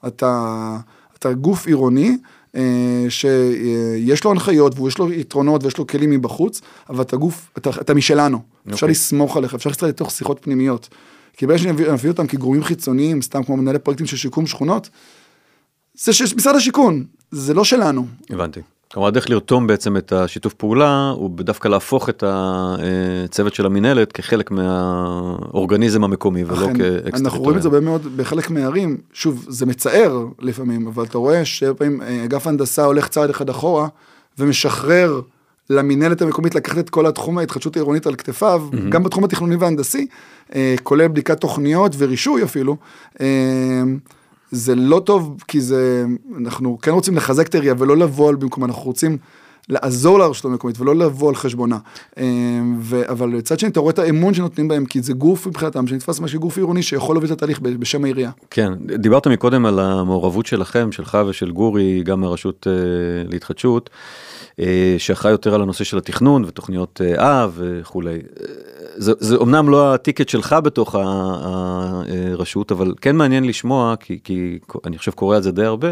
אתה, 0.08 0.78
אתה 1.18 1.34
גוף 1.34 1.68
עירוני. 1.68 2.18
אה, 2.56 3.06
שיש 3.10 4.24
לו 4.24 4.32
הנחיות 4.32 4.80
ויש 4.80 4.98
לו 4.98 5.12
יתרונות 5.12 5.64
ויש 5.64 5.78
לו 5.78 5.88
כלים 5.88 6.10
מבחוץ, 6.10 6.62
אבל 6.90 7.02
אתה 7.02 7.18
גוף, 7.18 7.52
אתה, 7.58 7.70
אתה 7.70 7.94
משלנו, 7.94 8.38
okay. 8.38 8.74
אפשר 8.74 8.86
אוקיי. 8.86 8.90
לסמוך 8.90 9.38
עליך, 9.38 9.54
אפשר 9.54 9.70
להסתכל 9.70 9.86
לתוך 9.86 10.12
שיחות 10.12 10.40
פנימיות. 10.42 10.90
כי 11.38 11.48
ברגע 11.48 11.60
שנביא 11.60 12.10
אותם 12.10 12.28
כגורמים 12.28 12.64
חיצוניים, 12.64 13.22
סתם 13.22 13.44
כמו 13.44 13.58
מנהלי 13.58 13.80
פרויקטים 13.80 14.08
של 14.08 14.18
שיקום 14.18 14.48
שכונות, 14.48 14.90
זה 15.94 16.14
של 16.14 16.26
משרד 16.36 16.56
השיכון, 16.56 17.06
זה 17.32 17.54
לא 17.54 17.64
שלנו. 17.64 18.08
הבנתי. 18.30 18.60
כלומר 18.94 19.08
הדרך 19.08 19.30
לרתום 19.30 19.68
בעצם 19.68 19.98
את 19.98 20.12
השיתוף 20.12 20.54
פעולה 20.54 21.14
הוא 21.16 21.30
דווקא 21.40 21.68
להפוך 21.68 22.10
את 22.10 22.24
הצוות 22.28 23.56
של 23.56 23.66
המינהלת 23.66 24.12
כחלק 24.12 24.52
מהאורגניזם 24.52 26.04
המקומי 26.04 26.44
ולא 26.44 26.56
כאקסטריטוריה. 26.58 27.26
אנחנו 27.26 27.42
רואים 27.42 27.58
את 27.58 27.62
זה 27.62 27.70
מאוד 27.82 28.18
בחלק 28.18 28.50
מהערים, 28.50 28.98
שוב 29.14 29.46
זה 29.50 29.66
מצער 29.66 30.26
לפעמים, 30.40 30.88
אבל 30.88 31.04
אתה 31.04 31.18
רואה 31.18 31.46
שפעמים 31.46 32.02
אה, 32.02 32.24
אגף 32.24 32.48
הנדסה 32.48 32.86
הולך 32.86 33.08
צעד 33.08 33.30
אחד 33.30 33.50
אחורה 33.50 33.88
ומשחרר 34.40 35.22
למינהלת 35.70 36.22
המקומית 36.22 36.56
לקחת 36.56 36.78
את 36.78 36.90
כל 36.90 37.06
התחום 37.06 37.38
ההתחדשות 37.38 37.76
העירונית 37.76 38.08
על 38.08 38.16
כתפיו, 38.16 38.64
mm-hmm. 38.72 38.90
גם 38.90 39.04
בתחום 39.04 39.24
התכנוני 39.24 39.56
והנדסי, 39.56 40.08
אה, 40.56 40.76
כולל 40.84 41.08
בדיקת 41.08 41.42
תוכניות 41.42 41.92
ורישוי 41.98 42.44
אפילו. 42.44 42.76
אה, 44.54 44.58
זה 44.58 44.76
לא 44.76 45.02
טוב 45.06 45.44
כי 45.48 45.62
זה, 45.62 46.06
אנחנו 46.38 46.78
כן 46.82 46.92
רוצים 46.92 47.16
לחזק 47.16 47.48
את 47.48 47.56
העירייה 47.56 47.74
ולא 47.78 47.98
לבוא 47.98 48.30
על 48.30 48.36
במקום, 48.36 48.64
אנחנו 48.64 48.84
רוצים 48.84 49.18
לעזור 49.70 50.20
לרשות 50.20 50.46
המקומית 50.46 50.80
ולא 50.80 50.96
לבוא 50.96 51.30
על 51.30 51.36
חשבונה. 51.36 51.78
אה, 52.18 52.26
ו, 52.80 53.12
אבל 53.12 53.30
לצד 53.30 53.60
שני 53.60 53.70
אתה 53.70 53.80
רואה 53.80 53.92
את 53.92 54.00
האמון 54.00 54.34
שנותנים 54.34 54.68
בהם, 54.68 54.86
כי 54.86 55.02
זה 55.02 55.14
גוף 55.14 55.48
מבחינתם 55.48 55.88
שנתפס 55.88 56.20
משהו 56.20 56.40
גוף 56.40 56.58
עירוני 56.58 56.84
שיכול 56.84 57.16
להוביל 57.16 57.32
את 57.32 57.38
התהליך 57.38 57.60
בשם 57.60 58.04
העירייה. 58.04 58.32
כן, 58.50 58.74
דיברת 58.98 59.28
מקודם 59.28 59.66
על 59.66 59.80
המעורבות 59.80 60.46
שלכם, 60.46 60.92
שלך 60.92 61.18
ושל 61.28 61.52
גורי, 61.52 62.04
גם 62.04 62.22
מהרשות 62.22 62.68
uh, 62.68 63.32
להתחדשות. 63.32 63.90
אה, 64.60 64.96
שאחראי 64.98 65.32
יותר 65.32 65.56
על 65.56 65.62
הנושא 65.62 65.84
של 65.84 65.98
התכנון 65.98 66.46
ותוכניות 66.46 67.02
אב 67.18 67.54
וכולי. 67.58 68.20
זה, 69.00 69.14
זה 69.20 69.36
אומנם 69.36 69.70
לא 69.70 69.94
הטיקט 69.94 70.30
שלך 70.30 70.56
בתוך 70.64 70.96
הרשות, 71.00 72.72
אבל 72.72 72.94
כן 73.02 73.16
מעניין 73.16 73.44
לשמוע, 73.44 73.96
כי, 74.00 74.20
כי 74.24 74.60
אני 74.86 74.98
חושב 74.98 75.12
קורה 75.12 75.36
על 75.36 75.44
זה 75.44 75.52
די 75.52 75.64
הרבה, 75.64 75.88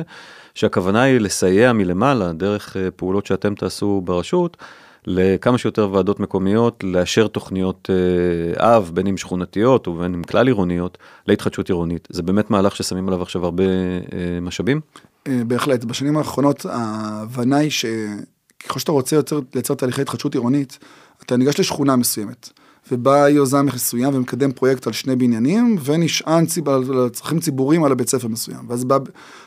שהכוונה 0.56 1.02
היא 1.02 1.18
לסייע 1.18 1.74
מלמעלה, 1.74 2.34
דרך 2.34 2.78
אה, 2.78 2.92
פעולות 2.92 3.26
שאתם 3.26 3.56
תעשו 3.56 4.02
ברשות, 4.06 4.58
לכמה 5.06 5.58
שיותר 5.58 5.90
ועדות 5.92 6.20
מקומיות, 6.20 6.84
לאשר 6.84 7.28
תוכניות 7.28 7.90
אה, 7.90 8.78
אב, 8.78 8.92
בין 8.94 9.08
אם 9.08 9.18
שכונתיות 9.18 9.88
ובין 9.88 10.14
אם 10.14 10.24
כלל 10.24 10.48
עירוניות, 10.48 10.98
להתחדשות 11.28 11.70
עירונית. 11.70 12.08
זה 12.12 12.24
באמת 12.24 12.50
מהלך 12.50 12.76
ששמים 12.76 13.08
עליו 13.08 13.22
עכשיו 13.22 13.46
הרבה 13.46 13.64
אה, 13.64 14.40
משאבים? 14.42 14.82
בהחלט, 15.28 15.84
בשנים 15.84 16.18
האחרונות 16.18 16.66
ההבנה 16.66 17.58
היא 17.58 17.72
שככל 17.72 18.80
שאתה 18.80 18.92
רוצה 18.92 19.20
לייצר 19.56 19.74
תהליכי 19.74 20.02
התחדשות 20.02 20.34
עירונית, 20.34 20.80
אתה 21.26 21.38
ניגש 21.38 21.60
לשכונה 21.60 21.96
מסוימת. 21.96 22.50
ובא 22.92 23.30
יוזם 23.30 23.66
מסוים 23.66 24.16
ומקדם 24.16 24.52
פרויקט 24.52 24.88
על 24.88 24.94
שני 24.94 25.16
בניינים, 25.16 25.78
ונשען 25.84 26.46
ציב, 26.46 26.70
על 26.70 27.10
צרכים 27.14 27.40
ציבוריים 27.40 27.84
על 27.84 27.92
הבית 27.92 28.10
ספר 28.10 28.28
מסוים. 28.28 28.66
ואז 28.68 28.86
בא, 28.86 28.98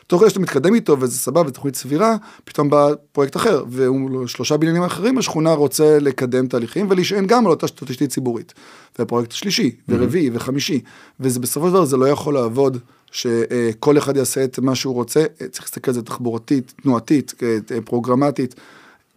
תוך 0.07 0.21
כדי 0.21 0.29
שאתה 0.29 0.39
מתקדם 0.39 0.73
איתו, 0.73 0.99
וזה 0.99 1.17
סבבה, 1.17 1.51
תוכנית 1.51 1.75
סבירה, 1.75 2.15
פתאום 2.43 2.69
בא 2.69 2.89
פרויקט 3.11 3.35
אחר, 3.35 3.63
ושלושה 3.69 4.57
בניינים 4.57 4.83
אחרים, 4.83 5.17
השכונה 5.17 5.53
רוצה 5.53 5.99
לקדם 5.99 6.47
תהליכים 6.47 6.87
ולהישען 6.89 7.27
גם 7.27 7.45
על 7.45 7.51
אותה 7.51 7.67
תשתית 7.67 8.09
ציבורית. 8.09 8.53
והפרויקט 8.99 9.31
שלישי, 9.31 9.75
ורביעי, 9.89 10.29
mm-hmm. 10.29 10.35
וחמישי, 10.35 10.81
וזה 11.19 11.39
בסופו 11.39 11.67
של 11.67 11.73
דבר 11.73 11.85
זה 11.85 11.97
לא 11.97 12.05
יכול 12.05 12.33
לעבוד. 12.33 12.77
שכל 13.11 13.97
אחד 13.97 14.17
יעשה 14.17 14.43
את 14.43 14.59
מה 14.59 14.75
שהוא 14.75 14.93
רוצה, 14.93 15.23
צריך 15.51 15.63
להסתכל 15.63 15.91
על 15.91 15.95
זה 15.95 16.01
תחבורתית, 16.01 16.73
תנועתית, 16.81 17.33
פרוגרמטית, 17.85 18.55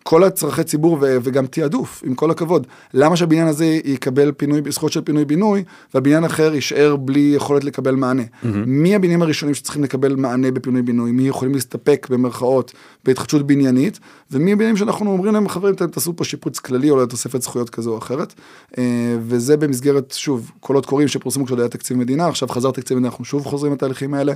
כל 0.07 0.25
הצרכי 0.25 0.65
ציבור 0.65 0.99
ו- 1.01 1.17
וגם 1.23 1.47
תעדוף, 1.47 2.03
עם 2.07 2.15
כל 2.15 2.31
הכבוד. 2.31 2.67
למה 2.95 3.17
שהבניין 3.17 3.47
הזה 3.47 3.65
יקבל 3.85 4.33
פינוי, 4.33 4.61
זכויות 4.69 4.93
של 4.93 5.01
פינוי-בינוי, 5.01 5.65
והבניין 5.95 6.25
אחר 6.25 6.55
יישאר 6.55 6.97
בלי 6.97 7.33
יכולת 7.37 7.65
לקבל 7.65 7.95
מענה? 7.95 8.23
Mm-hmm. 8.23 8.47
מי 8.67 8.95
הבניינים 8.95 9.23
הראשונים 9.23 9.55
שצריכים 9.55 9.85
לקבל 9.85 10.15
מענה 10.17 10.51
בפינוי-בינוי? 10.51 11.13
מי 11.13 11.29
יכולים 11.29 11.55
להסתפק 11.55 12.07
במרכאות 12.11 12.73
בהתחדשות 13.05 13.47
בניינית? 13.47 14.01
ומי 14.31 14.53
הבניינים 14.53 14.77
שאנחנו 14.77 15.11
אומרים 15.13 15.35
להם, 15.35 15.49
חברים, 15.49 15.75
תעשו 15.75 16.17
פה 16.17 16.25
שיפוץ 16.25 16.59
כללי 16.59 16.91
או 16.91 17.07
תוספת 17.07 17.43
זכויות 17.43 17.71
כזו 17.71 17.93
או 17.93 17.99
אחרת. 17.99 18.35
אה, 18.79 19.17
וזה 19.21 19.57
במסגרת, 19.57 20.15
שוב, 20.17 20.51
קולות 20.61 20.87
קוראים 20.87 21.09
שפורסמו 21.09 21.45
כשעוד 21.45 21.61
היה 21.61 21.69
תקציב 21.69 21.97
מדינה, 21.97 22.29
עכשיו 22.29 22.49
חזר 22.49 22.71
תקציב 22.71 22.97
מדינה, 22.97 23.09
אנחנו 23.09 23.25
שוב 23.25 23.45
חוזרים 23.45 23.73
לתהליכים 23.73 24.15
האלה 24.15 24.33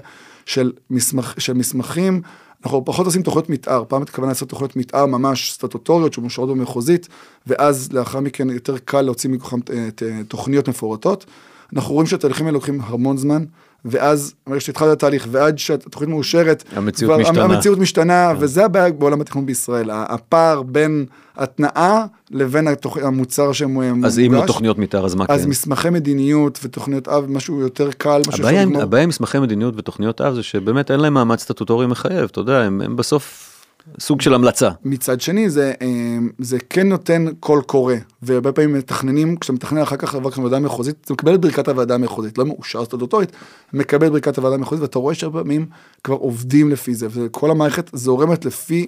של, 0.46 0.72
מסמך, 0.90 1.34
של 1.38 1.52
מסמכים. 1.52 2.22
אנחנו 2.64 2.84
פחות 2.84 3.06
עושים 3.06 3.22
תוכניות 3.22 3.50
מתאר, 3.50 3.84
פעם 3.88 4.02
התכוונה 4.02 4.28
לעשות 4.28 4.48
תוכניות 4.48 4.76
מתאר 4.76 5.06
ממש 5.06 5.52
סטטוטוריות 5.52 6.12
שמאושרות 6.12 6.48
במחוזית, 6.48 7.09
ואז 7.46 7.92
לאחר 7.92 8.20
מכן 8.20 8.50
יותר 8.50 8.78
קל 8.78 9.02
להוציא 9.02 9.30
מכוחם 9.30 9.59
אה, 9.70 9.88
תוכניות 10.28 10.68
מפורטות. 10.68 11.26
אנחנו 11.72 11.94
רואים 11.94 12.06
שהתהליכים 12.06 12.46
האלה 12.46 12.54
לוקחים 12.54 12.80
המון 12.84 13.16
זמן, 13.16 13.44
ואז, 13.91 14.34
ברגע 14.47 14.61
שהתחלת 14.61 14.93
התהליך, 14.93 15.28
ועד 15.30 15.59
שהתוכנית 15.59 16.11
מאושרת, 16.11 16.64
המציאות 16.76 17.12
כבר, 17.12 17.22
משתנה. 17.22 17.45
המציאות 17.45 17.78
משתנה, 17.78 18.30
yeah. 18.30 18.36
כן. 18.36 18.43
וזה 18.45 18.64
הבעיה 18.64 18.93
בעולם 18.93 19.20
התכנון 19.20 19.47
בישראל, 19.47 19.91
הפער 19.93 20.62
בין 20.62 21.07
התנאה 21.36 22.05
לבין 22.30 22.68
התוכ... 22.68 22.99
המוצר 22.99 23.53
שמוגש. 23.53 24.05
אז 24.05 24.18
אם 24.18 24.34
לא 24.34 24.47
תוכניות 24.47 24.78
מתאר, 24.78 25.05
אז 25.05 25.14
מה 25.14 25.24
אז 25.24 25.28
כן? 25.28 25.34
אז 25.34 25.47
מסמכי 25.47 25.91
מדיניות 25.91 26.59
ותוכניות 26.62 27.09
אב, 27.09 27.26
משהו 27.28 27.61
יותר 27.61 27.91
קל, 27.93 28.22
משהו 28.28 28.43
הבעיה, 28.45 28.62
עם, 28.62 28.76
הבעיה 28.76 29.03
עם 29.03 29.09
מסמכי 29.09 29.39
מדיניות 29.39 29.74
ותוכניות 29.76 30.20
אב 30.20 30.34
זה 30.34 30.43
שבאמת 30.43 30.91
אין 30.91 31.01
להם 31.01 31.14
מעמד 31.14 31.39
סטטוטורי 31.39 31.86
מחייב, 31.86 32.28
אתה 32.32 32.41
יודע, 32.41 32.59
הם, 32.59 32.80
הם 32.80 32.97
בסוף 32.97 33.57
סוג 34.01 34.20
של 34.20 34.34
המלצה. 34.34 34.70
מצד 34.84 35.20
שני 35.20 35.51
זה, 35.51 35.72
אה, 35.82 36.18
זה 36.39 36.59
כן 36.70 36.89
נותן 36.89 37.26
קול 37.41 37.62
קורא, 37.62 37.95
והרבה 38.22 38.53
פעמים 38.53 38.74
מתכננים, 38.74 39.36
כשאתה 39.36 39.53
מתכנן 39.53 39.80
אחר 39.80 39.97
כך 39.97 40.14
עבר 40.14 40.30
ועדה 40.43 40.59
מחוזית, 40.59 40.97
אתה 41.05 41.12
מקבל 41.12 41.34
את 41.34 41.41
ברכת 41.41 41.68
הוועדה 41.68 41.95
המחוזית, 41.95 42.39
לא 42.39 42.47
מאושר 42.47 42.84
סטטוטורית, 42.84 43.32
מקבל 43.72 44.07
את 44.07 44.12
ברכת 44.12 44.39
הוועדה 44.39 44.55
המחוזית, 44.55 44.82
ואתה 44.82 44.99
רואה 44.99 45.14
שהרבה 45.14 45.41
פעמים 45.41 45.66
כבר 46.05 46.16
עובדים 46.16 46.70
לפי 46.70 46.95
זה, 46.95 47.07
וכל 47.11 47.51
המערכת 47.51 47.91
זורמת 47.93 48.45
לפי 48.45 48.86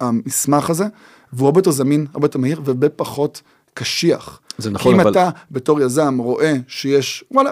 המסמך 0.00 0.70
הזה, 0.70 0.84
והוא 1.32 1.46
הרבה 1.46 1.58
יותר 1.58 1.70
זמין, 1.70 2.06
הרבה 2.14 2.24
יותר 2.24 2.38
מהיר, 2.38 2.60
והרבה 2.64 2.88
פחות 2.88 3.42
קשיח. 3.74 4.40
זה 4.58 4.70
נכון, 4.70 4.94
אבל... 4.94 5.02
כי 5.02 5.08
אם 5.08 5.12
אתה 5.12 5.30
בתור 5.50 5.80
יזם 5.80 6.18
רואה 6.18 6.56
שיש, 6.68 7.24
וואלה, 7.30 7.50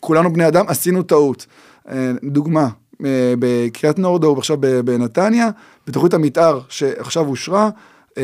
כולנו 0.00 0.32
בני 0.32 0.48
אדם, 0.48 0.64
עשינו 0.68 1.02
טעות. 1.02 1.46
אה, 1.88 2.12
דוגמה, 2.24 2.68
אה, 3.04 3.34
בקריית 3.38 3.98
נורדו 3.98 4.38
עכשיו 4.38 4.56
בנתניה, 4.84 5.50
בתוכנית 5.86 6.14
המתאר 6.14 6.60
שעכשיו 6.68 7.28
אושרה, 7.28 7.70
אה, 8.18 8.22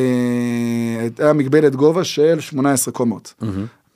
הייתה 1.00 1.32
מגבלת 1.32 1.76
גובה 1.76 2.04
של 2.04 2.40
18 2.40 2.94
קומות. 2.94 3.34
Mm-hmm. 3.42 3.46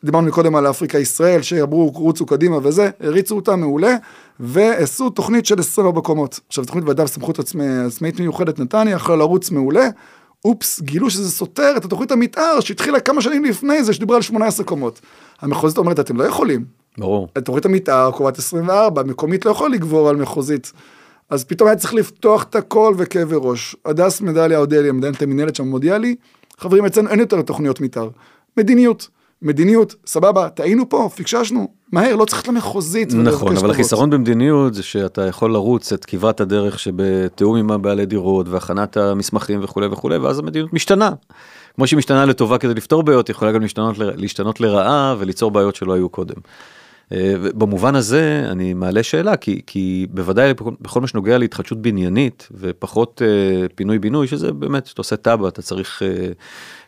דיברנו 0.05 0.33
קודם 0.33 0.57
על 0.57 0.71
אפריקה 0.71 0.99
ישראל, 0.99 1.43
שאמרו 1.43 1.91
רוצו 1.91 2.27
קדימה 2.27 2.57
וזה, 2.63 2.91
הריצו 3.01 3.37
אותה 3.37 3.57
מעולה, 3.57 3.97
ועשו 4.41 5.11
תוכנית 5.11 5.47
של 5.47 5.61
24 5.61 6.01
קומות. 6.01 6.41
עכשיו 6.49 6.65
תוכנית 6.65 6.85
ועדה 6.85 7.05
בסמכות 7.05 7.39
עצמאית 7.39 8.21
מיוחדת 8.21 8.59
נתניה, 8.59 8.97
יכולה 8.97 9.19
לרוץ 9.19 9.51
מעולה, 9.51 9.89
אופס, 10.45 10.81
גילו 10.81 11.11
שזה 11.11 11.31
סותר 11.31 11.75
את 11.77 11.85
התוכנית 11.85 12.13
המתאר 12.13 12.61
שהתחילה 12.61 13.01
כמה 13.01 13.23
שנים 13.23 13.45
לפני 13.45 13.85
זה, 13.85 13.93
שדיברה 13.93 14.17
על 14.17 14.23
18 14.23 14.67
קומות. 14.67 15.01
המחוזית 15.41 15.79
אומרת, 15.79 16.01
אתם 16.01 16.17
לא 16.17 16.25
יכולים, 16.25 16.65
ברור. 16.99 17.29
תוכנית 17.45 17.65
המתאר 17.65 18.11
קובעת 18.11 18.39
24, 18.39 19.03
מקומית 19.03 19.47
לא 19.47 19.51
יכול 19.51 19.73
לגבור 19.73 20.09
על 20.09 20.17
מחוזית. 20.17 20.73
אז 21.33 21.45
פתאום 21.45 21.69
היה 21.69 21.77
צריך 21.77 21.95
לפתוח 21.95 22.43
את 22.43 22.57
הכל 22.57 22.95
וכאבי 22.99 23.35
ראש. 23.39 23.77
הדס 23.85 24.21
מדליה 24.21 24.59
אודליה, 24.59 24.93
מנהלת 24.93 25.23
המנהלת 25.23 25.57
שם 25.57 25.67
מודיעה 25.67 25.99
לי, 25.99 26.15
חברים 26.59 26.85
אצלנו 26.85 27.11
אין 27.11 27.21
יותר 27.21 27.43
תוכניות 27.43 27.81
מתאר. 27.81 28.09
מדיניות. 28.57 29.09
מדיניות, 29.43 29.95
סבבה, 30.07 30.49
טעינו 30.49 30.89
פה, 30.89 31.09
פיקששנו, 31.15 31.69
מהר, 31.93 32.17
לא 32.17 32.25
צריך 32.25 32.49
למחוזית. 32.49 33.15
נכון, 33.15 33.57
אבל 33.57 33.71
החיסרון 33.71 34.11
במדיניות 34.11 34.75
זה 34.75 34.83
שאתה 34.83 35.27
יכול 35.27 35.53
לרוץ 35.53 35.93
את 35.93 36.05
כברת 36.05 36.41
הדרך 36.41 36.79
שבתיאום 36.79 37.57
עם 37.57 37.71
הבעלי 37.71 38.07
דירות 38.07 38.49
והכנת 38.49 38.97
המסמכים 38.97 39.61
וכולי 39.63 39.87
וכולי, 39.87 40.17
ואז 40.17 40.39
המדיניות 40.39 40.73
משתנה. 40.73 41.11
כמו 41.75 41.87
שהיא 41.87 41.99
משתנה 41.99 42.25
לטובה 42.25 42.59
כדי 42.59 42.75
לפתור 42.75 43.03
בעיות, 43.03 43.29
היא 43.29 43.35
יכולה 43.35 43.53
גם 43.53 43.63
להשתנות, 43.63 43.97
להשתנות 43.99 44.61
לרעה 44.61 45.15
וליצור 45.19 45.51
בעיות 45.51 45.77
שלא 45.77 45.93
היו 45.93 46.09
קודם. 46.09 46.37
אה, 47.13 47.35
במובן 47.55 47.95
הזה 47.95 48.47
אני 48.51 48.75
מעלה 48.75 49.03
שאלה 49.03 49.37
כי 49.37 49.61
כי 49.67 50.07
בוודאי 50.11 50.55
בכל- 50.55 51.01
מה 51.01 51.07
שנוגע 51.07 51.39
להתחדשות 51.39 51.83
בניינית 51.83 52.49
ופחות 52.59 53.23
אה, 53.25 53.67
פינוי 53.75 53.99
בינוי 53.99 54.27
שזה 54.27 54.53
באמת 54.53 54.87
שאתה 54.87 55.01
עושה 55.01 55.17
תב"ע 55.17 55.49
אתה 55.49 55.63
צריך 55.63 56.03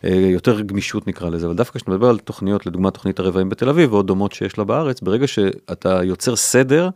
אה, 0.05 0.11
יותר 0.11 0.61
גמישות 0.61 1.07
נקרא 1.09 1.29
לזה 1.31 1.47
אבל 1.47 1.55
דווקא 1.55 1.79
כשאתה 1.79 1.91
מדבר 1.91 2.09
על 2.09 2.19
תוכניות 2.19 2.67
לדוגמת 2.67 2.95
תוכנית 2.95 3.19
הרבעים 3.19 3.49
בתל 3.49 3.69
אביב 3.69 3.93
ועוד 3.93 4.07
דומות 4.07 4.33
שיש 4.33 4.59
לה 4.59 4.65
בארץ 4.65 5.01
ברגע 5.01 5.27
שאתה 5.27 6.01
יוצר 6.05 6.37
סדר. 6.37 6.89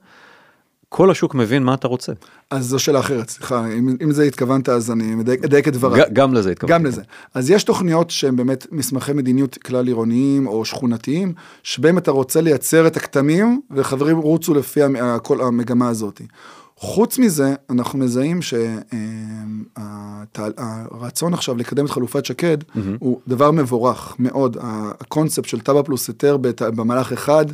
כל 0.88 1.10
השוק 1.10 1.34
מבין 1.34 1.62
מה 1.62 1.74
אתה 1.74 1.88
רוצה. 1.88 2.12
אז 2.50 2.66
זו 2.66 2.78
שאלה 2.78 3.00
אחרת, 3.00 3.28
סליחה, 3.28 3.66
אם, 3.66 3.96
אם 4.02 4.12
זה 4.12 4.22
התכוונת 4.22 4.68
אז 4.68 4.90
אני 4.90 5.14
מדייק, 5.14 5.44
אדייק 5.44 5.68
את 5.68 5.72
דבריי. 5.72 6.02
גם 6.12 6.34
לזה 6.34 6.50
התכוונתי. 6.50 6.74
גם 6.74 6.86
לזה. 6.86 7.02
אז 7.34 7.50
יש 7.50 7.64
תוכניות 7.64 8.10
שהן 8.10 8.36
באמת 8.36 8.66
מסמכי 8.70 9.12
מדיניות 9.12 9.54
כלל 9.54 9.86
עירוניים 9.86 10.46
או 10.46 10.64
שכונתיים, 10.64 11.32
שבהם 11.62 11.98
אתה 11.98 12.10
רוצה 12.10 12.40
לייצר 12.40 12.86
את 12.86 12.96
הכתמים, 12.96 13.60
וחברים 13.70 14.18
רוצו 14.18 14.54
לפי 14.54 14.80
כל 15.22 15.40
המגמה 15.40 15.88
הזאת. 15.88 16.20
חוץ 16.80 17.18
מזה, 17.18 17.54
אנחנו 17.70 17.98
מזהים 17.98 18.40
שהרצון 20.36 21.34
עכשיו 21.34 21.56
לקדם 21.56 21.84
את 21.84 21.90
חלופת 21.90 22.24
שקד 22.24 22.58
הוא 22.98 23.20
דבר 23.28 23.50
מבורך 23.50 24.16
מאוד. 24.18 24.56
הקונספט 24.60 25.44
של 25.44 25.60
תב"ע 25.60 25.82
פלוס 25.82 26.08
היתר 26.08 26.36
במהלך 26.60 27.12
אחד, 27.12 27.46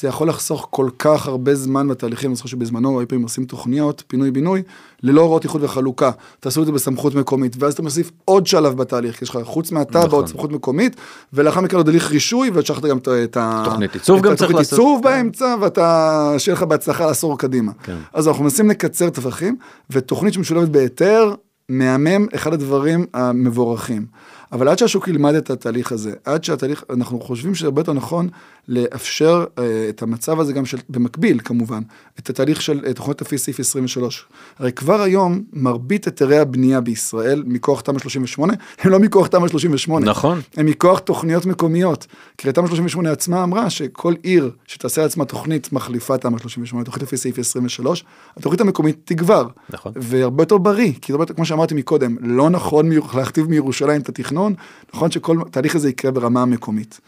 זה 0.00 0.08
יכול 0.08 0.28
לחסוך 0.28 0.66
כל 0.70 0.88
כך 0.98 1.26
הרבה 1.26 1.54
זמן 1.54 1.88
בתהליכים, 1.88 2.30
אני 2.30 2.36
זוכר 2.36 2.48
שבזמנו 2.48 2.92
הרבה 2.94 3.06
פעמים 3.06 3.22
עושים 3.22 3.44
תוכניות, 3.44 4.02
פינוי-בינוי, 4.06 4.62
ללא 5.02 5.20
הוראות 5.20 5.44
איחוד 5.44 5.64
וחלוקה. 5.64 6.10
תעשו 6.40 6.60
את 6.60 6.66
זה 6.66 6.72
בסמכות 6.72 7.14
מקומית, 7.14 7.56
ואז 7.58 7.72
אתה 7.72 7.82
מוסיף 7.82 8.10
עוד 8.24 8.46
שלב 8.46 8.76
בתהליך, 8.76 9.16
כי 9.16 9.24
יש 9.24 9.30
לך 9.30 9.38
חוץ 9.44 9.72
מהתב"ע 9.72 9.98
נכון. 9.98 10.10
עוד 10.10 10.26
סמכות 10.26 10.52
מקומית, 10.52 10.96
ולאחר 11.32 11.60
מכן 11.60 11.76
עוד 11.76 11.88
הליך 11.88 12.10
רישוי, 12.10 12.50
ושכחת 12.54 12.82
גם 12.82 12.98
את- 13.24 13.36
ה... 13.36 13.62
תוכנית 13.64 13.94
עיצוב 13.94 14.20
גם 14.20 14.36
צריך 14.36 14.54
לעשות. 14.54 14.72
עיצוב 14.72 15.02
באמצע, 15.02 15.54
ואתה, 15.60 16.34
שיהיה 16.38 16.56
לך 16.56 16.62
בהצלחה 16.62 17.06
לעשור 17.06 17.38
קדימה. 17.38 17.72
כן. 17.82 17.96
אז 18.12 18.28
אנחנו 18.28 18.44
מנסים 18.44 18.70
לקצר 18.70 19.10
טווחים, 19.10 19.56
ותוכנית 19.90 20.34
שמשולבת 20.34 20.68
בהיתר, 20.68 21.34
מהמם, 21.68 22.26
אחד 22.34 22.52
הדברים 22.52 23.06
המבורכים. 23.14 24.06
אבל 24.52 24.68
עד 24.68 24.78
שהשוק 24.78 25.08
ילמד 25.08 25.34
את 25.34 25.50
התהליך 25.50 25.92
הזה, 25.92 26.12
עד 26.24 26.44
שהתהליך, 26.44 26.84
אנחנו 26.90 27.20
חושבים 27.20 27.54
שהרבה 27.54 27.80
יותר 27.80 27.92
נכון 27.92 28.28
לאפשר 28.68 29.44
אה, 29.58 29.86
את 29.88 30.02
המצב 30.02 30.40
הזה 30.40 30.52
גם 30.52 30.66
של, 30.66 30.78
במקביל 30.88 31.40
כמובן, 31.44 31.82
את 32.18 32.30
התהליך 32.30 32.62
של 32.62 32.92
תוכניות 32.92 33.20
לפי 33.20 33.38
סעיף 33.38 33.60
23. 33.60 34.26
הרי 34.58 34.72
כבר 34.72 35.00
היום, 35.00 35.42
מרבית 35.52 36.04
היתרי 36.04 36.38
הבנייה 36.38 36.80
בישראל, 36.80 37.42
מכוח 37.46 37.80
תמ"א 37.80 37.98
38, 37.98 38.52
הם 38.80 38.90
לא 38.90 38.98
מכוח 38.98 39.26
תמ"א 39.26 39.48
38. 39.48 40.06
נכון. 40.06 40.40
הם 40.56 40.66
מכוח 40.66 40.98
תוכניות 40.98 41.46
מקומיות. 41.46 42.06
כי 42.38 42.52
תמ"א 42.52 42.66
38 42.66 43.12
עצמה 43.12 43.44
אמרה 43.44 43.70
שכל 43.70 44.14
עיר 44.22 44.50
שתעשה 44.66 45.02
לעצמה 45.02 45.24
תוכנית 45.24 45.72
מחליפה 45.72 46.18
תמ"א 46.18 46.38
38, 46.38 46.84
תוכנית 46.84 47.02
לפי 47.02 47.16
סעיף 47.16 47.38
23, 47.38 48.04
התוכנית 48.36 48.60
המקומית 48.60 48.96
תגבר. 49.04 49.48
נכון. 49.70 49.92
והרבה 49.96 50.42
יותר 50.42 50.58
בריא, 50.58 50.92
כי 51.02 51.12
יותר, 51.12 51.34
כמו 51.34 51.44
שאמרתי 51.44 51.74
מקודם, 51.74 52.16
לא 52.20 52.50
נכון 52.50 52.90
להכתיב 53.14 53.46
מירושלים 53.46 54.00
את 54.00 54.08
התכנון, 54.08 54.54
נכון 54.94 55.10
שכל 55.10 55.38
תהליך 55.50 55.76
הזה 55.76 55.88
יקרה 55.88 56.10
ברמה 56.10 56.42
המקומית. 56.42 57.00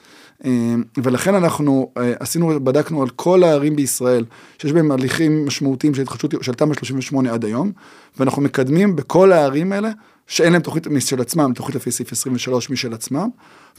אה, 0.44 0.74
ולכן 0.96 1.34
אנחנו 1.34 1.92
אה, 1.96 2.12
עשינו, 2.20 2.64
בדקנו 2.64 3.02
על 3.02 3.08
כל 3.08 3.42
הערים 3.42 3.76
בישראל, 3.76 4.24
שיש 4.58 4.72
בהם 4.72 4.90
הליכים 4.90 5.46
משמעותיים 5.46 5.94
של 5.94 6.02
התחדשות, 6.02 6.34
של 6.42 6.54
תמ"א 6.54 6.74
38 6.74 7.32
עד 7.32 7.44
היום, 7.44 7.72
ואנחנו 8.18 8.42
מקדמים 8.42 8.96
בכל 8.96 9.32
הערים 9.32 9.72
האלה, 9.72 9.90
שאין 10.26 10.52
להם 10.52 10.62
תוכנית 10.62 10.86
משל 10.86 11.20
עצמם, 11.20 11.52
תוכנית 11.54 11.76
לפי 11.76 11.90
סעיף 11.90 12.12
23 12.12 12.70
משל 12.70 12.94
עצמם, 12.94 13.28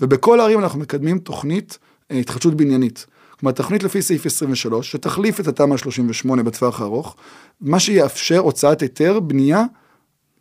ובכל 0.01 0.39
הערים 0.39 0.59
אנחנו 0.59 0.79
מקדמים 0.79 1.19
תוכנית 1.19 1.77
אה, 2.11 2.17
התחדשות 2.17 2.55
בניינית. 2.55 3.05
כלומר, 3.39 3.51
תוכנית 3.51 3.83
לפי 3.83 4.01
סעיף 4.01 4.25
23, 4.25 4.91
שתחליף 4.91 5.39
את 5.39 5.47
התמ"א 5.47 5.77
38 5.77 6.43
בטווח 6.43 6.81
הארוך, 6.81 7.15
מה 7.61 7.79
שיאפשר 7.79 8.37
הוצאת 8.37 8.81
היתר 8.81 9.19
בנייה 9.19 9.63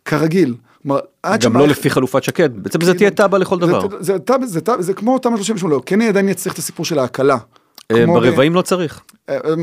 כרגיל. 0.04 0.54
כלומר, 0.88 1.00
עד 1.22 1.40
גם 1.44 1.56
לא 1.56 1.68
לפי 1.68 1.90
חלופת 1.90 2.22
שקד 2.22 2.50
בעצם 2.62 2.80
זה 2.84 2.94
תהיה 2.94 3.10
תב"ע 3.10 3.38
לכל 3.38 3.58
דבר. 3.58 3.80
זה, 3.90 3.96
זה, 4.00 4.16
זה, 4.40 4.46
זה, 4.46 4.60
זה, 4.66 4.82
זה 4.82 4.94
כמו 4.94 5.18
תמ"א 5.18 5.36
38, 5.36 5.74
לא, 5.74 5.82
כן 5.86 6.02
עדיין 6.02 6.28
יצטרך 6.28 6.52
את 6.52 6.58
הסיפור 6.58 6.86
של 6.86 6.98
ההקלה. 6.98 7.36
אה, 7.92 8.06
ב- 8.06 8.10
ברבעים 8.10 8.54
לא 8.54 8.62
צריך. 8.62 9.00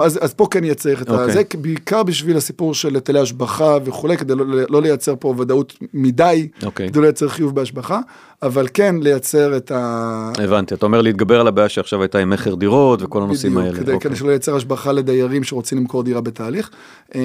אז, 0.04 0.20
אז 0.22 0.34
פה 0.34 0.48
כן 0.52 0.64
יהיה 0.64 0.76
צריך 0.76 1.02
את 1.02 1.10
אוקיי. 1.10 1.34
זה, 1.34 1.42
בעיקר 1.62 2.04
בשביל 2.04 2.38
הסיפור 2.38 2.74
של 2.74 2.96
היטלי 2.96 3.20
השבחה 3.20 3.78
וכולי, 3.86 4.18
כדי 4.18 4.36
לא, 4.36 4.46
לא 4.70 4.82
לייצר 4.82 5.16
פה 5.20 5.36
ודאות 5.38 5.78
מדי, 5.94 6.48
אוקיי. 6.64 6.90
כדי 6.90 7.00
לא 7.00 7.06
לייצר 7.06 7.30
חיוב 7.30 7.56
בהשבחה, 7.56 8.00
אבל 8.42 8.68
כן 8.74 8.96
לייצר 9.02 9.58
את 9.58 9.72
ה... 9.72 10.32
הבנתי 10.38 10.74
אתה 10.74 10.86
אומר 10.86 11.02
להתגבר 11.02 11.40
על 11.40 11.48
הבעיה 11.48 11.70
שעכשיו 11.70 12.02
הייתה 12.02 12.20
עם 12.20 12.30
מכר 12.30 12.56
דירות 12.56 13.02
וכל 13.02 13.22
הנושאים 13.22 13.56
בדיוק, 13.56 13.66
האלה. 13.68 13.80
כדי, 13.80 13.94
אוקיי. 13.94 14.10
כדי 14.10 14.20
שלא 14.20 14.32
ייצר 14.32 14.56
השבחה 14.56 14.92
לדיירים 14.92 15.44
שרוצים 15.44 15.78
למכור 15.78 16.04
דירה 16.04 16.22
בתהליך. 16.22 16.70
אה, 17.16 17.22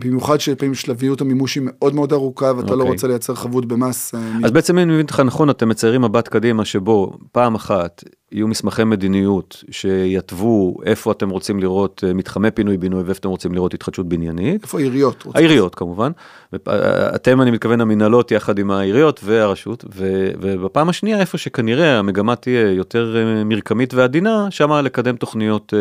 במיוחד 0.00 0.40
שלפעמים 0.40 0.74
שלביות 0.74 1.20
המימוש 1.20 1.54
היא 1.54 1.62
מאוד 1.66 1.94
מאוד 1.94 2.12
ארוכה 2.12 2.52
ואתה 2.56 2.70
לא 2.70 2.80
אוקיי. 2.80 2.92
רוצה 2.92 3.06
לייצר 3.06 3.34
חבות 3.34 3.66
במס. 3.66 4.14
אה, 4.14 4.20
אז 4.44 4.50
בעצם 4.50 4.78
אם 4.78 4.82
אני 4.82 4.92
מבין 4.92 5.06
אותך 5.06 5.20
נכון 5.20 5.50
אתם 5.50 5.68
מציירים 5.68 6.02
מבט 6.02 6.28
קדימה 6.28 6.64
שבו 6.64 7.12
פעם 7.32 7.54
אחת 7.54 8.04
יהיו 8.32 8.48
מסמכי 8.48 8.84
מדיניות 8.84 9.64
שיתוו 9.70 10.76
איפה 10.84 11.12
אתם 11.12 11.30
רוצים 11.30 11.60
לראות 11.60 11.83
אה, 12.04 12.14
מתחמי 12.14 12.50
פינוי 12.50 12.76
בינוי 12.76 13.02
ואיפה 13.02 13.18
אתם 13.20 13.28
רוצים 13.28 13.54
לראות 13.54 13.74
התחדשות 13.74 14.08
בניינית. 14.08 14.62
איפה 14.62 14.78
העיריות? 14.78 15.26
העיריות 15.34 15.74
כמובן, 15.74 16.12
ופ- 16.54 16.68
אתם 17.14 17.40
אני 17.42 17.50
מתכוון 17.50 17.80
המנהלות 17.80 18.30
יחד 18.30 18.58
עם 18.58 18.70
העיריות 18.70 19.20
והרשות 19.24 19.84
ו- 19.96 20.30
ובפעם 20.40 20.88
השנייה 20.88 21.20
איפה 21.20 21.38
שכנראה 21.38 21.98
המגמה 21.98 22.36
תהיה 22.36 22.70
יותר 22.72 23.16
אה, 23.16 23.44
מרקמית 23.44 23.94
ועדינה 23.94 24.46
שמה 24.50 24.82
לקדם 24.82 25.16
תוכניות 25.16 25.74
אה, 25.76 25.78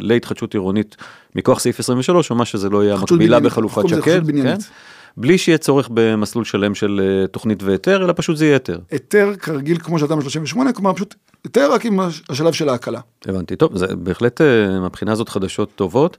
להתחדשות 0.00 0.54
עירונית 0.54 0.96
מכוח 1.36 1.60
סעיף 1.60 1.80
23 1.80 2.30
או 2.30 2.36
מה 2.36 2.44
שזה 2.44 2.68
לא 2.70 2.84
יהיה 2.84 2.94
התחדשות 2.94 3.16
מקבילה 3.18 3.36
בניינית, 3.38 3.52
בחלופת 3.52 3.88
שקד. 3.88 4.20
כן? 4.42 4.56
בלי 5.16 5.38
שיהיה 5.38 5.58
צורך 5.58 5.88
במסלול 5.94 6.44
שלם 6.44 6.74
של 6.74 7.00
אה, 7.02 7.26
תוכנית 7.26 7.62
והיתר 7.62 8.04
אלא 8.04 8.12
פשוט 8.16 8.36
זה 8.36 8.44
יהיה 8.44 8.54
היתר. 8.54 8.78
היתר 8.90 9.32
כרגיל 9.40 9.78
כמו 9.78 9.98
של 9.98 10.06
תמ"א 10.06 10.20
38, 10.20 10.72
כלומר 10.72 10.92
פשוט 10.92 11.14
היתר 11.44 11.72
רק 11.72 11.86
עם 11.86 12.00
השלב 12.00 12.52
של 12.52 12.68
ההקלה. 12.68 13.00
הבנתי 13.26 13.56
טוב 13.56 13.76
זה 13.76 13.86
בהחלט 13.96 14.40
אה, 14.40 14.80
מהבחינה 14.80 15.12
הזאת 15.12 15.28
חדשות 15.28 15.68
טובות. 15.74 16.16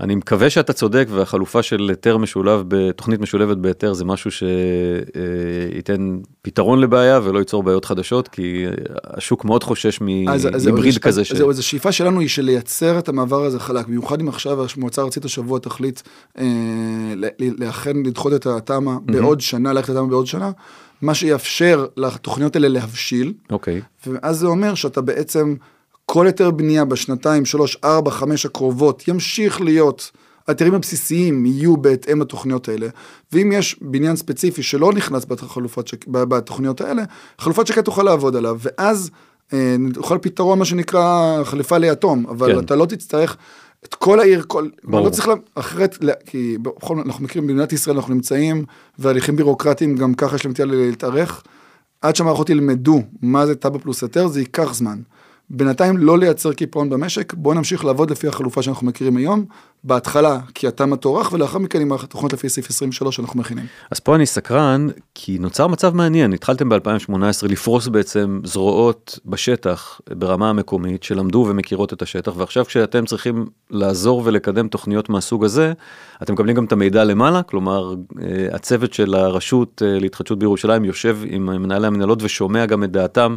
אני 0.00 0.14
מקווה 0.14 0.50
שאתה 0.50 0.72
צודק 0.72 1.06
והחלופה 1.10 1.62
של 1.62 1.86
היתר 1.88 2.18
משולב 2.18 2.62
בתוכנית 2.68 3.20
משולבת 3.20 3.56
בהיתר 3.56 3.92
זה 3.92 4.04
משהו 4.04 4.30
שייתן 5.72 6.18
פתרון 6.42 6.80
לבעיה 6.80 7.20
ולא 7.24 7.38
ייצור 7.38 7.62
בעיות 7.62 7.84
חדשות 7.84 8.28
כי 8.28 8.66
אה, 8.66 8.72
השוק 9.04 9.44
מאוד 9.44 9.64
חושש 9.64 9.98
אז- 10.28 10.48
אז 10.52 10.66
מהיבריד 10.66 10.92
אז- 10.94 10.98
כזה. 10.98 11.20
אז 11.20 11.26
ש- 11.26 11.32
זהו, 11.32 11.50
אז 11.50 11.58
השאיפה 11.58 11.92
שלנו 11.92 12.20
היא 12.20 12.28
של 12.28 12.42
לייצר 12.42 12.98
את 12.98 13.08
המעבר 13.08 13.44
הזה 13.44 13.60
חלק, 13.60 13.86
במיוחד 13.86 14.20
אם 14.20 14.28
עכשיו 14.28 14.58
המועצה 14.76 15.02
הארצית 15.02 15.24
השבוע 15.24 15.58
תחליט 15.58 16.00
אה, 16.38 16.44
לאכן 17.58 17.96
לדחות 18.06 18.32
את 18.32 18.46
התמ"א 18.46 18.92
בעוד 19.06 19.40
שנה, 19.40 19.72
ללכת 19.72 19.88
לתמ"א 19.88 20.08
בעוד 20.10 20.26
שנה, 20.26 20.50
מה 21.02 21.14
שיאפשר 21.14 21.86
לתוכניות 21.96 22.56
האלה 22.56 22.68
להבשיל, 22.68 23.32
אוקיי 23.50 23.80
ואז 24.06 24.38
זה 24.38 24.46
אומר 24.46 24.74
שאתה 24.74 25.00
בעצם, 25.00 25.54
כל 26.06 26.26
היתר 26.26 26.50
בנייה 26.50 26.84
בשנתיים, 26.84 27.44
שלוש, 27.44 27.78
ארבע, 27.84 28.10
חמש 28.10 28.46
הקרובות 28.46 29.08
ימשיך 29.08 29.60
להיות, 29.60 30.10
ההיתרים 30.48 30.74
הבסיסיים 30.74 31.46
יהיו 31.46 31.76
בהתאם 31.76 32.20
לתוכניות 32.20 32.68
האלה, 32.68 32.86
ואם 33.32 33.52
יש 33.52 33.76
בניין 33.80 34.16
ספציפי 34.16 34.62
שלא 34.62 34.92
נכנס 34.92 35.26
שק... 35.86 36.06
בתוכניות 36.08 36.80
האלה, 36.80 37.02
חלופת 37.38 37.66
שקט 37.66 37.84
תוכל 37.84 38.02
לעבוד 38.02 38.36
עליו, 38.36 38.58
ואז 38.60 39.10
אה, 39.52 39.76
נוכל 39.78 40.18
פתרון 40.18 40.58
מה 40.58 40.64
שנקרא 40.64 41.40
חליפה 41.44 41.78
ליתום, 41.78 42.26
אבל 42.28 42.46
כן. 42.48 42.58
כן. 42.58 42.64
אתה 42.64 42.76
לא 42.76 42.86
תצטרך 42.86 43.36
את 43.84 43.94
כל 43.94 44.20
העיר, 44.20 44.44
כל, 44.46 44.68
ברור. 44.84 45.04
לא 45.04 45.10
צריך, 45.10 45.28
לה- 45.28 45.34
אחרת, 45.54 45.98
לה- 46.00 46.12
כי 46.26 46.56
בכל, 46.62 46.98
אנחנו 47.06 47.24
מכירים, 47.24 47.48
במדינת 47.48 47.72
ישראל 47.72 47.96
אנחנו 47.96 48.14
נמצאים, 48.14 48.64
והליכים 48.98 49.36
בירוקרטיים 49.36 49.96
גם 49.96 50.14
ככה 50.14 50.36
יש 50.36 50.44
להם 50.44 50.50
נטייה 50.50 50.66
להתארך. 50.66 51.42
עד 52.02 52.16
שהמערכות 52.16 52.50
ילמדו 52.50 53.02
מה 53.22 53.46
זה 53.46 53.54
תב"ע 53.54 53.78
פלוס 53.78 54.02
היתר, 54.02 54.28
זה 54.28 54.40
ייקח 54.40 54.74
זמן. 54.74 54.98
בינתיים 55.50 55.96
לא 55.96 56.18
לייצר 56.18 56.52
קיפאון 56.52 56.90
במשק, 56.90 57.34
בואו 57.34 57.54
נמשיך 57.54 57.84
לעבוד 57.84 58.10
לפי 58.10 58.28
החלופה 58.28 58.62
שאנחנו 58.62 58.86
מכירים 58.86 59.16
היום, 59.16 59.44
בהתחלה 59.84 60.38
כי 60.54 60.68
התמ"א 60.68 60.96
תוארך, 60.96 61.32
ולאחר 61.32 61.58
מכן 61.58 61.80
עם 61.80 61.92
התוכניות 61.92 62.32
לפי 62.32 62.48
סעיף 62.48 62.70
23 62.70 63.16
שאנחנו 63.16 63.40
מכינים. 63.40 63.64
אז 63.90 64.00
פה 64.00 64.14
אני 64.14 64.26
סקרן 64.26 64.86
כי 65.14 65.38
נוצר 65.38 65.66
מצב 65.66 65.94
מעניין. 65.94 66.32
התחלתם 66.32 66.72
ב2018 66.72 67.14
לפרוס 67.48 67.88
בעצם 67.88 68.40
זרועות 68.44 69.18
בשטח 69.26 70.00
ברמה 70.10 70.50
המקומית 70.50 71.02
שלמדו 71.02 71.46
ומכירות 71.48 71.92
את 71.92 72.02
השטח 72.02 72.36
ועכשיו 72.36 72.64
כשאתם 72.64 73.04
צריכים 73.04 73.46
לעזור 73.70 74.22
ולקדם 74.24 74.68
תוכניות 74.68 75.08
מהסוג 75.08 75.44
הזה 75.44 75.72
אתם 76.22 76.32
מקבלים 76.32 76.56
גם 76.56 76.64
את 76.64 76.72
המידע 76.72 77.04
למעלה. 77.04 77.42
כלומר 77.42 77.94
אה, 78.22 78.46
הצוות 78.52 78.92
של 78.92 79.14
הרשות 79.14 79.82
אה, 79.84 79.98
להתחדשות 79.98 80.38
בירושלים 80.38 80.84
יושב 80.84 81.18
עם 81.24 81.46
מנהלי 81.62 81.86
המנהלות 81.86 82.22
ושומע 82.22 82.66
גם 82.66 82.84
את 82.84 82.90
דעתם 82.90 83.36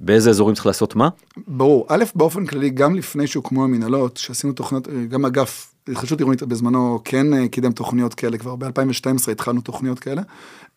באיזה 0.00 0.30
אזורים 0.30 0.54
צריך 0.54 0.66
לעשות 0.66 0.96
מה. 0.96 1.08
ברור, 1.48 1.86
א', 1.88 2.04
באופן 2.14 2.46
כללי, 2.46 2.70
גם 2.70 2.94
לפני 2.94 3.26
שהוקמו 3.26 3.64
המנהלות, 3.64 4.16
שעשינו 4.16 4.52
תוכניות, 4.52 4.88
גם 5.08 5.24
אגף 5.24 5.74
התחדשות 5.88 6.18
עירונית 6.18 6.42
בזמנו 6.42 7.00
כן 7.04 7.34
אה, 7.34 7.48
קידם 7.48 7.72
תוכניות 7.72 8.14
כאלה, 8.14 8.38
כבר 8.38 8.56
ב-2012 8.56 9.30
התחלנו 9.32 9.60
תוכניות 9.60 9.98
כאלה. 9.98 10.22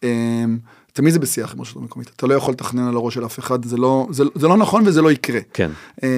אה, 0.04 0.46
תמיד 0.94 1.14
זה 1.14 1.20
בשיח 1.20 1.54
עם 1.54 1.62
רשות 1.62 1.78
המקומית, 1.78 2.12
אתה 2.16 2.28
לא 2.28 2.34
יכול 2.34 2.54
לתכנן 2.54 2.88
על 2.88 2.96
הראש 2.96 3.14
של 3.14 3.26
אף 3.26 3.40
אחד, 3.40 3.66
זה 3.66 3.78
לא, 3.78 4.08
זה, 4.12 4.24
זה 4.36 4.48
לא 4.48 4.58
נכון 4.58 4.84
וזה 4.88 5.02
לא 5.02 5.12
יקרה. 5.12 5.40
כן. 5.54 5.72
אה, 6.04 6.10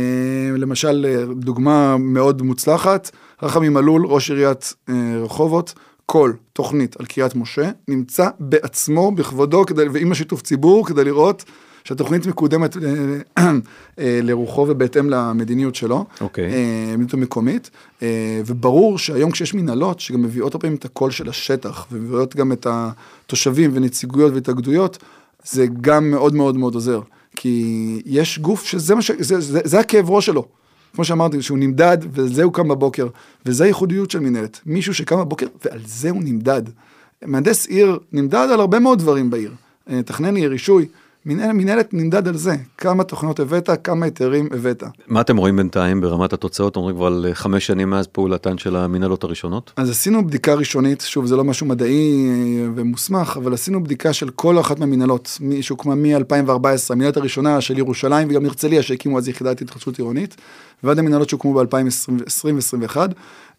למשל, 0.57 1.05
אה, 1.09 1.33
דוגמה 1.33 1.97
מאוד 1.97 2.41
מוצלחת, 2.41 3.11
רחמי 3.43 3.69
מלול, 3.69 4.05
ראש 4.05 4.29
עיריית 4.29 4.73
אה, 4.89 4.93
רחובות, 5.23 5.73
כל 6.05 6.33
תוכנית 6.53 6.99
על 6.99 7.05
קריית 7.05 7.35
משה 7.35 7.71
נמצא 7.87 8.29
בעצמו, 8.39 9.11
בכבודו, 9.11 9.65
כדי, 9.65 9.83
ועם 9.87 10.11
השיתוף 10.11 10.41
ציבור, 10.41 10.87
כדי 10.87 11.03
לראות 11.03 11.43
שהתוכנית 11.85 12.25
מקודמת 12.25 12.77
אה, 12.77 13.51
אה, 13.99 14.19
לרוחו 14.23 14.65
ובהתאם 14.69 15.09
למדיניות 15.09 15.75
שלו, 15.75 16.05
אוקיי. 16.21 16.53
אה, 16.53 16.85
מדיניות 16.87 17.13
המקומית, 17.13 17.69
אה, 18.01 18.41
וברור 18.45 18.97
שהיום 18.97 19.31
כשיש 19.31 19.53
מנהלות 19.53 19.99
שגם 19.99 20.21
מביאות 20.21 20.53
הרבה 20.53 20.61
פעמים 20.61 20.77
את 20.77 20.85
הקול 20.85 21.11
של 21.11 21.29
השטח, 21.29 21.87
ומביאות 21.91 22.35
גם 22.35 22.51
את 22.51 22.67
התושבים 22.69 23.71
ונציגויות 23.73 24.33
והתאגדויות, 24.33 24.97
זה 25.43 25.65
גם 25.81 26.11
מאוד 26.11 26.35
מאוד 26.35 26.57
מאוד 26.57 26.75
עוזר. 26.75 27.01
כי 27.35 28.01
יש 28.05 28.39
גוף 28.39 28.65
שזה 28.65 28.95
מה 28.95 29.01
ש... 29.01 29.11
זה, 29.19 29.39
זה, 29.39 29.59
זה 29.63 29.79
הכאב 29.79 30.09
ראש 30.09 30.25
שלו. 30.25 30.45
כמו 30.95 31.05
שאמרתי, 31.05 31.41
שהוא 31.41 31.57
נמדד, 31.57 31.97
וזה 32.13 32.43
הוא 32.43 32.53
קם 32.53 32.67
בבוקר. 32.67 33.07
וזה 33.45 33.63
הייחודיות 33.63 34.11
של 34.11 34.19
מנהלת. 34.19 34.59
מישהו 34.65 34.93
שקם 34.93 35.19
בבוקר, 35.19 35.47
ועל 35.65 35.79
זה 35.85 36.09
הוא 36.09 36.23
נמדד. 36.23 36.61
מהנדס 37.25 37.65
עיר 37.65 37.99
נמדד 38.11 38.47
על 38.53 38.59
הרבה 38.59 38.79
מאוד 38.79 38.99
דברים 38.99 39.29
בעיר. 39.29 39.51
אה, 39.89 40.03
תכנן 40.03 40.35
עיר, 40.35 40.49
רישוי. 40.49 40.87
מנהל, 41.25 41.51
מנהלת 41.51 41.93
נמדד 41.93 42.27
על 42.27 42.37
זה. 42.37 42.55
כמה 42.77 43.03
תוכניות 43.03 43.39
הבאת, 43.39 43.69
כמה 43.83 44.05
היתרים 44.05 44.49
הבאת. 44.51 44.83
מה 45.07 45.21
אתם 45.21 45.37
רואים 45.37 45.55
בינתיים 45.55 46.01
ברמת 46.01 46.33
התוצאות? 46.33 46.75
אומרים 46.75 46.95
כבר 46.95 47.05
על 47.05 47.25
אה, 47.29 47.35
חמש 47.35 47.67
שנים 47.67 47.89
מאז 47.89 48.07
פעולתן 48.07 48.57
של 48.57 48.75
המנהלות 48.75 49.23
הראשונות? 49.23 49.73
אז 49.75 49.89
עשינו 49.89 50.27
בדיקה 50.27 50.53
ראשונית, 50.53 51.01
שוב, 51.01 51.25
זה 51.25 51.35
לא 51.35 51.43
משהו 51.43 51.67
מדעי 51.67 52.27
אה, 52.29 52.67
ומוסמך, 52.75 53.37
אבל 53.37 53.53
עשינו 53.53 53.83
בדיקה 53.83 54.13
של 54.13 54.29
כל 54.29 54.59
אחת 54.59 54.79
מהמנהלות, 54.79 55.39
שהוקמה 55.61 55.95
מ-2014, 55.95 56.49
המנהלת 56.89 57.17
הראשונה 57.17 57.61
של 57.61 57.77
ירושלים 57.77 58.27
וגם 58.29 58.45
הרצליה, 58.45 58.83
שהקימו 58.83 59.17
אז 59.17 59.27
יחידת 59.27 59.61
התחדשות 59.61 59.97
עירונית, 59.97 60.35
ועד 60.83 60.99
המנהלות 60.99 61.29
שהוקמו 61.29 61.53
ב-2020-2021. 61.53 62.97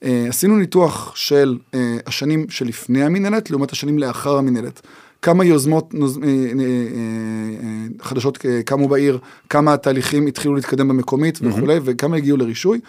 עשינו 0.03 0.57
ניתוח 0.57 1.13
של 1.17 1.59
אה, 1.75 1.97
השנים 2.07 2.47
שלפני 2.49 3.05
המנהלת, 3.05 3.51
לעומת 3.51 3.73
השנים 3.73 3.99
לאחר 3.99 4.37
המנהלת. 4.37 4.81
כמה 5.27 5.45
יוזמות 5.45 5.95
נוז- 5.95 6.19
אה, 6.23 6.29
אה, 6.29 6.33
אה, 6.61 7.87
חדשות 8.03 8.39
קמו 8.65 8.89
בעיר, 8.89 9.19
כמה 9.49 9.77
תהליכים 9.77 10.27
התחילו 10.27 10.55
להתקדם 10.55 10.89
במקומית 10.89 11.39
וכולי, 11.43 11.79
וכמה 11.85 12.17
הגיעו 12.17 12.37
לרישוי. 12.37 12.81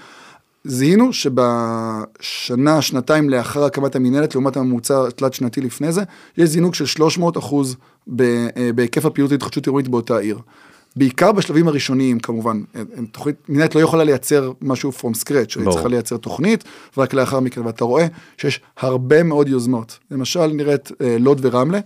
זיהינו 0.64 1.14
שבשנה, 1.14 2.82
שנתיים 2.82 3.30
לאחר 3.30 3.64
הקמת 3.64 3.96
המנהלת, 3.96 4.36
לעומת 4.36 4.58
הממוצע 4.58 5.08
התלת 5.08 5.34
שנתי 5.34 5.62
לפני 5.62 5.92
זה, 5.92 6.02
יש 6.38 6.50
זינוק 6.50 6.76
של 6.76 6.86
300 6.86 7.38
אחוז 7.38 7.76
בהיקף 8.76 9.06
הפעילות 9.06 9.32
להתחדשות 9.32 9.66
עירונית 9.66 9.88
באותה 9.88 10.18
עיר. 10.18 10.40
בעיקר 10.96 11.32
בשלבים 11.32 11.68
הראשוניים 11.68 12.20
כמובן, 12.20 12.62
תוכנית, 13.12 13.36
מנהלת 13.50 13.76
לא 13.76 13.80
יכולה 13.80 14.04
לייצר 14.04 14.52
משהו 14.62 14.92
from 15.02 15.16
scratch, 15.24 15.60
היא. 15.60 15.70
צריכה 15.72 15.88
לייצר 15.88 16.18
תוכנית, 16.18 16.64
ורק 16.98 17.14
לאחר 17.14 17.40
מכן, 17.40 17.62
ואתה 17.66 17.84
רואה 17.86 18.08
שיש 18.38 18.62
הרבה 18.78 19.24
מאוד 19.24 19.48
יוזמות. 19.48 20.00
למשל 20.12 20.48
נראית 20.48 20.92
אה, 21.02 21.18
לוד 21.20 21.40
ורמלה, 21.42 21.80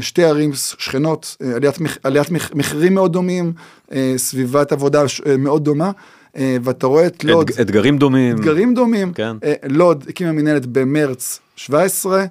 שתי 0.00 0.24
ערים 0.24 0.50
שכנות, 0.54 1.36
אה, 1.42 1.56
עליית, 1.56 1.74
עליית 2.02 2.30
מח- 2.30 2.50
מחירים 2.54 2.94
מאוד 2.94 3.12
דומים, 3.12 3.52
אה, 3.92 4.14
סביבת 4.16 4.72
עבודה 4.72 5.02
אה, 5.26 5.36
מאוד 5.36 5.64
דומה, 5.64 5.90
אה, 6.36 6.56
ואתה 6.62 6.86
רואה 6.86 7.06
את 7.06 7.24
לוד. 7.24 7.50
אתג- 7.50 7.60
אתגרים 7.60 7.98
דומים. 7.98 8.36
אתגרים 8.36 8.74
דומים. 8.74 9.12
כן. 9.12 9.36
אה, 9.44 9.52
לוד 9.68 10.04
הקימה 10.08 10.32
מנהלת 10.32 10.66
במרץ 10.66 11.40
17, 11.56 12.24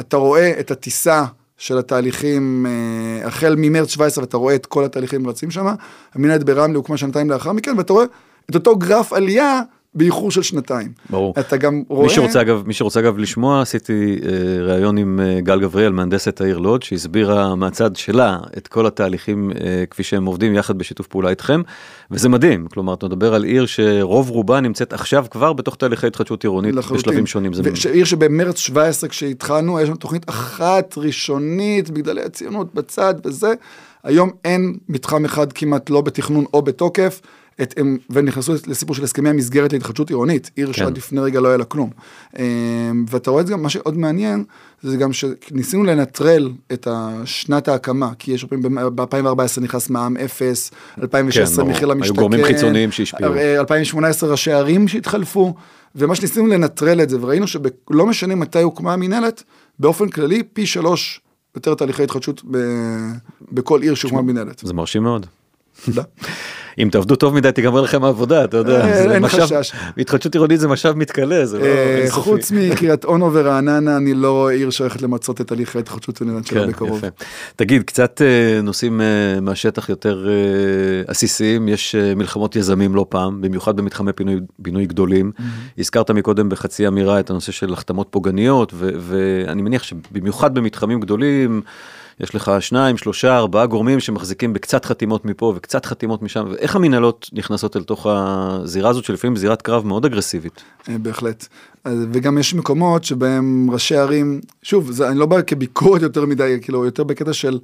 אתה 0.00 0.16
רואה 0.16 0.52
את 0.60 0.70
הטיסה 0.70 1.24
של 1.58 1.78
התהליכים 1.78 2.66
אה, 2.66 3.26
החל 3.26 3.54
ממרץ 3.58 3.88
17 3.90 4.24
ואתה 4.24 4.36
רואה 4.36 4.54
את 4.54 4.66
כל 4.66 4.84
התהליכים 4.84 5.26
רצים 5.28 5.50
שם, 5.50 5.66
המנהלת 6.14 6.44
ברמלה 6.44 6.76
הוקמה 6.76 6.96
שנתיים 6.96 7.30
לאחר 7.30 7.52
מכן 7.52 7.74
ואתה 7.78 7.92
רואה 7.92 8.04
את 8.50 8.54
אותו 8.54 8.76
גרף 8.76 9.12
עלייה 9.12 9.60
באיחור 9.94 10.30
של 10.30 10.42
שנתיים. 10.42 10.92
ברור. 11.10 11.34
אתה 11.38 11.56
גם 11.56 11.82
רואה... 11.88 12.06
מי 12.06 12.12
שרוצה 12.12 12.40
אגב, 12.40 12.62
מי 12.66 12.74
שרוצה 12.74 13.00
אגב 13.00 13.18
לשמוע, 13.18 13.62
עשיתי 13.62 14.18
אה, 14.24 14.62
ראיון 14.62 14.98
עם 14.98 15.20
אה, 15.20 15.40
גל 15.40 15.60
גבריאל, 15.60 15.92
מהנדסת 15.92 16.40
העיר 16.40 16.58
לוד, 16.58 16.82
שהסבירה 16.82 17.54
מהצד 17.54 17.96
שלה 17.96 18.38
את 18.56 18.68
כל 18.68 18.86
התהליכים 18.86 19.50
אה, 19.60 19.84
כפי 19.90 20.02
שהם 20.02 20.24
עובדים 20.26 20.54
יחד 20.54 20.78
בשיתוף 20.78 21.06
פעולה 21.06 21.30
איתכם, 21.30 21.62
וזה 22.10 22.28
מדהים, 22.28 22.66
כלומר 22.66 22.94
אתה 22.94 23.06
מדבר 23.06 23.34
על 23.34 23.44
עיר 23.44 23.66
שרוב 23.66 24.30
רובה 24.30 24.60
נמצאת 24.60 24.92
עכשיו 24.92 25.24
כבר 25.30 25.52
בתוך 25.52 25.76
תהליכי 25.76 26.06
התחדשות 26.06 26.44
עירונית 26.44 26.74
לחלוטין. 26.74 27.02
בשלבים 27.02 27.26
שונים. 27.26 27.52
זה 27.52 27.62
וש- 27.64 27.86
עיר 27.86 28.04
שבמרץ 28.04 28.58
17 28.58 29.08
כשהתחלנו, 29.10 29.80
יש 29.80 29.88
לנו 29.88 29.96
תוכנית 29.96 30.28
אחת 30.28 30.94
ראשונית 30.98 31.90
בגדלי 31.90 32.22
הציונות 32.22 32.74
בצד 32.74 33.14
וזה, 33.24 33.52
היום 34.04 34.30
אין 34.44 34.76
מתחם 34.88 35.24
אחד 35.24 35.52
כמעט 35.52 35.90
לא 35.90 36.00
בתכנון 36.00 36.44
או 36.54 36.62
בתוקף, 36.62 37.20
את, 37.62 37.74
הם, 37.76 37.98
ונכנסו 38.10 38.52
לסיפור 38.66 38.96
של 38.96 39.04
הסכמי 39.04 39.28
המסגרת 39.28 39.72
להתחדשות 39.72 40.10
עירונית, 40.10 40.50
עיר 40.56 40.66
כן. 40.66 40.72
שעד 40.72 40.96
לפני 40.96 41.20
רגע 41.20 41.40
לא 41.40 41.48
היה 41.48 41.56
לה 41.56 41.64
כלום. 41.64 41.90
אה, 42.38 42.44
ואתה 43.08 43.30
רואה 43.30 43.42
את 43.42 43.46
זה 43.46 43.52
גם, 43.52 43.62
מה 43.62 43.68
שעוד 43.68 43.98
מעניין, 43.98 44.44
זה 44.82 44.96
גם 44.96 45.12
שניסינו 45.12 45.84
לנטרל 45.84 46.52
את 46.72 46.88
שנת 47.24 47.68
ההקמה, 47.68 48.10
כי 48.18 48.32
יש 48.32 48.44
פעמים 48.44 48.76
ב-2014 48.94 49.60
נכנס 49.60 49.90
מע"מ 49.90 50.16
אפס, 50.16 50.70
2016 51.02 51.64
ברור. 51.64 51.76
מחיר 51.76 51.88
היו 51.88 51.98
למשתכן, 51.98 52.20
גורמים 52.20 52.44
חיצוניים 52.44 52.92
שהשפיעו. 52.92 53.34
אה, 53.34 53.60
2018 53.60 54.30
ראשי 54.30 54.52
ערים 54.52 54.88
שהתחלפו, 54.88 55.54
ומה 55.94 56.14
שניסינו 56.14 56.46
לנטרל 56.46 57.02
את 57.02 57.10
זה, 57.10 57.16
וראינו 57.20 57.46
שלא 57.46 58.06
משנה 58.06 58.34
מתי 58.34 58.62
הוקמה 58.62 58.92
המינהלת, 58.92 59.42
באופן 59.78 60.08
כללי 60.08 60.42
פי 60.42 60.66
שלוש 60.66 61.20
יותר 61.54 61.74
תהליכי 61.74 62.02
התחדשות 62.02 62.42
ב, 62.50 62.58
בכל 63.52 63.82
עיר 63.82 63.94
שהוקמה 63.94 64.22
מינהלת. 64.22 64.62
זה 64.64 64.74
מרשים 64.74 65.02
מאוד. 65.02 65.26
אם 66.82 66.88
תעבדו 66.92 67.16
טוב 67.16 67.34
מדי 67.34 67.52
תיגמר 67.52 67.80
לכם 67.80 68.04
העבודה, 68.04 68.44
אתה 68.44 68.56
יודע, 68.56 68.80
אה, 68.80 69.14
אין 69.14 69.28
חשש. 69.28 69.72
התחדשות 69.98 70.34
עירונית 70.34 70.60
זה 70.60 70.68
משאב 70.68 70.96
מתכלה, 70.96 71.46
זה 71.46 71.58
לא 71.58 71.64
אה, 71.64 71.98
אינסופי. 71.98 72.20
חוץ 72.20 72.52
מקריית 72.52 73.04
אונו 73.04 73.30
ורעננה, 73.34 73.96
אני 73.96 74.14
לא 74.14 74.32
רואה 74.32 74.52
עיר 74.52 74.70
שהולכת 74.70 75.02
למצות 75.02 75.40
את 75.40 75.52
הליכי 75.52 75.78
ההתחדשות 75.78 76.20
המינהלת 76.20 76.46
שלה 76.46 76.60
כן, 76.60 76.68
בקרוב. 76.68 77.02
תגיד, 77.56 77.82
קצת 77.82 78.22
אה, 78.24 78.62
נושאים 78.62 79.00
אה, 79.00 79.40
מהשטח 79.40 79.88
יותר 79.88 80.28
אה, 80.28 80.32
עסיסיים, 81.06 81.68
יש 81.68 81.94
אה, 81.94 82.14
מלחמות 82.14 82.56
יזמים 82.56 82.94
לא 82.94 83.06
פעם, 83.08 83.40
במיוחד 83.40 83.76
במתחמי 83.76 84.12
פינוי 84.62 84.86
גדולים. 84.86 85.32
הזכרת 85.78 86.10
מקודם 86.10 86.48
בחצי 86.48 86.88
אמירה 86.88 87.20
את 87.20 87.30
הנושא 87.30 87.52
של 87.52 87.72
החתמות 87.72 88.06
פוגעניות, 88.10 88.72
ואני 88.76 89.62
מניח 89.62 89.82
שבמיוחד 89.82 90.54
במתחמים 90.54 91.00
גדולים, 91.00 91.62
יש 92.20 92.34
לך 92.34 92.52
שניים, 92.60 92.96
שלושה, 92.96 93.36
ארבעה 93.38 93.66
גורמים 93.66 94.00
שמחזיקים 94.00 94.52
בקצת 94.52 94.84
חתימות 94.84 95.24
מפה 95.24 95.52
וקצת 95.56 95.86
חתימות 95.86 96.22
משם, 96.22 96.46
ואיך 96.50 96.76
המנהלות 96.76 97.30
נכנסות 97.32 97.76
אל 97.76 97.82
תוך 97.82 98.06
הזירה 98.10 98.90
הזאת, 98.90 99.04
שלפעמים 99.04 99.36
זירת 99.36 99.62
קרב 99.62 99.86
מאוד 99.86 100.04
אגרסיבית. 100.04 100.62
אה, 100.88 100.98
בהחלט. 100.98 101.46
אז- 101.84 101.98
וגם 102.12 102.38
יש 102.38 102.54
מקומות 102.54 103.04
שבהם 103.04 103.70
ראשי 103.70 103.96
ערים, 103.96 104.40
שוב, 104.62 104.90
זה, 104.90 105.08
אני 105.08 105.18
לא 105.18 105.26
בא 105.26 105.42
כביקורת 105.42 106.02
יותר 106.02 106.26
מדי, 106.26 106.58
כאילו, 106.62 106.84
יותר 106.84 107.04
בקטע 107.04 107.32
של 107.32 107.58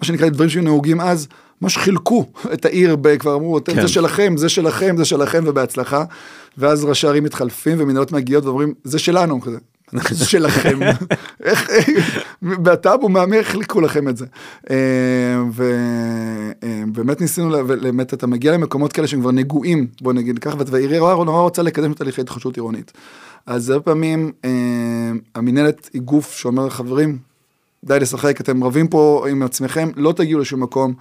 מה 0.00 0.06
שנקרא 0.06 0.28
דברים 0.28 0.50
שהיו 0.50 0.62
נהוגים 0.62 1.00
אז, 1.00 1.28
ממש 1.62 1.76
חילקו 1.78 2.26
את 2.52 2.64
העיר, 2.64 2.96
כבר 3.18 3.34
אמרו, 3.34 3.58
"אתם, 3.58 3.74
כן. 3.74 3.82
זה 3.82 3.88
שלכם, 3.88 4.36
זה 4.36 4.48
שלכם, 4.48 4.96
זה 4.96 5.04
שלכם, 5.04 5.44
ובהצלחה. 5.46 6.04
ואז 6.58 6.84
ראשי 6.84 7.06
ערים 7.06 7.24
מתחלפים 7.24 7.76
ומנהלות 7.80 8.12
מגיעות 8.12 8.44
ואומרים, 8.44 8.74
זה 8.84 8.98
שלנו, 8.98 9.40
כזה. 9.40 9.58
שלכם, 10.30 10.78
איך, 11.44 11.70
בטאבו 12.42 13.08
מהמר 13.08 13.42
חילקו 13.42 13.80
לכם 13.80 14.08
את 14.08 14.16
זה. 14.16 14.26
אה, 14.70 14.76
ובאמת 15.54 17.20
ניסינו, 17.20 17.66
באמת 17.66 18.14
אתה 18.14 18.26
מגיע 18.26 18.52
למקומות 18.52 18.92
כאלה 18.92 19.06
שהם 19.06 19.20
כבר 19.20 19.30
נגועים, 19.30 19.86
בוא 20.00 20.12
נגיד 20.12 20.38
ככה, 20.38 20.56
והעירייה 20.66 21.00
נורא 21.00 21.40
רוצה 21.40 21.62
לקדם 21.62 21.92
את 21.92 21.96
תהליכי 21.96 22.20
התחדשות 22.20 22.56
עירונית. 22.56 22.92
אז 23.46 23.70
הרבה 23.70 23.84
פעמים 23.84 24.32
אה, 24.44 24.50
המינהלת 25.34 25.90
היא 25.92 26.02
גוף 26.02 26.36
שאומר 26.36 26.70
חברים, 26.70 27.18
די 27.84 28.00
לשחק, 28.00 28.40
אתם 28.40 28.64
רבים 28.64 28.88
פה 28.88 29.26
עם 29.30 29.42
עצמכם, 29.42 29.88
לא 29.96 30.12
תגיעו 30.12 30.40
לשום 30.40 30.62
מקום. 30.62 30.94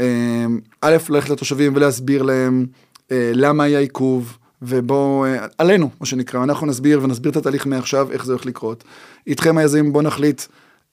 אה, 0.00 0.46
א', 0.80 0.96
ללכת 1.08 1.30
לתושבים 1.30 1.76
ולהסביר 1.76 2.22
להם 2.22 2.66
אה, 3.12 3.30
למה 3.34 3.64
היה 3.64 3.78
עיכוב, 3.78 4.38
ובואו, 4.62 5.24
אה, 5.24 5.46
עלינו, 5.58 5.90
מה 6.00 6.06
שנקרא, 6.06 6.42
אנחנו 6.44 6.66
נסביר 6.66 7.00
ונסביר 7.02 7.32
את 7.32 7.36
התהליך 7.36 7.66
מעכשיו, 7.66 8.08
איך 8.12 8.24
זה 8.24 8.32
הולך 8.32 8.46
לקרות. 8.46 8.84
איתכם 9.26 9.58
היזמים, 9.58 9.92
בואו 9.92 10.04
נחליט, 10.04 10.42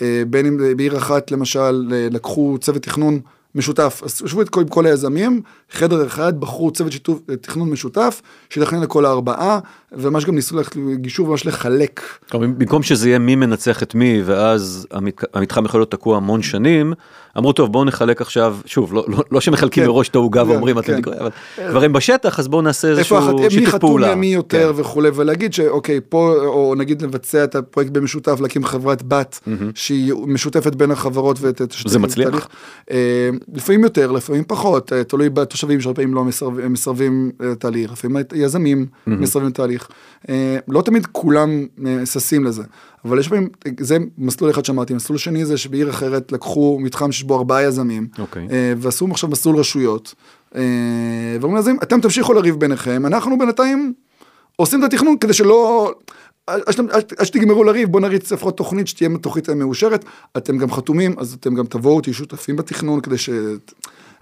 אה, 0.01 0.24
בין 0.30 0.45
אם 0.45 0.78
בעיר 0.78 0.97
אחת 0.97 1.32
למשל, 1.32 1.89
אה, 1.93 2.07
לקחו 2.12 2.57
צוות 2.62 2.82
תכנון 2.84 3.20
משותף, 3.55 4.01
אז 4.05 4.22
ישבו 4.26 4.41
עם 4.57 4.68
כל 4.68 4.86
היזמים, 4.86 5.41
חדר 5.72 6.07
אחד, 6.07 6.39
בחרו 6.39 6.72
צוות 6.72 6.91
שיתוף, 6.91 7.20
תכנון 7.41 7.70
משותף, 7.70 8.22
שיתכנן 8.49 8.82
לכל 8.82 9.05
הארבעה, 9.05 9.59
וממש 9.91 10.26
גם 10.26 10.36
ניסו 10.36 10.55
ללכת 10.57 10.76
לגישור 10.76 11.28
ממש 11.28 11.45
לחלק. 11.45 12.01
במקום 12.34 12.84
שזה 12.84 13.09
יהיה 13.09 13.20
מי 13.20 13.36
מנצח 13.36 13.84
את 13.84 13.95
מי 13.95 14.22
ואז 14.26 14.88
המת- 14.91 15.24
המתחם 15.34 15.66
יכול 15.66 15.80
להיות 15.80 15.91
תקוע 15.91 16.18
המון 16.18 16.41
שנים, 16.41 16.93
אמרו 17.38 17.54
טוב 17.54 17.72
בואו 17.72 17.86
נחלק 17.86 18.22
עכשיו 18.22 18.58
שוב 18.66 18.94
לא, 18.94 19.06
לא, 19.08 19.24
לא 19.32 19.42
שמחלקים 19.42 19.84
כן. 19.84 19.90
מראש 19.90 20.10
את 20.10 20.16
העוגה 20.16 20.44
כן, 20.44 20.50
ואומרים 20.50 20.80
אתם 20.80 20.88
כן. 20.88 21.02
תקראו, 21.02 21.16
אבל 21.20 21.30
כבר 21.70 21.84
הם 21.84 21.94
בשטח 21.94 22.40
אז 22.40 22.48
בואו 22.48 22.62
נעשה 22.62 22.88
איזשהו 22.88 23.18
החת- 23.18 23.34
מי 23.34 23.50
שיתוף 23.50 23.70
חתום 23.70 23.90
פעולה. 23.90 24.12
למי 24.12 24.28
יותר 24.28 24.74
כן. 24.76 24.80
וכולי 24.82 25.10
ולהגיד 25.16 25.54
שאוקיי 25.54 26.00
פה 26.10 26.34
או 26.46 26.76
נגיד 26.78 27.02
לבצע 27.02 27.44
את 27.44 27.56
הפרויקט 27.56 27.92
במשותף 27.92 28.40
להקים 28.42 28.66
חברת 28.66 29.04
בת 29.04 29.40
שהיא 29.76 30.14
משותפת 30.28 30.76
בין 30.76 30.92
החברות 30.92 31.38
ותשתף 31.42 31.90
זה 31.90 32.00
מצליח? 32.00 32.48
לפעמים 33.54 33.84
יותר 33.84 34.12
לפעמים 34.12 34.44
פחות 34.48 34.94
אה, 34.94 35.04
תלוי 35.04 35.30
בתושבים 35.30 35.82
שהרבה 35.82 35.96
פעמים 35.96 36.14
לא 36.14 36.24
מסרב- 36.24 36.68
מסרבים 36.68 37.32
אה, 37.42 37.48
לתהליך 37.48 37.92
לפעמים 37.92 38.18
יזמים 38.36 38.86
מסרבים 39.08 39.48
לתהליך 39.50 39.88
אה, 40.30 40.58
לא 40.68 40.82
תמיד 40.82 41.06
כולם 41.12 41.66
אה, 41.86 42.06
ששים 42.06 42.44
לזה 42.44 42.64
אבל 43.06 43.20
יש 43.20 43.28
פעמים 43.28 43.49
זה 43.80 43.97
מסלול 44.18 44.52
אחד 44.52 44.66
שאמרתי 44.66 44.93
מסלול 44.93 45.18
שני 45.18 45.45
זה 45.45 45.58
שבעיר 45.58 45.89
אחרת 45.89 46.32
לקחו 46.32 46.80
מתחם 46.82 47.12
שיש 47.12 47.24
בו 47.24 47.38
ארבעה 47.38 47.64
יזמים 47.64 48.08
אוקיי. 48.20 48.47
אה, 48.52 48.74
ועשו 48.78 49.08
עכשיו 49.12 49.30
מסלול 49.30 49.56
רשויות. 49.56 50.14
אה, 50.56 50.62
ואומרים 51.39 51.56
ליזמים, 51.56 51.78
אתם 51.84 52.02
תמשיכו 52.02 52.34
לריב 52.34 52.60
ביניכם, 52.60 53.06
אנחנו 53.06 53.38
בינתיים 53.38 53.93
עושים 54.56 54.80
את 54.80 54.93
התכנון 54.93 55.18
כדי 55.18 55.34
שלא... 55.34 55.91
עד 56.47 56.80
עד 57.18 57.24
שתגמרו 57.24 57.64
לריב, 57.64 57.89
בואו 57.89 58.04
נריץ 58.04 58.32
לפחות 58.32 58.58
תוכנית 58.58 58.88
שתהיה 58.88 59.10
תוכנית 59.22 59.49
מאושרת. 59.49 60.06
אתם 60.38 60.58
גם 60.58 60.72
חתומים, 60.72 61.16
אז 61.18 61.34
אתם 61.34 61.56
גם 61.56 61.66
תבואו, 61.66 62.02
תהיו 62.02 62.14
שותפים 62.14 62.56
בתכנון 62.56 63.02
כדי 63.02 63.18
ש... 63.18 63.30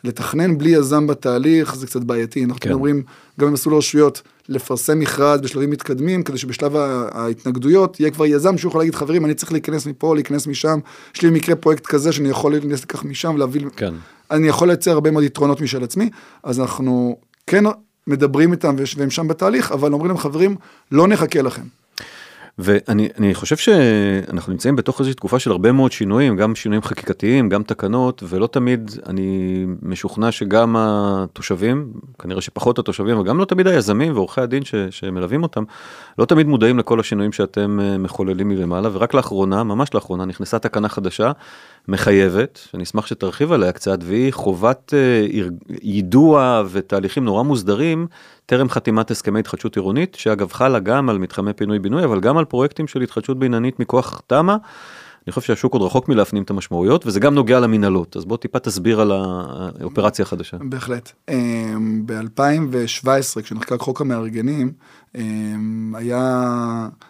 לתכנן 0.03 0.57
בלי 0.57 0.69
יזם 0.69 1.07
בתהליך 1.07 1.75
זה 1.75 1.87
קצת 1.87 2.01
בעייתי, 2.01 2.43
אנחנו 2.43 2.59
כן. 2.61 2.71
אומרים 2.71 3.03
גם 3.39 3.47
במסלול 3.47 3.75
הרשויות 3.75 4.21
לפרסם 4.49 4.99
מכרז 4.99 5.41
בשלבים 5.41 5.69
מתקדמים 5.69 6.23
כדי 6.23 6.37
שבשלב 6.37 6.75
ההתנגדויות 7.11 7.99
יהיה 7.99 8.11
כבר 8.11 8.25
יזם 8.25 8.57
שיכול 8.57 8.81
להגיד 8.81 8.95
חברים 8.95 9.25
אני 9.25 9.33
צריך 9.33 9.51
להיכנס 9.51 9.85
מפה 9.85 10.15
להיכנס 10.15 10.47
משם 10.47 10.79
יש 11.15 11.21
לי 11.21 11.29
מקרה 11.29 11.55
פרויקט 11.55 11.85
כזה 11.85 12.11
שאני 12.11 12.29
יכול 12.29 12.51
להיכנס 12.51 12.83
לכך 12.83 13.03
משם 13.03 13.31
ולהביא 13.35 13.61
כן. 13.75 13.93
אני 14.31 14.47
יכול 14.47 14.67
לייצר 14.67 14.91
הרבה 14.91 15.11
מאוד 15.11 15.23
יתרונות 15.23 15.61
משל 15.61 15.83
עצמי, 15.83 16.09
אז 16.43 16.59
אנחנו 16.59 17.17
כן 17.47 17.63
מדברים 18.07 18.51
איתם 18.51 18.75
והם 18.97 19.09
שם 19.09 19.27
בתהליך, 19.27 19.71
אבל 19.71 19.93
אומרים 19.93 20.07
להם 20.07 20.17
חברים, 20.17 20.55
לא 20.91 21.07
נחכה 21.07 21.41
לכם. 21.41 21.63
ואני 22.61 23.09
אני 23.17 23.33
חושב 23.35 23.57
שאנחנו 23.57 24.51
נמצאים 24.51 24.75
בתוך 24.75 24.99
איזושהי 24.99 25.15
תקופה 25.15 25.39
של 25.39 25.51
הרבה 25.51 25.71
מאוד 25.71 25.91
שינויים, 25.91 26.35
גם 26.35 26.55
שינויים 26.55 26.83
חקיקתיים, 26.83 27.49
גם 27.49 27.63
תקנות, 27.63 28.23
ולא 28.29 28.47
תמיד 28.47 28.91
אני 29.05 29.65
משוכנע 29.81 30.31
שגם 30.31 30.75
התושבים, 30.77 31.93
כנראה 32.19 32.41
שפחות 32.41 32.79
התושבים, 32.79 33.17
אבל 33.17 33.27
גם 33.27 33.37
לא 33.37 33.45
תמיד 33.45 33.67
היזמים 33.67 34.13
ועורכי 34.13 34.41
הדין 34.41 34.65
ש, 34.65 34.75
שמלווים 34.89 35.43
אותם, 35.43 35.63
לא 36.17 36.25
תמיד 36.25 36.47
מודעים 36.47 36.79
לכל 36.79 36.99
השינויים 36.99 37.31
שאתם 37.31 37.79
אה, 37.79 37.97
מחוללים 37.97 38.49
מלמעלה, 38.49 38.89
ורק 38.93 39.13
לאחרונה, 39.13 39.63
ממש 39.63 39.93
לאחרונה, 39.93 40.25
נכנסה 40.25 40.59
תקנה 40.59 40.89
חדשה, 40.89 41.31
מחייבת, 41.87 42.59
שאני 42.71 42.83
אשמח 42.83 43.05
שתרחיב 43.05 43.51
עליה 43.51 43.71
קצת, 43.71 43.99
והיא 44.01 44.33
חובת 44.33 44.93
אה, 44.93 45.25
יידוע 45.81 46.63
ותהליכים 46.71 47.25
נורא 47.25 47.43
מוסדרים 47.43 48.07
טרם 48.49 48.69
חתימת 48.69 49.11
הסכמי 49.11 49.39
התחדשות 49.39 49.75
עירונית, 49.75 50.15
שאגב 50.15 50.51
חלה 50.51 50.79
גם 50.79 51.09
על 51.09 51.17
מתחמי 51.17 51.53
פינוי-בינוי, 51.53 52.03
אבל 52.03 52.19
גם 52.19 52.37
על 52.37 52.45
פרויקטים 52.45 52.87
של 52.87 53.01
התחדשות 53.01 53.39
בינונית 53.39 53.79
מכוח 53.79 54.21
תמ"א. 54.27 54.55
אני 55.27 55.33
חושב 55.33 55.47
שהשוק 55.47 55.73
עוד 55.73 55.81
רחוק 55.81 56.09
מלהפנים 56.09 56.43
את 56.43 56.49
המשמעויות, 56.49 57.05
וזה 57.07 57.19
גם 57.19 57.35
נוגע 57.35 57.59
למינהלות, 57.59 58.17
אז 58.17 58.25
בוא 58.25 58.37
טיפה 58.37 58.59
תסביר 58.59 59.01
על 59.01 59.11
האופרציה 59.11 60.23
החדשה. 60.23 60.57
בהחלט. 60.61 61.11
ב-2017, 62.05 63.41
כשנחקק 63.41 63.79
חוק 63.79 64.01
המארגנים, 64.01 64.71
אמ, 65.15 65.93
היה, 65.97 66.43
אמ, 66.85 67.08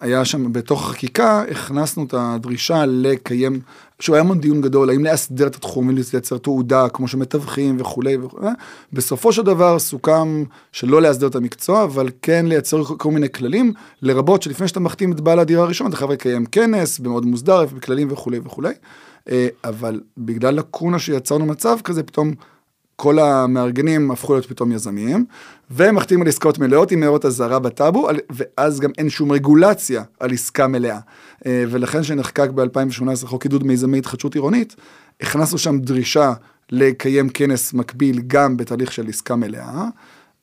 היה 0.00 0.24
שם 0.24 0.52
בתוך 0.52 0.82
החקיקה, 0.82 1.42
הכנסנו 1.50 2.04
את 2.04 2.14
הדרישה 2.14 2.86
לקיים, 2.86 3.60
שוב, 4.00 4.14
היה 4.14 4.24
מאוד 4.24 4.40
דיון 4.40 4.60
גדול, 4.60 4.90
האם 4.90 5.04
לאסדר 5.04 5.46
את 5.46 5.56
התחום 5.56 5.88
ולייצר 5.88 6.38
תעודה, 6.38 6.88
כמו 6.88 7.08
שמתווכים 7.08 7.76
וכולי 7.80 8.16
וכולי. 8.16 8.46
בסופו 8.92 9.32
של 9.32 9.42
דבר 9.42 9.78
סוכם 9.78 10.44
שלא 10.72 11.02
לאסדר 11.02 11.26
את 11.26 11.34
המקצוע, 11.34 11.84
אבל 11.84 12.08
כן 12.22 12.46
לייצר 12.46 12.84
כל 12.84 13.10
מיני 13.10 13.28
כללים, 13.28 13.72
לרבות 14.02 14.42
שלפני 14.42 14.68
שאתה 14.68 14.80
מחתים 14.80 15.12
את 15.12 15.20
בעל 15.20 15.38
הדירה 15.38 15.62
הראשון, 15.62 15.88
אתה 15.88 15.96
חייב 15.96 16.10
לקיים 16.10 16.46
כנס, 16.46 16.98
במאוד 16.98 17.26
מוסדר, 17.26 17.64
בכללים 17.64 18.12
וכולי 18.12 18.38
וכולי. 18.44 18.72
אה, 19.30 19.48
אבל 19.64 20.00
בגלל 20.18 20.54
לקונה 20.54 20.98
שיצרנו 20.98 21.46
מצב 21.46 21.78
כזה, 21.84 22.02
פתאום 22.02 22.34
כל 23.00 23.18
המארגנים 23.18 24.10
הפכו 24.10 24.32
להיות 24.32 24.46
פתאום 24.46 24.72
יזמיים, 24.72 25.24
והם 25.70 25.94
מחתימים 25.94 26.22
על 26.22 26.28
עסקאות 26.28 26.58
מלאות 26.58 26.90
עם 26.92 27.02
הערות 27.02 27.24
אזהרה 27.24 27.58
בטאבו, 27.58 28.08
ואז 28.30 28.80
גם 28.80 28.90
אין 28.98 29.10
שום 29.10 29.32
רגולציה 29.32 30.02
על 30.20 30.32
עסקה 30.32 30.66
מלאה. 30.66 30.98
אה, 31.46 31.64
ולכן 31.70 32.02
שנחקק 32.02 32.50
ב-2018 32.50 33.26
חוק 33.26 33.42
עידוד 33.42 33.64
מיזמי 33.64 33.98
התחדשות 33.98 34.34
עירונית, 34.34 34.76
הכנסנו 35.20 35.58
שם 35.58 35.78
דרישה 35.78 36.32
לקיים 36.70 37.28
כנס 37.28 37.74
מקביל 37.74 38.20
גם 38.26 38.56
בתהליך 38.56 38.92
של 38.92 39.08
עסקה 39.08 39.36
מלאה. 39.36 39.84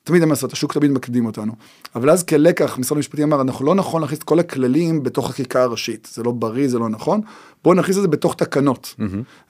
תמיד 0.05 0.21
אין 0.21 0.29
מה 0.29 0.33
לעשות, 0.33 0.53
השוק 0.53 0.73
תמיד 0.73 0.91
מקדים 0.91 1.25
אותנו. 1.25 1.53
אבל 1.95 2.09
אז 2.09 2.23
כלקח, 2.23 2.77
משרד 2.77 2.97
המשפטים 2.97 3.33
אמר, 3.33 3.41
אנחנו 3.41 3.65
לא 3.65 3.75
נכון 3.75 4.01
להכניס 4.01 4.19
את 4.19 4.23
כל 4.23 4.39
הכללים 4.39 5.03
בתוך 5.03 5.31
חקיקה 5.31 5.63
הראשית. 5.63 6.07
זה 6.13 6.23
לא 6.23 6.31
בריא, 6.31 6.67
זה 6.67 6.79
לא 6.79 6.89
נכון. 6.89 7.21
בואו 7.63 7.75
נכניס 7.75 7.97
את 7.97 8.01
זה 8.01 8.07
בתוך 8.07 8.35
תקנות. 8.35 8.95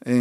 אה, 0.07 0.13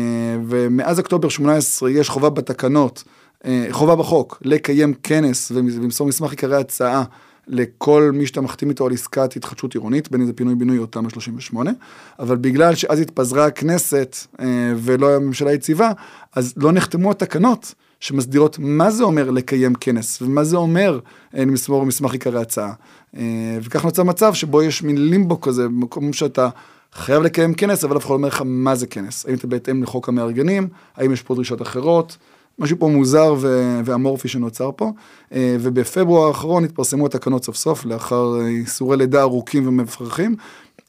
ומאז 0.49 0.99
אוקטובר 0.99 1.28
18 1.28 1.91
יש 1.91 2.09
חובה 2.09 2.30
בתקנות, 2.30 3.05
אה, 3.45 3.66
חובה 3.70 3.97
בחוק, 3.97 4.43
לקיים 4.45 4.95
כנס 5.03 5.53
ולמסור 5.55 6.07
מסמך 6.07 6.30
עיקרי 6.30 6.57
הצעה 6.57 7.05
לכל 7.49 8.11
מי 8.14 8.26
שאתה 8.26 8.41
מחתים 8.41 8.70
איתו 8.70 8.87
על 8.87 8.93
עסקת 8.93 9.37
התחדשות 9.37 9.74
עירונית, 9.74 10.11
בין 10.11 10.20
אם 10.20 10.26
זה 10.26 10.32
פינוי-בינוי 10.32 10.78
או 10.78 10.87
תמ"א 10.87 11.11
38, 11.11 11.70
אבל 12.18 12.37
בגלל 12.37 12.74
שאז 12.74 13.01
התפזרה 13.01 13.47
הכנסת 13.47 14.16
אה, 14.41 14.47
ולא 14.76 15.09
היה 15.09 15.18
ממשלה 15.18 15.53
יציבה, 15.53 15.93
אז 16.32 16.55
לא 16.57 16.72
נחתמו 16.72 17.11
התקנות 17.11 17.74
שמסדירות 18.05 18.59
מה 18.59 18.90
זה 18.90 19.05
אומר 19.05 19.30
לקיים 19.30 19.74
כנס, 19.74 20.22
ומה 20.22 20.44
זה 20.44 20.57
אומר 20.57 21.00
אה, 21.36 21.44
למסור 21.44 21.86
מסמך 21.86 22.12
עיקרי 22.12 22.40
הצעה. 22.40 22.72
אה, 23.16 23.59
וכך 23.62 23.84
נוצר 23.84 24.02
מצב 24.02 24.34
שבו 24.34 24.62
יש 24.62 24.82
מין 24.82 25.09
לימבו 25.11 25.40
כזה, 25.40 25.68
במקום 25.68 26.12
שאתה 26.12 26.48
חייב 26.92 27.22
לקיים 27.22 27.55
כנס, 27.55 27.84
אבל 27.84 27.96
אף 27.96 28.02
אחד 28.02 28.11
לא 28.11 28.14
אומר 28.14 28.28
לך 28.28 28.42
מה 28.44 28.74
זה 28.74 28.86
כנס. 28.86 29.26
האם 29.26 29.34
אתה 29.34 29.46
בהתאם 29.46 29.82
לחוק 29.82 30.09
המארגנים, 30.09 30.68
האם 30.96 31.12
יש 31.12 31.22
פה 31.22 31.34
דרישות 31.34 31.62
אחרות, 31.62 32.16
משהו 32.59 32.78
פה 32.78 32.88
מוזר 32.88 33.34
ו- 33.38 33.80
ואמורפי 33.84 34.28
שנוצר 34.28 34.70
פה. 34.76 34.92
אה, 35.32 35.57
ובפברואר 35.61 36.28
האחרון 36.28 36.64
התפרסמו 36.64 37.07
התקנות 37.07 37.44
סוף 37.44 37.57
סוף, 37.57 37.84
לאחר 37.84 38.40
אה, 38.40 38.46
איסורי 38.46 38.96
לידה 38.96 39.20
ארוכים 39.20 39.68
ומפרכים, 39.68 40.36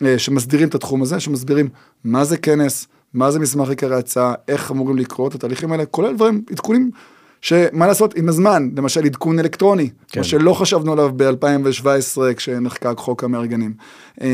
אה, 0.01 0.20
שמסדירים 0.20 0.68
את 0.68 0.76
התחום 0.76 1.01
הזה, 1.01 1.20
שמסבירים 1.20 1.70
מה 2.03 2.24
זה 2.24 2.38
כנס, 2.38 2.88
מה 3.16 3.32
זה 3.32 3.39
מסמך 3.39 3.70
עיקרי 3.70 3.95
הצעה, 3.95 4.34
איך 4.47 4.72
אמורים 4.72 4.97
לקרוא 4.97 5.28
את 5.28 5.36
התהליכים 5.36 5.72
האלה, 5.72 5.86
כולל 5.86 6.16
דברים, 6.16 6.43
עדכונים. 6.51 6.91
שמה 7.46 7.88
לעשות 7.88 8.16
עם 8.16 8.30
הזמן, 8.30 8.70
למשל 8.78 9.06
עדכון 9.06 9.39
אלקטרוני, 9.39 9.89
כן. 10.08 10.20
מה 10.20 10.24
שלא 10.24 10.54
חשבנו 10.54 10.91
עליו 10.91 11.10
ב-2017 11.16 12.34
כשנחקק 12.36 12.93
חוק 12.98 13.24
המארגנים. 13.24 13.74
אה, 14.22 14.28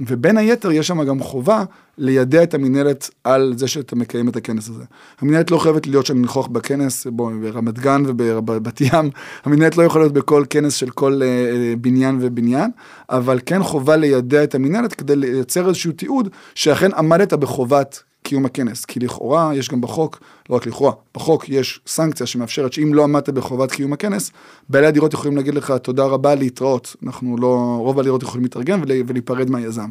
ובין 0.00 0.36
היתר 0.36 0.70
יש 0.70 0.86
שם 0.86 1.04
גם 1.04 1.20
חובה 1.20 1.64
לידע 1.98 2.42
את 2.42 2.54
המינהלת 2.54 3.10
על 3.24 3.54
זה 3.56 3.68
שאתה 3.68 3.96
מקיים 3.96 4.28
את 4.28 4.36
הכנס 4.36 4.68
הזה. 4.68 4.84
המינהלת 5.20 5.50
לא 5.50 5.58
חייבת 5.58 5.86
להיות 5.86 6.06
שם 6.06 6.18
לנכוח 6.18 6.46
בכנס, 6.46 7.06
בוא, 7.06 7.30
ברמת 7.42 7.78
גן 7.78 8.02
ובבת 8.06 8.80
ים, 8.80 9.10
המינהלת 9.44 9.76
לא 9.76 9.82
יכולה 9.82 10.04
להיות 10.04 10.14
בכל 10.14 10.44
כנס 10.50 10.74
של 10.74 10.90
כל 10.90 11.20
אה, 11.22 11.26
אה, 11.26 11.74
בניין 11.80 12.18
ובניין, 12.20 12.70
אבל 13.10 13.40
כן 13.46 13.62
חובה 13.62 13.96
לידע 13.96 14.44
את 14.44 14.54
המינהלת 14.54 14.94
כדי 14.94 15.16
לייצר 15.16 15.68
איזשהו 15.68 15.92
תיעוד 15.92 16.28
שאכן 16.54 16.92
עמדת 16.94 17.32
בחובת 17.32 18.02
קיום 18.26 18.46
הכנס, 18.46 18.84
כי 18.84 19.00
לכאורה 19.00 19.50
יש 19.54 19.68
גם 19.68 19.80
בחוק, 19.80 20.20
לא 20.50 20.56
רק 20.56 20.66
לכאורה, 20.66 20.92
בחוק 21.14 21.48
יש 21.48 21.80
סנקציה 21.86 22.26
שמאפשרת 22.26 22.72
שאם 22.72 22.94
לא 22.94 23.04
עמדת 23.04 23.28
בחובת 23.28 23.72
קיום 23.72 23.92
הכנס, 23.92 24.30
בעלי 24.68 24.86
הדירות 24.86 25.12
יכולים 25.12 25.36
להגיד 25.36 25.54
לך 25.54 25.74
תודה 25.82 26.04
רבה 26.04 26.34
להתראות, 26.34 26.96
אנחנו 27.06 27.36
לא, 27.36 27.76
רוב 27.80 28.00
הדירות 28.00 28.22
יכולים 28.22 28.42
להתארגן 28.42 28.80
ול- 28.82 29.02
ולהיפרד 29.06 29.50
מהיזם. 29.50 29.90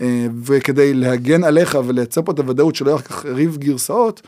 אה, 0.00 0.26
וכדי 0.44 0.94
להגן 0.94 1.44
עליך 1.44 1.78
ולייצר 1.86 2.22
פה 2.22 2.32
את 2.32 2.38
הוודאות 2.38 2.74
שלא 2.74 2.90
יהיה 2.90 3.02
כך 3.02 3.26
ריב 3.26 3.56
גרסאות, 3.56 4.22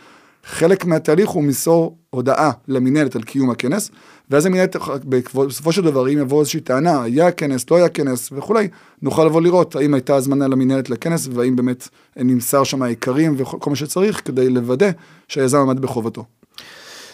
חלק 0.44 0.84
מהתהליך 0.84 1.28
הוא 1.28 1.42
מסור 1.42 1.96
הודעה 2.10 2.50
למינהלת 2.68 3.16
על 3.16 3.22
קיום 3.22 3.50
הכנס, 3.50 3.90
ואז 4.30 4.46
המינהלת, 4.46 4.76
בסופו 5.04 5.72
של 5.72 5.82
דבר, 5.82 6.08
אם 6.08 6.18
יבוא 6.18 6.40
איזושהי 6.40 6.60
טענה, 6.60 7.02
היה 7.02 7.30
כנס, 7.30 7.70
לא 7.70 7.76
היה 7.76 7.88
כנס 7.88 8.28
וכולי, 8.32 8.68
נוכל 9.02 9.24
לבוא 9.24 9.40
לראות 9.40 9.76
האם 9.76 9.94
הייתה 9.94 10.14
הזמנה 10.14 10.48
למינהלת 10.48 10.90
לכנס, 10.90 11.28
והאם 11.32 11.56
באמת 11.56 11.88
נמסר 12.16 12.64
שם 12.64 12.82
העיקרים 12.82 13.34
וכל 13.36 13.70
מה 13.70 13.76
שצריך, 13.76 14.22
כדי 14.24 14.50
לוודא 14.50 14.90
שהיזם 15.28 15.58
עמד 15.58 15.80
בחובתו. 15.80 16.24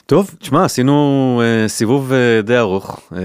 טוב, 0.06 0.34
תשמע, 0.38 0.64
עשינו 0.64 1.42
אה, 1.44 1.68
סיבוב 1.68 2.12
אה, 2.12 2.42
די 2.42 2.58
ארוך 2.58 3.00
אה, 3.12 3.20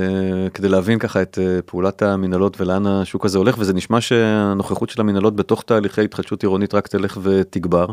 כדי 0.53 0.69
להבין 0.69 0.99
ככה 0.99 1.21
את 1.21 1.39
אה, 1.41 1.61
פעולת 1.65 2.01
המנהלות 2.01 2.61
ולאן 2.61 2.87
השוק 2.87 3.25
הזה 3.25 3.37
הולך, 3.37 3.55
וזה 3.59 3.73
נשמע 3.73 4.01
שהנוכחות 4.01 4.89
של 4.89 5.01
המנהלות 5.01 5.35
בתוך 5.35 5.63
תהליכי 5.63 6.03
התחדשות 6.03 6.43
עירונית 6.43 6.73
רק 6.73 6.87
תלך 6.87 7.17
ותגבר. 7.23 7.85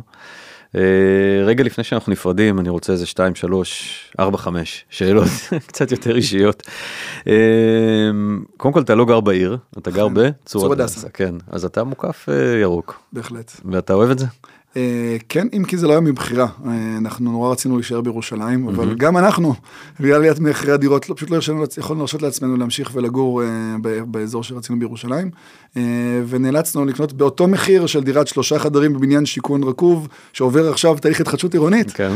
אה, 0.75 0.81
רגע 1.45 1.65
לפני 1.65 1.85
שאנחנו 1.85 2.13
נפרדים, 2.13 2.59
אני 2.59 2.69
רוצה 2.69 2.93
איזה 2.93 3.07
2, 3.07 3.35
3, 3.35 4.13
4, 4.19 4.39
5 4.39 4.85
שאלות 4.91 5.29
קצת 5.69 5.93
יותר 5.93 6.17
אישיות. 6.17 6.63
אה, 7.27 7.35
קודם 8.57 8.75
כל, 8.75 8.81
אתה 8.81 8.95
לא 8.95 9.05
גר 9.05 9.21
בעיר, 9.21 9.59
אתה 9.79 9.91
גר 9.91 10.09
בצור 10.09 10.63
צור 10.63 10.73
הדסה. 10.73 11.01
הדסה. 11.01 11.09
כן, 11.09 11.35
אז 11.49 11.65
אתה 11.65 11.85
מוקף 11.85 12.29
אה, 12.29 12.59
ירוק, 12.59 13.03
בהחלט. 13.13 13.53
ואתה 13.65 13.93
אוהב 13.93 14.11
את 14.11 14.19
זה? 14.19 14.27
אה, 14.77 15.17
כן, 15.29 15.49
אם 15.57 15.65
כי 15.65 15.77
זה 15.77 15.87
לא 15.87 15.93
היה 15.93 16.01
מבחירה, 16.01 16.47
אה, 16.67 16.71
אנחנו 16.99 17.33
נורא 17.33 17.53
רצינו 17.53 17.77
להישאר 17.77 18.01
בירושלים, 18.01 18.69
אבל 18.69 18.95
גם 18.95 19.17
אנחנו, 19.19 19.55
בגלל 20.01 20.15
עליית 20.15 20.41
מחירי 20.41 20.73
הדירות, 20.73 21.09
לא, 21.09 21.15
פשוט 21.15 21.31
לא 21.31 21.39
יכולנו 21.79 22.01
להרשות 22.01 22.23
לעצמנו 22.23 22.57
להמשיך 22.57 22.91
ולגור 22.95 23.43
אה, 23.43 23.49
ב- 23.83 24.01
באזור 24.07 24.45
שרצינו 24.45 24.79
בירושלים, 24.79 25.31
ונאלצנו 26.29 26.85
לקנות 26.85 27.13
באותו 27.13 27.49
מחיר 27.49 27.87
של 27.87 28.03
דירת 28.03 28.27
שלושה 28.27 28.59
חדרים 28.59 28.93
בבניין 28.93 29.27
שיכון 29.27 29.63
רקוב, 29.63 30.09
שעובר 30.33 30.71
עכשיו 30.71 30.97
תהליך 31.01 31.21
התחדשות 31.21 31.53
עירונית, 31.55 31.91
כן. 31.93 32.13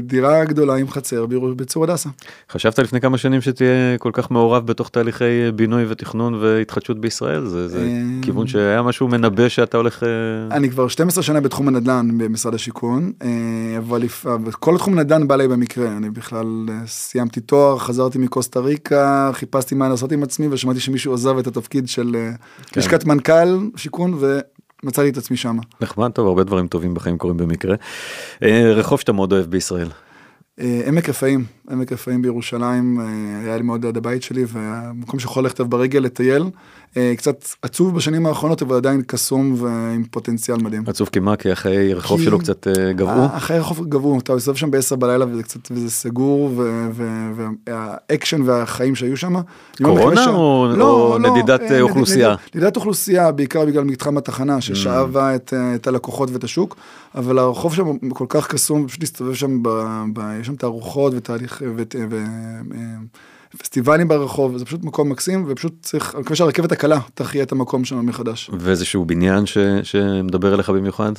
דירה 0.00 0.44
גדולה 0.44 0.74
עם 0.76 0.88
חצר 0.88 1.26
בצור 1.56 1.84
הדסה. 1.84 2.08
חשבת 2.50 2.78
לפני 2.78 3.00
כמה 3.00 3.18
שנים 3.18 3.40
שתהיה 3.40 3.98
כל 3.98 4.10
כך 4.12 4.30
מעורב 4.30 4.66
בתוך 4.66 4.88
תהליכי 4.88 5.50
בינוי 5.54 5.84
ותכנון 5.88 6.34
והתחדשות 6.34 7.00
בישראל? 7.00 7.46
זה, 7.46 7.68
זה 7.68 7.78
אה, 7.78 8.02
כיוון 8.22 8.46
שהיה 8.46 8.82
משהו 8.82 9.08
מנבא 9.08 9.48
שאתה 9.48 9.76
הולך... 9.76 10.02
אה, 10.02 10.56
אני 10.56 10.70
כבר 10.70 10.88
12 10.88 11.22
שנה 11.22 11.40
בתחום 11.40 11.68
הנדל"ן 11.68 12.18
במשרד 12.18 12.54
השיכון, 12.54 13.12
אה, 13.22 13.28
אבל 13.78 14.02
כל 14.58 14.78
תחום 14.78 14.98
הנדל"ן 14.98 15.28
בא 15.28 15.34
אליי 15.34 15.48
במקרה, 15.48 15.96
אני 15.96 16.10
בכלל 16.10 16.66
אה, 16.68 16.86
סיימתי 16.86 17.40
תואר, 17.40 17.78
חזרתי 17.78 18.18
מקוסטה 18.18 18.60
ריקה, 18.60 19.30
חיפשתי 19.34 19.74
מה 19.74 19.88
לעשות 19.88 20.12
עם 20.12 20.22
עצמי 20.22 20.48
ושמעתי 20.50 20.80
שמישהו 20.80 21.14
עזב 21.14 21.38
את 21.38 21.46
התפקיד 21.46 21.88
של 21.88 22.16
כן. 22.66 22.80
לשכת 22.80 23.04
מנכ"ל 23.04 23.58
שיכון 23.76 24.18
ומצאתי 24.84 25.08
את 25.08 25.16
עצמי 25.16 25.36
שם. 25.36 25.58
נחמד 25.80 26.10
טוב, 26.10 26.26
הרבה 26.26 26.44
דברים 26.44 26.68
טובים 26.68 26.94
בחיים 26.94 27.18
קורים 27.18 27.36
במקרה. 27.36 27.76
אה, 28.42 28.72
רחוב 28.72 29.00
שאתה 29.00 29.12
מאוד 29.12 29.32
אוהב 29.32 29.46
בישראל. 29.46 29.88
אה, 30.60 30.82
עמק 30.86 31.08
רפאים, 31.08 31.44
עמק 31.70 31.92
רפאים 31.92 32.22
בירושלים, 32.22 33.00
אה, 33.00 33.06
היה 33.44 33.56
לי 33.56 33.62
מאוד 33.62 33.84
ליד 33.84 33.96
הבית 33.96 34.22
שלי, 34.22 34.44
והמקום 34.48 35.20
שיכול 35.20 35.42
ללכת 35.42 35.60
ברגל 35.60 35.98
לטייל, 35.98 36.44
קצת 37.16 37.44
עצוב 37.62 37.94
בשנים 37.96 38.26
האחרונות, 38.26 38.62
אבל 38.62 38.76
עדיין 38.76 39.02
קסום 39.06 39.54
ועם 39.58 40.04
פוטנציאל 40.10 40.56
מדהים. 40.56 40.82
עצוב 40.86 41.08
כי 41.12 41.20
מה? 41.20 41.36
כי 41.36 41.52
אחרי 41.52 41.94
רחוב 41.94 42.18
כי- 42.18 42.24
שלו 42.24 42.38
קצת 42.38 42.66
אה, 42.68 42.92
גבעו? 42.92 43.26
אחרי 43.36 43.56
הרחוב 43.56 43.86
גבו, 43.88 44.18
אתה 44.18 44.34
מסתובב 44.34 44.56
שם 44.58 44.70
בעשר 44.70 44.96
בלילה 44.96 45.24
וזה 45.32 45.42
קצת, 45.42 45.60
וזה 45.70 45.90
סגור, 45.90 46.50
ו- 46.56 46.88
ו- 46.92 47.30
והאקשן 47.66 48.42
והחיים 48.44 48.94
שהיו 48.94 49.16
שם. 49.16 49.34
לא 49.36 49.40
קורונה 49.80 50.10
מקווה 50.10 50.24
ש- 50.24 50.28
או- 50.28 50.74
או 51.12 51.18
נדידת, 51.18 51.60
אה, 51.60 51.76
אה, 51.76 51.80
אוכלוסייה? 51.80 52.34
נדידת- 52.54 52.76
אוכלוסייה, 52.76 53.32
בעיקר 53.32 53.64
בגלל 53.66 53.84
מתחם 53.84 54.16
התחנה, 54.18 54.60
ששאבה 54.60 55.34
את, 55.34 55.54
אה, 55.56 55.74
את 55.74 55.86
הלקוחות 55.86 56.30
ואת 56.30 56.44
השוק, 56.44 56.76
אבל 57.14 57.38
הרחוב 57.38 57.74
שם 57.74 57.84
כל 58.08 58.26
כך 58.28 58.46
קסום, 58.48 58.86
פשוט 58.88 59.00
להסתובב 59.00 59.34
שם, 59.34 59.62
ב- 59.62 59.68
ב- 60.12 60.36
יש 60.40 60.46
שם 60.46 60.56
תערוכות 60.56 61.12
ותהליך, 61.16 61.62
ות- 61.76 61.94
ו- 62.10 62.24
אה, 62.74 62.80
פסטיבלים 63.58 64.08
ברחוב, 64.08 64.58
זה 64.58 64.64
פשוט 64.64 64.84
מקום 64.84 65.08
מקסים, 65.08 65.44
ופשוט 65.48 65.74
צריך, 65.82 66.14
אני 66.14 66.20
מקווה 66.20 66.36
שהרכבת 66.36 66.72
הקלה 66.72 66.98
תחיה 67.14 67.42
את 67.42 67.52
המקום 67.52 67.84
שם 67.84 68.06
מחדש. 68.06 68.50
ואיזשהו 68.58 69.04
בניין 69.04 69.46
ש, 69.46 69.58
שמדבר 69.82 70.54
אליך 70.54 70.70
במיוחד? 70.70 71.12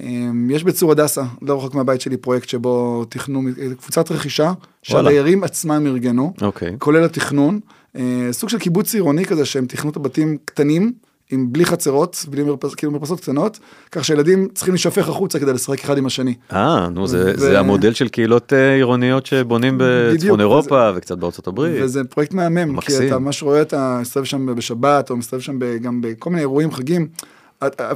אמ, 0.00 0.50
יש 0.50 0.64
בצור 0.64 0.92
הדסה, 0.92 1.22
לא 1.42 1.56
רחוק 1.56 1.74
מהבית 1.74 2.00
שלי, 2.00 2.16
פרויקט 2.16 2.48
שבו 2.48 3.04
תכנו, 3.08 3.42
קבוצת 3.80 4.10
רכישה. 4.10 4.52
שהדיירים 4.82 5.44
עצמם 5.44 5.86
ארגנו, 5.86 6.32
אוקיי. 6.42 6.76
כולל 6.78 7.04
התכנון, 7.04 7.60
אה, 7.96 8.28
סוג 8.32 8.48
של 8.48 8.58
קיבוץ 8.58 8.94
עירוני 8.94 9.24
כזה 9.24 9.44
שהם 9.44 9.66
תכנו 9.66 9.90
את 9.90 9.96
הבתים 9.96 10.36
קטנים, 10.44 10.92
עם 11.34 11.52
בלי 11.52 11.64
חצרות, 11.66 12.24
בלי 12.30 12.42
מרפס, 12.42 12.74
כאילו 12.74 12.92
מרפסות 12.92 13.20
קטנות, 13.20 13.58
כך 13.92 14.04
שילדים 14.04 14.48
צריכים 14.54 14.74
להישפך 14.74 15.08
החוצה 15.08 15.38
כדי 15.38 15.52
לשחק 15.52 15.84
אחד 15.84 15.98
עם 15.98 16.06
השני. 16.06 16.34
אה, 16.52 16.88
נו, 16.88 17.06
זה, 17.06 17.32
ו- 17.36 17.38
זה 17.40 17.58
המודל 17.58 17.92
של 17.92 18.08
קהילות 18.08 18.52
אה, 18.52 18.74
עירוניות 18.74 19.26
שבונים 19.26 19.78
בצפון 19.78 20.16
בדיוק, 20.16 20.40
אירופה 20.40 20.90
וקצת 20.94 21.18
בארצות 21.18 21.46
הברית. 21.46 21.82
וזה 21.82 22.04
פרויקט 22.04 22.34
מהמם, 22.34 22.66
כי 22.66 22.72
מקסים. 22.72 23.06
אתה 23.08 23.18
ממש 23.18 23.42
רואה, 23.42 23.62
אתה 23.62 23.98
מסתובב 24.00 24.24
שם 24.26 24.46
בשבת, 24.56 25.10
או 25.10 25.16
מסתובב 25.16 25.42
שם 25.42 25.58
ב- 25.58 25.76
גם 25.82 26.00
בכל 26.00 26.30
מיני 26.30 26.40
אירועים, 26.42 26.70
חגים. 26.72 27.06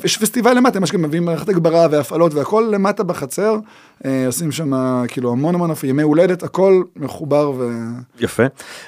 יש 0.04 0.16
פסטיבל 0.16 0.54
למטה, 0.54 0.80
ממש 0.80 0.92
גם 0.92 1.02
מביאים 1.02 1.24
מערכת 1.24 1.48
הגברה 1.48 1.86
והפעלות 1.90 2.34
והכל 2.34 2.68
למטה 2.72 3.02
בחצר, 3.02 3.56
אה, 4.04 4.26
עושים 4.26 4.52
שם 4.52 4.72
כאילו 5.08 5.32
המון 5.32 5.54
המון 5.54 5.70
ימי 5.82 6.02
הולדת, 6.02 6.42
הכל 6.42 6.82
מחובר 6.96 7.50
ו... 7.50 7.68
יפה. 8.20 8.42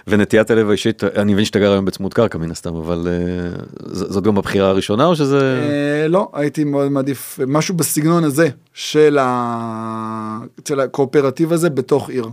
ונטיית 0.06 0.50
הלב 0.50 0.68
האישית, 0.68 1.04
אני 1.04 1.32
מבין 1.32 1.44
שאתה 1.44 1.58
גר 1.58 1.72
היום 1.72 1.84
בצמוד 1.84 2.14
קרקע 2.14 2.38
מן 2.38 2.50
הסתם, 2.50 2.74
אבל 2.74 3.08
אה, 3.10 3.62
זאת 3.80 4.24
גם 4.24 4.38
הבחירה 4.38 4.68
הראשונה 4.68 5.06
או 5.06 5.16
שזה... 5.16 5.60
אה, 6.02 6.08
לא, 6.08 6.28
הייתי 6.32 6.64
מאוד 6.64 6.88
מעדיף 6.88 7.38
משהו 7.46 7.74
בסגנון 7.74 8.24
הזה. 8.24 8.48
של 8.74 9.18
הקואופרטיב 10.80 11.52
הזה 11.52 11.70
בתוך 11.70 12.10
עיר. 12.10 12.26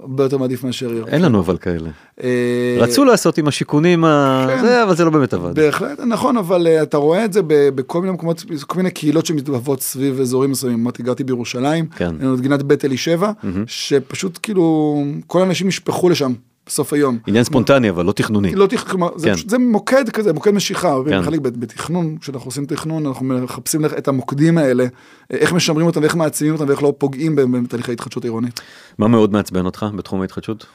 הרבה 0.00 0.24
יותר 0.24 0.38
מעדיף 0.38 0.64
מאשר 0.64 0.92
עיר. 0.92 1.04
אין 1.08 1.22
לנו 1.22 1.40
אבל 1.40 1.56
כאלה. 1.56 1.90
אה, 2.22 2.76
רצו 2.78 3.04
לעשות 3.04 3.38
עם 3.38 3.48
השיכונים, 3.48 4.04
כן. 4.48 4.60
זה, 4.60 4.82
אבל 4.82 4.96
זה 4.96 5.04
לא 5.04 5.10
באמת 5.10 5.34
עבד. 5.34 5.54
בהחלט, 5.54 6.00
נכון, 6.00 6.36
אבל 6.36 6.66
uh, 6.66 6.82
אתה 6.82 6.96
רואה 6.96 7.24
את 7.24 7.32
זה 7.32 7.40
בכל 7.46 8.00
מיני 8.00 8.12
מקומות, 8.12 8.44
כל 8.66 8.76
מיני 8.76 8.90
קהילות 8.90 9.26
שמתלהבות 9.26 9.82
סביב 9.82 10.20
אזורים 10.20 10.50
מסוימים. 10.50 10.80
אמרתי, 10.80 11.02
גרתי 11.02 11.24
בירושלים, 11.24 11.86
כן. 11.86 12.14
גינת 12.40 12.62
בית 12.62 12.84
אלישבע, 12.84 13.32
שפשוט 13.66 14.38
כאילו, 14.42 14.96
כל 15.26 15.40
האנשים 15.40 15.68
נשפכו 15.68 16.08
לשם 16.08 16.32
בסוף 16.68 16.92
היום. 16.92 17.18
עניין 17.26 17.44
ספונטני 17.44 17.90
אבל 17.90 18.04
לא 18.04 18.12
תכנוני. 18.12 18.54
לא 18.54 18.66
תכ... 18.66 18.88
כלומר, 18.90 19.08
זה, 19.16 19.28
כן. 19.28 19.34
פשוט, 19.34 19.50
זה 19.50 19.58
מוקד 19.58 20.08
כזה, 20.10 20.32
מוקד 20.32 20.50
משיכה, 20.50 20.96
כן. 21.08 21.22
חלק 21.22 21.40
בת- 21.40 21.56
בתכנון, 21.56 22.16
כשאנחנו 22.20 22.48
עושים 22.48 22.66
תכנון, 22.66 23.06
אנחנו 23.06 23.24
מחפשים 23.24 23.84
את 23.84 24.08
המוקדים 24.08 24.58
האלה, 24.58 24.86
איך 25.30 25.52
משמרים 25.52 25.86
אותם 25.86 26.00
ואיך 26.00 26.16
מעצימים 26.16 26.54
אותם 26.54 26.68
ואיך 26.68 26.82
לא 26.82 26.94
פוגעים 26.98 27.36
בתהליכי 27.36 27.92
התחדשות 27.92 28.24
עירונית. 28.24 28.60
מה 28.98 29.08
מאוד 29.08 29.32
מעצבן 29.32 29.66
אותך 29.66 29.86
בתחום 29.96 30.20
ההתחדשות? 30.20 30.66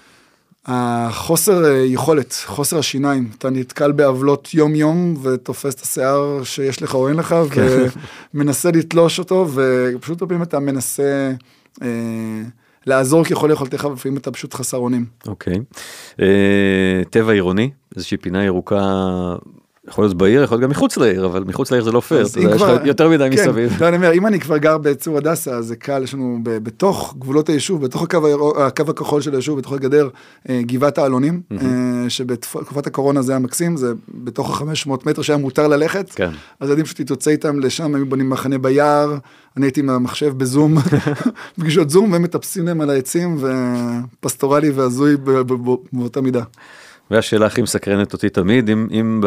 החוסר 0.65 1.65
אה, 1.65 1.85
יכולת, 1.85 2.35
חוסר 2.45 2.79
השיניים, 2.79 3.29
אתה 3.37 3.49
נתקל 3.49 3.91
בעוולות 3.91 4.53
יום 4.53 4.75
יום 4.75 5.15
ותופס 5.23 5.73
את 5.75 5.81
השיער 5.81 6.43
שיש 6.43 6.81
לך 6.81 6.95
או 6.95 7.07
אין 7.07 7.15
לך 7.17 7.35
ומנסה 8.33 8.71
לתלוש 8.71 9.19
אותו 9.19 9.47
ופשוט 9.53 10.21
הרבה 10.21 10.29
פעמים 10.29 10.43
אתה 10.43 10.59
מנסה 10.59 11.31
אה, 11.81 11.87
לעזור 12.85 13.23
ככל 13.23 13.49
יכולתך 13.53 13.87
ולפעמים 13.91 14.17
אתה 14.17 14.31
פשוט 14.31 14.53
חסר 14.53 14.77
אונים. 14.77 15.05
אוקיי. 15.27 15.59
אה, 16.21 17.01
טבע 17.09 17.31
עירוני, 17.31 17.71
איזושהי 17.95 18.17
פינה 18.17 18.43
ירוקה, 18.43 18.81
יכול 19.87 20.03
להיות 20.03 20.17
בעיר, 20.17 20.43
יכול 20.43 20.55
להיות 20.55 20.63
גם 20.63 20.69
מחוץ 20.69 20.97
לעיר, 20.97 21.25
אבל 21.25 21.43
מחוץ 21.43 21.71
לעיר 21.71 21.83
זה 21.83 21.91
לא 21.91 21.99
פייר, 21.99 22.21
יש 22.21 22.37
לך 22.37 22.67
יותר 22.85 23.09
מדי 23.09 23.29
כן, 23.31 23.49
מסביב. 23.49 23.81
לא, 23.81 23.87
אני 23.87 23.95
אומר, 23.95 24.13
אם 24.13 24.27
אני 24.27 24.39
כבר 24.39 24.57
גר 24.57 24.77
בצור 24.77 25.17
הדסה, 25.17 25.61
זה 25.61 25.75
קל, 25.75 26.03
יש 26.03 26.13
לנו 26.13 26.39
ב- 26.43 26.57
בתוך 26.57 27.15
גבולות 27.19 27.49
היישוב, 27.49 27.85
בתוך 27.85 28.03
הקו, 28.03 28.53
הקו 28.57 28.83
הכחול 28.89 29.21
של 29.21 29.33
היישוב, 29.33 29.57
בתוך 29.59 29.73
הגדר, 29.73 30.09
אה, 30.49 30.61
גבעת 30.61 30.97
העלונים, 30.97 31.41
אה, 31.51 32.09
שבתקופת 32.09 32.87
הקורונה 32.87 33.21
זה 33.21 33.31
היה 33.31 33.39
מקסים, 33.39 33.77
זה 33.77 33.93
בתוך 34.13 34.61
ה-500 34.61 34.89
מטר 35.05 35.21
שהיה 35.21 35.37
מותר 35.37 35.67
ללכת, 35.67 36.11
כן. 36.15 36.29
אז 36.59 36.69
ילדים 36.69 36.85
פשוט 36.85 37.09
יוצא 37.09 37.31
איתם 37.31 37.59
לשם, 37.59 37.95
היו 37.95 38.05
בונים 38.05 38.29
מחנה 38.29 38.57
ביער, 38.57 39.17
אני 39.57 39.65
הייתי 39.65 39.79
עם 39.79 39.89
המחשב 39.89 40.37
בזום, 40.37 40.77
פגישות 41.59 41.89
זום, 41.89 42.11
והם 42.11 42.21
מטפסים 42.21 42.65
להם 42.65 42.81
על 42.81 42.89
העצים, 42.89 43.37
ופסטורלי 44.19 44.69
והזוי 44.69 45.17
באותה 45.91 46.21
מידה. 46.21 46.43
והשאלה 47.11 47.45
הכי 47.45 47.61
מסקרנת 47.61 48.13
אותי 48.13 48.29
תמיד, 48.29 48.69
אם, 48.69 48.87
אם 48.91 49.21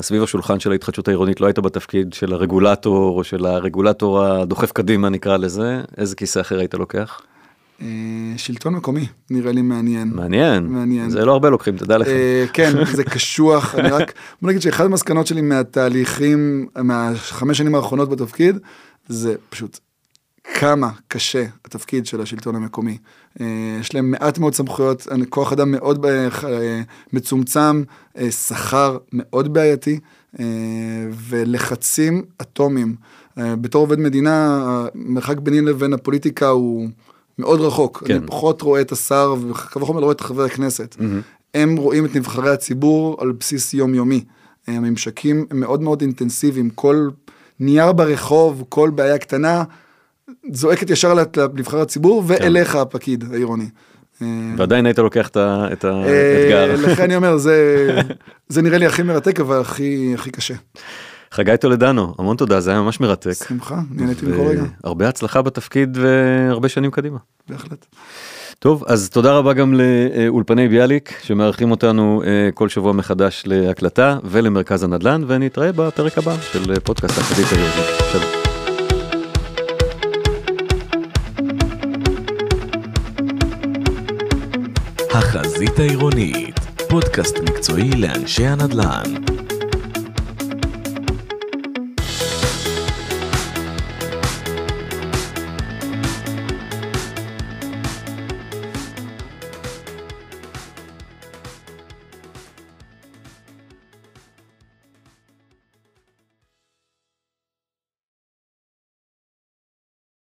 סביב 0.00 0.22
השולחן 0.22 0.60
של 0.60 0.72
ההתחדשות 0.72 1.08
העירונית 1.08 1.40
לא 1.40 1.46
היית 1.46 1.58
בתפקיד 1.58 2.12
של 2.12 2.32
הרגולטור 2.32 3.18
או 3.18 3.24
של 3.24 3.46
הרגולטור 3.46 4.24
הדוחף 4.24 4.72
קדימה 4.72 5.08
נקרא 5.08 5.36
לזה, 5.36 5.80
איזה 5.96 6.16
כיסא 6.16 6.40
אחר 6.40 6.58
היית 6.58 6.74
לוקח? 6.74 7.20
אה, 7.82 7.86
שלטון 8.36 8.74
מקומי, 8.74 9.06
נראה 9.30 9.52
לי 9.52 9.62
מעניין. 9.62 10.10
מעניין, 10.14 10.66
מעניין. 10.66 11.10
זה 11.10 11.24
לא 11.24 11.32
הרבה 11.32 11.50
לוקחים, 11.50 11.76
תדע 11.76 11.98
לך. 11.98 12.08
אה, 12.08 12.44
כן, 12.52 12.72
זה 12.92 13.04
קשוח, 13.04 13.74
אני 13.74 13.88
רק, 13.88 14.12
בוא 14.42 14.50
נגיד 14.50 14.62
שאחד 14.62 14.84
המסקנות 14.84 15.26
שלי 15.26 15.40
מהתהליכים, 15.40 16.66
מהחמש 16.76 17.58
שנים 17.58 17.74
האחרונות 17.74 18.10
בתפקיד, 18.10 18.58
זה 19.08 19.34
פשוט 19.50 19.78
כמה 20.54 20.90
קשה 21.08 21.44
התפקיד 21.64 22.06
של 22.06 22.20
השלטון 22.20 22.54
המקומי. 22.54 22.98
אה, 23.40 23.46
יש 23.80 23.94
להם 23.94 24.10
מעט 24.10 24.38
מאוד 24.38 24.54
סמכויות, 24.54 25.06
כוח 25.28 25.52
אדם 25.52 25.70
מאוד 25.70 26.06
אה, 26.06 26.28
מצומצם, 27.12 27.82
אה, 28.18 28.30
שכר 28.30 28.98
מאוד 29.12 29.52
בעייתי, 29.52 30.00
אה, 30.40 30.44
ולחצים 31.28 32.22
אטומיים. 32.42 32.94
אה, 33.38 33.56
בתור 33.56 33.82
עובד 33.82 33.98
מדינה, 33.98 34.60
המרחק 34.94 35.38
ביני 35.38 35.60
לבין 35.60 35.92
הפוליטיקה 35.92 36.48
הוא 36.48 36.88
מאוד 37.38 37.60
רחוק. 37.60 38.02
כן. 38.06 38.14
אני 38.14 38.26
פחות 38.26 38.62
רואה 38.62 38.80
את 38.80 38.92
השר, 38.92 39.34
וקל 39.48 39.82
וחומר 39.82 40.00
לא 40.00 40.04
רואה 40.04 40.14
את 40.14 40.20
חברי 40.20 40.46
הכנסת. 40.46 40.96
הם 41.54 41.76
רואים 41.76 42.04
את 42.04 42.16
נבחרי 42.16 42.50
הציבור 42.50 43.16
על 43.20 43.32
בסיס 43.32 43.74
יומיומי. 43.74 44.24
אה, 44.68 44.74
הממשקים 44.76 45.46
הם 45.50 45.60
מאוד 45.60 45.82
מאוד 45.82 46.00
אינטנסיביים, 46.00 46.70
כל 46.70 47.08
נייר 47.60 47.92
ברחוב, 47.92 48.64
כל 48.68 48.90
בעיה 48.90 49.18
קטנה, 49.18 49.64
זועקת 50.52 50.90
ישר 50.90 51.14
לנבחר 51.14 51.80
הציבור 51.80 52.22
ואליך 52.26 52.74
הפקיד 52.76 53.24
העירוני. 53.32 53.66
אה, 54.22 54.26
ועדיין 54.56 54.86
היית 54.86 54.98
לוקח 54.98 55.28
את 55.28 55.36
ה- 55.36 55.66
את 55.72 55.84
אה, 55.84 55.90
האתגר. 55.90 56.74
לכן 56.92 57.02
אני 57.02 57.16
אומר, 57.16 57.36
זה, 57.36 57.86
זה 58.48 58.62
נראה 58.62 58.78
לי 58.78 58.86
הכי 58.86 59.02
מרתק, 59.02 59.40
אבל 59.40 59.60
הכי, 59.60 60.14
קשה. 60.32 60.54
חגי 61.32 61.56
טולדנו, 61.60 62.14
המון 62.18 62.36
תודה, 62.36 62.60
זה 62.60 62.70
היה 62.70 62.80
ממש 62.80 63.00
מרתק. 63.00 63.32
שמחה, 63.48 63.80
נהניתי 63.90 64.26
מכל 64.26 64.40
רגע, 64.46 64.62
והרבה 64.84 65.08
הצלחה 65.08 65.42
בתפקיד 65.42 65.98
והרבה 66.00 66.68
שנים 66.68 66.90
קדימה. 66.90 67.18
בהחלט. 67.48 67.86
טוב, 68.58 68.84
אז 68.86 69.08
תודה 69.10 69.32
רבה 69.32 69.52
גם 69.52 69.74
לאולפני 69.74 70.68
ביאליק 70.68 71.14
שמארחים 71.22 71.70
אותנו 71.70 72.22
אה, 72.26 72.30
כל 72.54 72.68
שבוע 72.68 72.92
מחדש 72.92 73.42
להקלטה 73.46 74.18
ולמרכז 74.24 74.82
הנדל"ן 74.82 75.22
ונתראה 75.26 75.72
בפרק 75.72 76.18
הבא 76.18 76.36
של 76.52 76.80
פודקאסט 76.80 77.18
החדית 77.18 77.46
היהודית. 77.52 78.43
החזית 85.14 85.78
העירונית, 85.78 86.58
פודקאסט 86.88 87.38
מקצועי 87.38 87.90
לאנשי 87.90 88.46
הנדל"ן. 88.46 89.14